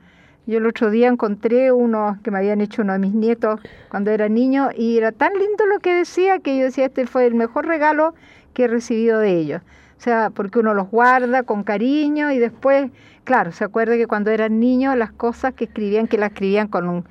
Yo 0.46 0.58
el 0.58 0.66
otro 0.66 0.90
día 0.90 1.08
encontré 1.08 1.72
uno 1.72 2.18
que 2.22 2.30
me 2.30 2.38
habían 2.38 2.60
hecho 2.60 2.82
uno 2.82 2.92
de 2.92 2.98
mis 2.98 3.14
nietos 3.14 3.60
cuando 3.88 4.10
era 4.10 4.28
niño, 4.28 4.68
y 4.76 4.98
era 4.98 5.10
tan 5.10 5.32
lindo 5.32 5.64
lo 5.66 5.80
que 5.80 5.94
decía 5.94 6.38
que 6.38 6.58
yo 6.58 6.64
decía, 6.64 6.86
este 6.86 7.06
fue 7.06 7.26
el 7.26 7.34
mejor 7.34 7.66
regalo 7.66 8.14
que 8.52 8.64
he 8.64 8.68
recibido 8.68 9.18
de 9.20 9.38
ellos. 9.38 9.62
O 9.96 10.00
sea, 10.00 10.28
porque 10.28 10.58
uno 10.58 10.74
los 10.74 10.90
guarda 10.90 11.44
con 11.44 11.64
cariño 11.64 12.30
y 12.30 12.38
después, 12.38 12.90
claro, 13.24 13.52
se 13.52 13.64
acuerda 13.64 13.96
que 13.96 14.06
cuando 14.06 14.30
eran 14.30 14.60
niños 14.60 14.96
las 14.96 15.12
cosas 15.12 15.54
que 15.54 15.64
escribían, 15.64 16.08
que 16.08 16.18
las 16.18 16.32
escribían 16.32 16.68
con 16.68 16.88
un 16.90 17.04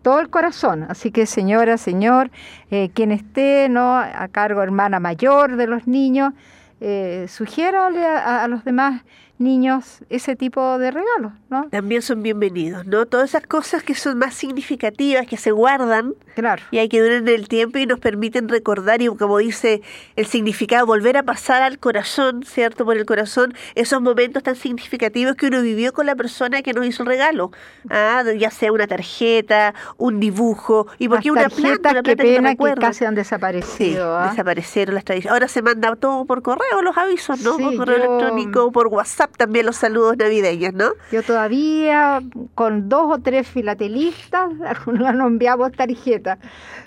todo 0.00 0.20
el 0.20 0.30
corazón. 0.30 0.86
Así 0.88 1.10
que 1.10 1.26
señora, 1.26 1.76
señor, 1.76 2.30
eh, 2.70 2.88
quien 2.94 3.12
esté 3.12 3.68
¿no? 3.68 3.98
a 3.98 4.28
cargo 4.28 4.62
hermana 4.62 4.98
mayor 4.98 5.56
de 5.56 5.66
los 5.66 5.86
niños, 5.86 6.32
eh, 6.80 7.26
sugiérale 7.28 8.06
a, 8.06 8.44
a 8.44 8.48
los 8.48 8.64
demás 8.64 9.02
niños 9.38 10.00
ese 10.10 10.36
tipo 10.36 10.78
de 10.78 10.90
regalos, 10.90 11.32
¿no? 11.48 11.68
También 11.70 12.02
son 12.02 12.22
bienvenidos, 12.22 12.86
¿no? 12.86 13.06
Todas 13.06 13.30
esas 13.30 13.46
cosas 13.46 13.82
que 13.82 13.94
son 13.94 14.18
más 14.18 14.34
significativas, 14.34 15.26
que 15.26 15.36
se 15.36 15.52
guardan 15.52 16.14
claro. 16.34 16.62
y 16.70 16.78
hay 16.78 16.88
que 16.88 17.00
durar 17.00 17.18
en 17.18 17.28
el 17.28 17.48
tiempo 17.48 17.78
y 17.78 17.86
nos 17.86 18.00
permiten 18.00 18.48
recordar 18.48 19.00
y 19.00 19.06
como 19.08 19.38
dice 19.38 19.80
el 20.16 20.26
significado, 20.26 20.86
volver 20.86 21.16
a 21.16 21.22
pasar 21.22 21.62
al 21.62 21.78
corazón, 21.78 22.42
¿cierto? 22.44 22.84
Por 22.84 22.96
el 22.96 23.06
corazón, 23.06 23.54
esos 23.74 24.02
momentos 24.02 24.42
tan 24.42 24.56
significativos 24.56 25.36
que 25.36 25.46
uno 25.46 25.62
vivió 25.62 25.92
con 25.92 26.06
la 26.06 26.16
persona 26.16 26.62
que 26.62 26.72
nos 26.72 26.86
hizo 26.86 27.04
el 27.04 27.08
regalo, 27.08 27.52
ah, 27.90 28.24
ya 28.36 28.50
sea 28.50 28.72
una 28.72 28.86
tarjeta, 28.86 29.74
un 29.96 30.18
dibujo, 30.20 30.88
y 30.98 31.08
porque 31.08 31.30
una 31.30 31.48
planta, 31.48 31.90
una 31.90 32.02
qué 32.02 32.16
planta 32.16 32.22
pena 32.22 32.56
que, 32.56 32.74
que, 32.74 32.80
casi 32.80 33.04
han 33.04 33.14
desaparecido. 33.14 33.68
Sí, 33.76 33.96
¿ah? 33.98 34.28
desaparecieron 34.30 34.94
las 34.94 35.04
tradiciones. 35.04 35.32
Ahora 35.32 35.48
se 35.48 35.62
manda 35.62 35.94
todo 35.96 36.24
por 36.24 36.42
correo, 36.42 36.82
los 36.82 36.96
avisos, 36.96 37.40
¿no? 37.42 37.56
Sí, 37.56 37.62
por 37.62 37.76
correo 37.76 37.98
yo... 37.98 38.04
electrónico, 38.04 38.72
por 38.72 38.88
WhatsApp 38.88 39.27
también 39.36 39.66
los 39.66 39.76
saludos 39.76 40.16
navideños, 40.16 40.74
¿no? 40.74 40.92
Yo 41.12 41.22
todavía 41.22 42.22
con 42.54 42.88
dos 42.88 43.18
o 43.18 43.20
tres 43.20 43.46
filatelistas 43.46 44.50
algunos 44.66 45.14
no 45.14 45.26
enviamos 45.26 45.72
tarjetas, 45.72 46.38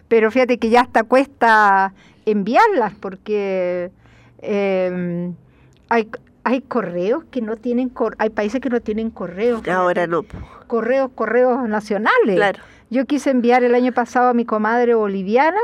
pero 0.08 0.32
fíjate 0.32 0.58
que 0.58 0.70
ya 0.70 0.82
hasta 0.82 1.04
cuesta 1.04 1.94
enviarlas 2.26 2.94
porque 3.00 3.92
eh, 4.40 5.32
hay 5.90 6.10
hay 6.44 6.62
correos 6.62 7.24
que 7.26 7.42
no 7.42 7.56
tienen 7.56 7.90
cor 7.90 8.16
hay 8.18 8.30
países 8.30 8.62
que 8.62 8.70
no 8.70 8.82
tienen 8.82 9.12
correos. 9.12 9.68
Ahora 9.68 10.08
no. 10.08 10.26
Correos, 10.68 11.12
correos 11.14 11.68
nacionales. 11.68 12.36
Claro. 12.36 12.60
Yo 12.90 13.06
quise 13.06 13.30
enviar 13.30 13.64
el 13.64 13.76
año 13.76 13.92
pasado 13.94 14.30
a 14.30 14.34
mi 14.34 14.46
comadre 14.46 14.96
boliviana 14.96 15.60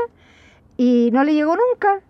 y 0.76 1.10
no 1.12 1.24
le 1.24 1.34
llegó 1.34 1.56
nunca. 1.56 2.00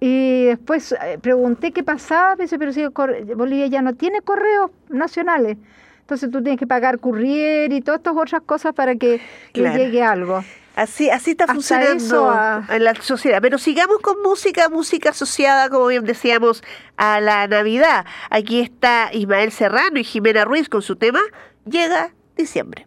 Y 0.00 0.44
después 0.44 0.92
eh, 0.92 1.18
pregunté 1.20 1.72
qué 1.72 1.82
pasaba, 1.82 2.36
pensé, 2.36 2.58
pero 2.58 2.72
si 2.72 2.86
Bolivia 2.86 3.66
ya 3.66 3.82
no 3.82 3.94
tiene 3.94 4.22
correos 4.22 4.70
nacionales. 4.88 5.56
Entonces 6.00 6.30
tú 6.30 6.42
tienes 6.42 6.58
que 6.58 6.66
pagar 6.66 7.00
courier 7.00 7.72
y 7.72 7.80
todas 7.80 7.98
estas 7.98 8.16
otras 8.16 8.42
cosas 8.42 8.74
para 8.74 8.94
que 8.96 9.20
Claro. 9.52 9.76
llegue 9.76 10.02
algo. 10.02 10.44
Así, 10.74 11.10
así 11.10 11.32
está 11.32 11.44
Hasta 11.44 11.54
funcionando 11.54 12.30
ah. 12.30 12.62
en 12.70 12.84
la 12.84 12.94
sociedad. 12.94 13.40
Pero 13.42 13.58
sigamos 13.58 13.98
con 13.98 14.22
música, 14.22 14.68
música 14.68 15.10
asociada, 15.10 15.68
como 15.68 15.88
bien 15.88 16.04
decíamos, 16.04 16.62
a 16.96 17.20
la 17.20 17.48
Navidad. 17.48 18.06
Aquí 18.30 18.60
está 18.60 19.10
Ismael 19.12 19.50
Serrano 19.50 19.98
y 19.98 20.04
Jimena 20.04 20.44
Ruiz 20.44 20.68
con 20.68 20.82
su 20.82 20.94
tema 20.94 21.20
Llega 21.64 22.12
diciembre. 22.36 22.86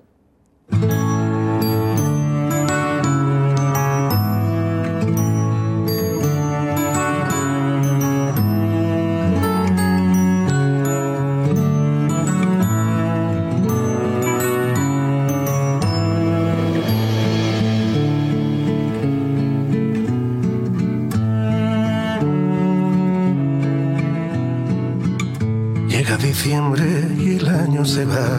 Se 27.86 28.06
va. 28.06 28.38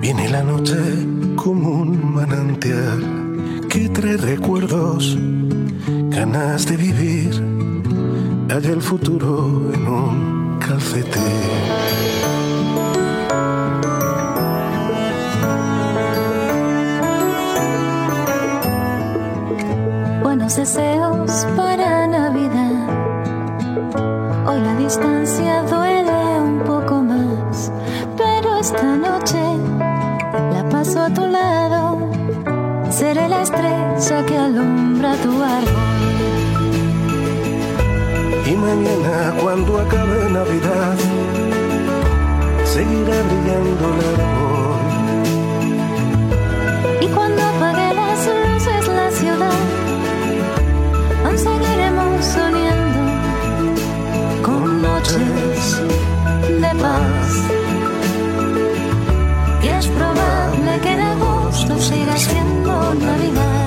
Viene 0.00 0.28
la 0.28 0.42
noche 0.42 0.76
como 1.36 1.68
un 1.82 2.14
manantial 2.14 3.66
que 3.68 3.88
trae 3.88 4.16
recuerdos, 4.16 5.16
ganas 6.10 6.66
de 6.66 6.76
vivir. 6.76 7.30
Hay 8.50 8.66
el 8.66 8.82
futuro 8.82 9.70
en 9.74 9.86
un 9.86 10.58
calcetín. 10.58 11.22
Buenos 20.22 20.56
deseos 20.56 21.46
para 21.56 21.81
estrella 34.02 34.26
que 34.26 34.36
alumbra 34.36 35.14
tu 35.16 35.30
árbol. 35.30 35.72
Y 38.46 38.56
mañana 38.56 39.34
cuando 39.40 39.78
acabe 39.80 40.30
Navidad, 40.30 40.96
seguirá 42.64 43.16
brillando 43.28 43.84
el 43.94 44.00
árbol. 44.12 44.80
Y 47.00 47.06
cuando 47.14 47.42
apague 47.42 47.94
las 47.94 48.26
luces 48.26 48.88
la 48.88 49.10
ciudad, 49.10 49.62
aún 51.24 51.38
seguiremos 51.38 52.24
soñando 52.24 53.00
con 54.42 54.82
noches 54.82 55.80
de 56.62 56.72
paz. 56.82 57.28
Y 59.62 59.68
es 59.68 59.86
probable 59.86 60.80
que 60.82 60.90
en 60.92 61.00
agosto 61.00 61.78
siga 61.78 62.16
siendo 62.16 62.94
Navidad. 62.94 63.61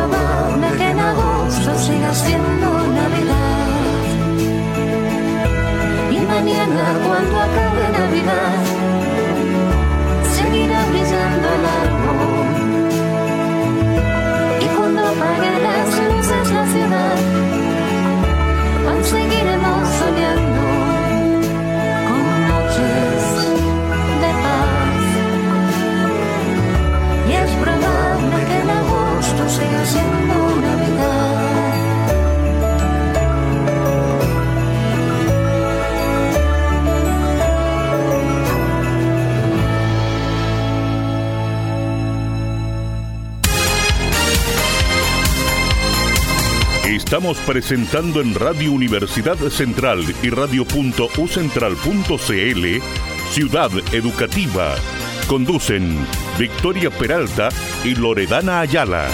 perdonarme 0.00 0.68
que 0.78 0.90
en 0.90 0.98
siga 1.78 2.14
siendo 2.14 2.68
Navidad. 2.98 3.66
Y 6.10 6.18
mañana 6.20 6.84
cuando 7.06 7.36
acabe 7.46 7.84
Navidad, 7.98 8.62
seguirá 10.34 10.80
brillando 10.90 11.48
el 11.56 11.64
árbol. 11.82 12.50
Y 14.60 14.66
cuando 14.76 15.00
apaguen 15.12 15.62
las 15.62 15.88
luces 16.08 16.50
la 16.52 16.64
ciudad, 16.72 17.18
aún 18.88 19.04
seguiremos 19.04 19.88
soñando. 19.98 20.39
Estamos 46.84 47.38
presentando 47.38 48.20
en 48.20 48.36
Radio 48.36 48.70
Universidad 48.70 49.36
Central 49.48 50.04
y 50.22 50.30
radio.ucentral.cl 50.30 52.80
Ciudad 53.32 53.72
Educativa. 53.92 54.76
Conducen 55.26 56.06
Victoria 56.38 56.90
Peralta 56.90 57.48
y 57.82 57.96
Loredana 57.96 58.60
Ayala. 58.60 59.08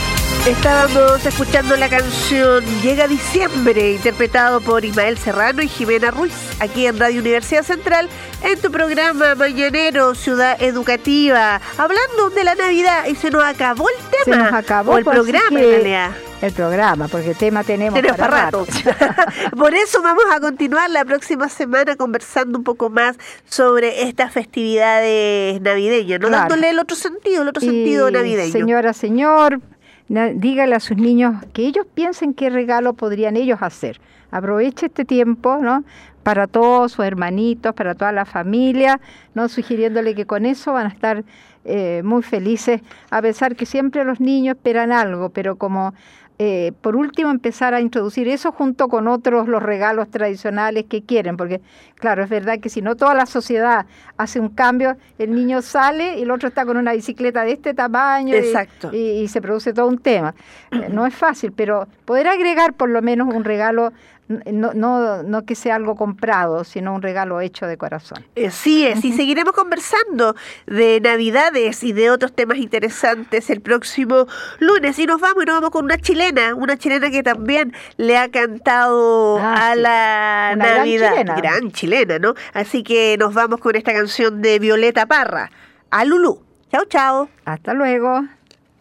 Estábamos 0.47 1.27
escuchando 1.27 1.77
la 1.77 1.89
canción 1.89 2.65
Llega 2.81 3.09
Diciembre, 3.09 3.95
interpretado 3.95 4.61
por 4.61 4.85
Ismael 4.85 5.19
Serrano 5.19 5.61
y 5.61 5.67
Jimena 5.67 6.13
Ruiz, 6.13 6.35
aquí 6.61 6.87
en 6.87 7.01
Radio 7.01 7.21
Universidad 7.21 7.65
Central, 7.65 8.09
en 8.45 8.57
tu 8.61 8.71
programa 8.71 9.35
Mañanero 9.35 10.15
Ciudad 10.15 10.57
Educativa, 10.63 11.61
hablando 11.77 12.31
de 12.31 12.45
la 12.45 12.55
Navidad 12.55 13.07
y 13.09 13.17
se 13.17 13.33
nos 13.33 13.43
acabó 13.43 13.89
el 13.89 13.97
tema. 14.25 14.25
Se 14.25 14.37
nos 14.37 14.53
acabó 14.53 14.93
o 14.93 14.99
el 14.99 15.05
pues, 15.05 15.17
programa, 15.17 15.61
en 15.61 15.69
realidad. 15.69 16.11
El 16.41 16.53
programa, 16.53 17.09
porque 17.09 17.35
tema 17.35 17.65
tenemos, 17.65 17.95
Tenemos 17.95 18.17
para 18.17 18.43
rato. 18.43 18.67
rato. 18.85 19.57
Por 19.57 19.75
eso 19.75 20.01
vamos 20.01 20.27
a 20.31 20.39
continuar 20.39 20.91
la 20.91 21.05
próxima 21.05 21.49
semana 21.49 21.97
conversando 21.97 22.57
un 22.57 22.63
poco 22.63 22.89
más 22.89 23.17
sobre 23.49 24.03
estas 24.03 24.33
festividades 24.33 25.61
navideñas, 25.61 26.21
¿no? 26.21 26.29
Claro. 26.29 26.43
Dándole 26.51 26.71
el 26.71 26.79
otro 26.79 26.95
sentido, 26.95 27.43
el 27.43 27.49
otro 27.49 27.65
Y, 27.65 27.67
sentido 27.67 28.11
navideño. 28.13 28.53
Señora, 28.53 28.93
señor, 28.93 29.61
dígale 30.09 30.75
a 30.75 30.81
sus 30.81 30.97
niños 30.97 31.35
que 31.53 31.67
ellos 31.67 31.87
piensen 31.95 32.35
qué 32.35 32.51
regalo 32.51 32.93
podrían 32.95 33.37
ellos 33.37 33.59
hacer. 33.61 34.01
Aproveche 34.31 34.87
este 34.87 35.05
tiempo, 35.05 35.59
¿no? 35.61 35.85
Para 36.23 36.47
todos 36.47 36.93
sus 36.93 37.05
hermanitos, 37.05 37.75
para 37.75 37.95
toda 37.95 38.13
la 38.13 38.25
familia, 38.25 39.01
¿no? 39.35 39.49
Sugiriéndole 39.49 40.15
que 40.15 40.27
con 40.27 40.47
eso 40.47 40.73
van 40.73 40.87
a 40.87 40.91
estar 40.91 41.25
eh, 41.65 42.03
muy 42.05 42.23
felices, 42.23 42.81
a 43.11 43.21
pesar 43.23 43.57
que 43.57 43.67
siempre 43.67 44.05
los 44.05 44.21
niños 44.21 44.57
esperan 44.57 44.93
algo, 44.93 45.31
pero 45.31 45.57
como 45.57 45.95
eh, 46.39 46.72
por 46.82 46.97
último 46.97 47.30
empezar 47.30 47.72
a 47.72 47.80
introducir 47.80 48.28
eso 48.28 48.53
junto 48.53 48.89
con 48.89 49.09
otros 49.09 49.49
los 49.49 49.62
regalos 49.62 50.11
tradicionales 50.11 50.84
que 50.84 51.03
quieren, 51.03 51.37
porque 51.39 51.62
claro, 51.95 52.22
es 52.22 52.28
verdad 52.28 52.59
que 52.61 52.68
si 52.68 52.82
no 52.82 52.95
toda 52.95 53.14
la 53.14 53.24
sociedad 53.26 53.87
hace 54.18 54.39
un 54.39 54.51
cambio, 54.51 54.97
el 55.18 55.34
niño 55.34 55.62
sale 55.62 56.18
y 56.18 56.22
el 56.22 56.30
otro 56.30 56.49
está 56.49 56.66
con 56.66 56.76
una 56.76 56.93
bicicleta 56.93 57.43
de 57.45 57.53
este 57.53 57.72
tamaño 57.72 58.34
y- 58.34 58.39
Exacto. 58.39 58.91
y, 58.93 59.22
y 59.22 59.28
se 59.28 59.41
produce 59.41 59.72
todo 59.72 59.87
un 59.87 59.99
tema. 59.99 60.34
Eh, 60.72 60.89
No 60.91 61.07
es 61.07 61.14
fácil, 61.14 61.53
pero 61.53 61.89
poder 62.05 62.28
agregar 62.28 62.74
por 62.74 62.91
lo 62.91 63.01
menos 63.01 63.32
un 63.34 63.43
regalo, 63.45 63.93
no, 64.29 64.72
no, 64.74 65.22
no 65.22 65.45
que 65.45 65.55
sea 65.55 65.77
algo 65.77 65.95
comprado, 65.95 66.64
sino 66.64 66.95
un 66.95 67.03
regalo 67.03 67.41
hecho 67.41 67.66
de 67.66 67.77
corazón. 67.77 68.24
Así 68.47 68.87
es, 68.87 69.05
y 69.05 69.12
seguiremos 69.12 69.53
conversando 69.55 70.35
de 70.66 71.01
Navidades 71.01 71.83
y 71.85 71.93
de 71.93 72.11
otros 72.11 72.33
temas 72.33 72.59
interesantes 72.59 73.49
el 73.51 73.61
próximo 73.61 74.27
lunes. 74.59 74.99
Y 74.99 75.07
nos 75.07 75.20
vamos 75.20 75.43
y 75.45 75.47
nos 75.47 75.57
vamos 75.57 75.70
con 75.70 75.85
una 75.85 75.99
chilena, 75.99 76.55
una 76.55 76.77
chilena 76.77 77.11
que 77.11 77.22
también 77.22 77.72
le 77.99 78.18
ha 78.18 78.29
cantado 78.29 79.39
Ah, 79.39 79.70
a 79.70 79.74
sí. 79.74 79.81
la 79.81 80.51
Una 80.55 80.64
gran 80.64 80.77
Navidad. 80.79 81.11
chilena. 81.12 81.35
Gran 81.37 81.70
chilena, 81.72 82.18
¿no? 82.18 82.35
Así 82.53 82.83
que 82.83 83.16
nos 83.18 83.33
vamos 83.35 83.61
con 83.61 83.77
esta 83.77 83.93
canción 83.93 84.43
de 84.43 84.59
Violeta 84.59 85.07
Parra, 85.07 85.51
a 85.91 86.05
Lulú. 86.05 86.43
Chao, 86.72 86.85
chao. 86.87 87.29
Hasta 87.45 87.74
luego. 87.74 88.24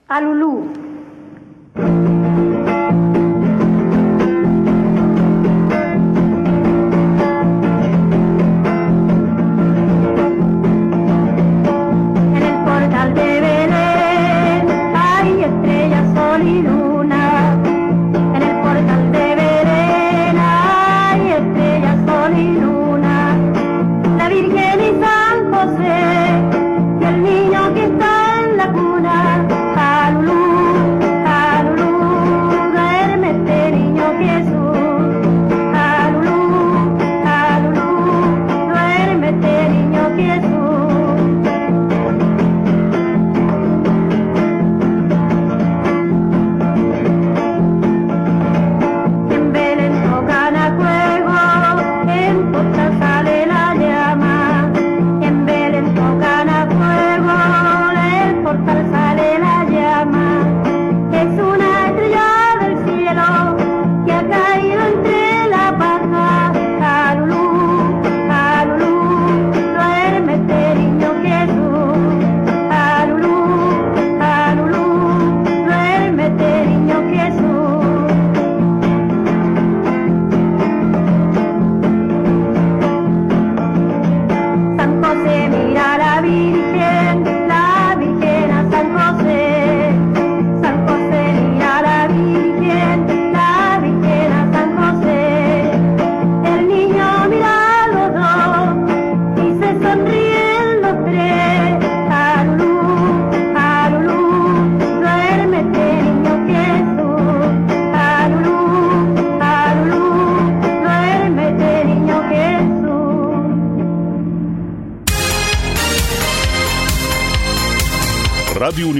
A 0.07 0.21
Lulú. 0.21 0.71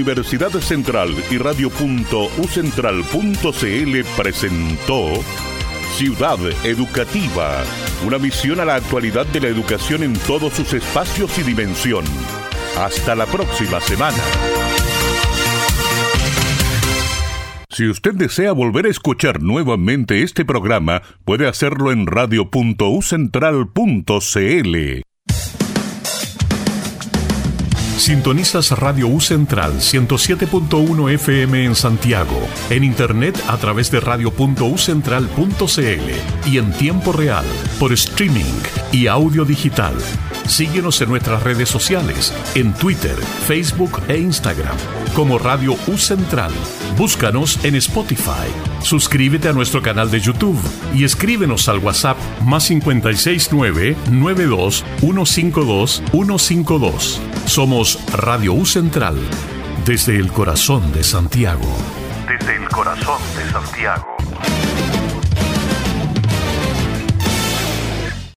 Universidad 0.06 0.52
Central 0.60 1.10
y 1.32 1.36
radio.ucentral.cl 1.36 4.04
presentó 4.16 5.08
Ciudad 5.96 6.38
Educativa, 6.64 7.64
una 8.06 8.16
visión 8.16 8.60
a 8.60 8.64
la 8.64 8.76
actualidad 8.76 9.26
de 9.26 9.40
la 9.40 9.48
educación 9.48 10.04
en 10.04 10.12
todos 10.12 10.52
sus 10.52 10.74
espacios 10.74 11.36
y 11.40 11.42
dimensión. 11.42 12.04
Hasta 12.78 13.16
la 13.16 13.26
próxima 13.26 13.80
semana. 13.80 14.22
Si 17.68 17.88
usted 17.88 18.14
desea 18.14 18.52
volver 18.52 18.86
a 18.86 18.90
escuchar 18.90 19.42
nuevamente 19.42 20.22
este 20.22 20.44
programa, 20.44 21.02
puede 21.24 21.48
hacerlo 21.48 21.90
en 21.90 22.06
radio.ucentral.cl. 22.06 25.02
Sintonizas 27.96 28.72
Radio 28.72 29.08
U 29.08 29.20
Central 29.20 29.80
107.1 29.80 31.14
FM 31.14 31.64
en 31.64 31.74
Santiago, 31.74 32.46
en 32.68 32.84
internet 32.84 33.42
a 33.48 33.56
través 33.56 33.90
de 33.90 34.00
radio.ucentral.cl 34.00 36.50
y 36.50 36.58
en 36.58 36.72
tiempo 36.72 37.12
real 37.12 37.46
por 37.80 37.94
streaming 37.94 38.44
y 38.92 39.06
audio 39.06 39.44
digital. 39.44 39.94
Síguenos 40.48 41.00
en 41.00 41.08
nuestras 41.08 41.42
redes 41.42 41.68
sociales, 41.68 42.32
en 42.54 42.72
Twitter, 42.72 43.16
Facebook 43.46 44.02
e 44.08 44.18
Instagram, 44.18 44.76
como 45.14 45.38
Radio 45.38 45.76
U 45.86 45.98
Central. 45.98 46.52
Búscanos 46.96 47.64
en 47.64 47.74
Spotify. 47.74 48.48
Suscríbete 48.80 49.48
a 49.48 49.52
nuestro 49.52 49.82
canal 49.82 50.10
de 50.10 50.20
YouTube 50.20 50.58
y 50.94 51.04
escríbenos 51.04 51.68
al 51.68 51.78
WhatsApp 51.78 52.16
más 52.42 52.68
569 52.68 53.96
92 54.10 54.84
152 55.00 56.02
152. 56.12 57.20
Somos 57.46 57.98
Radio 58.12 58.54
U 58.54 58.64
Central, 58.64 59.16
desde 59.84 60.16
el 60.16 60.30
corazón 60.32 60.92
de 60.92 61.02
Santiago. 61.02 61.76
desde 62.28 62.56
el 62.56 62.68
corazón 62.68 63.20
de 63.36 63.50
Santiago. 63.50 64.16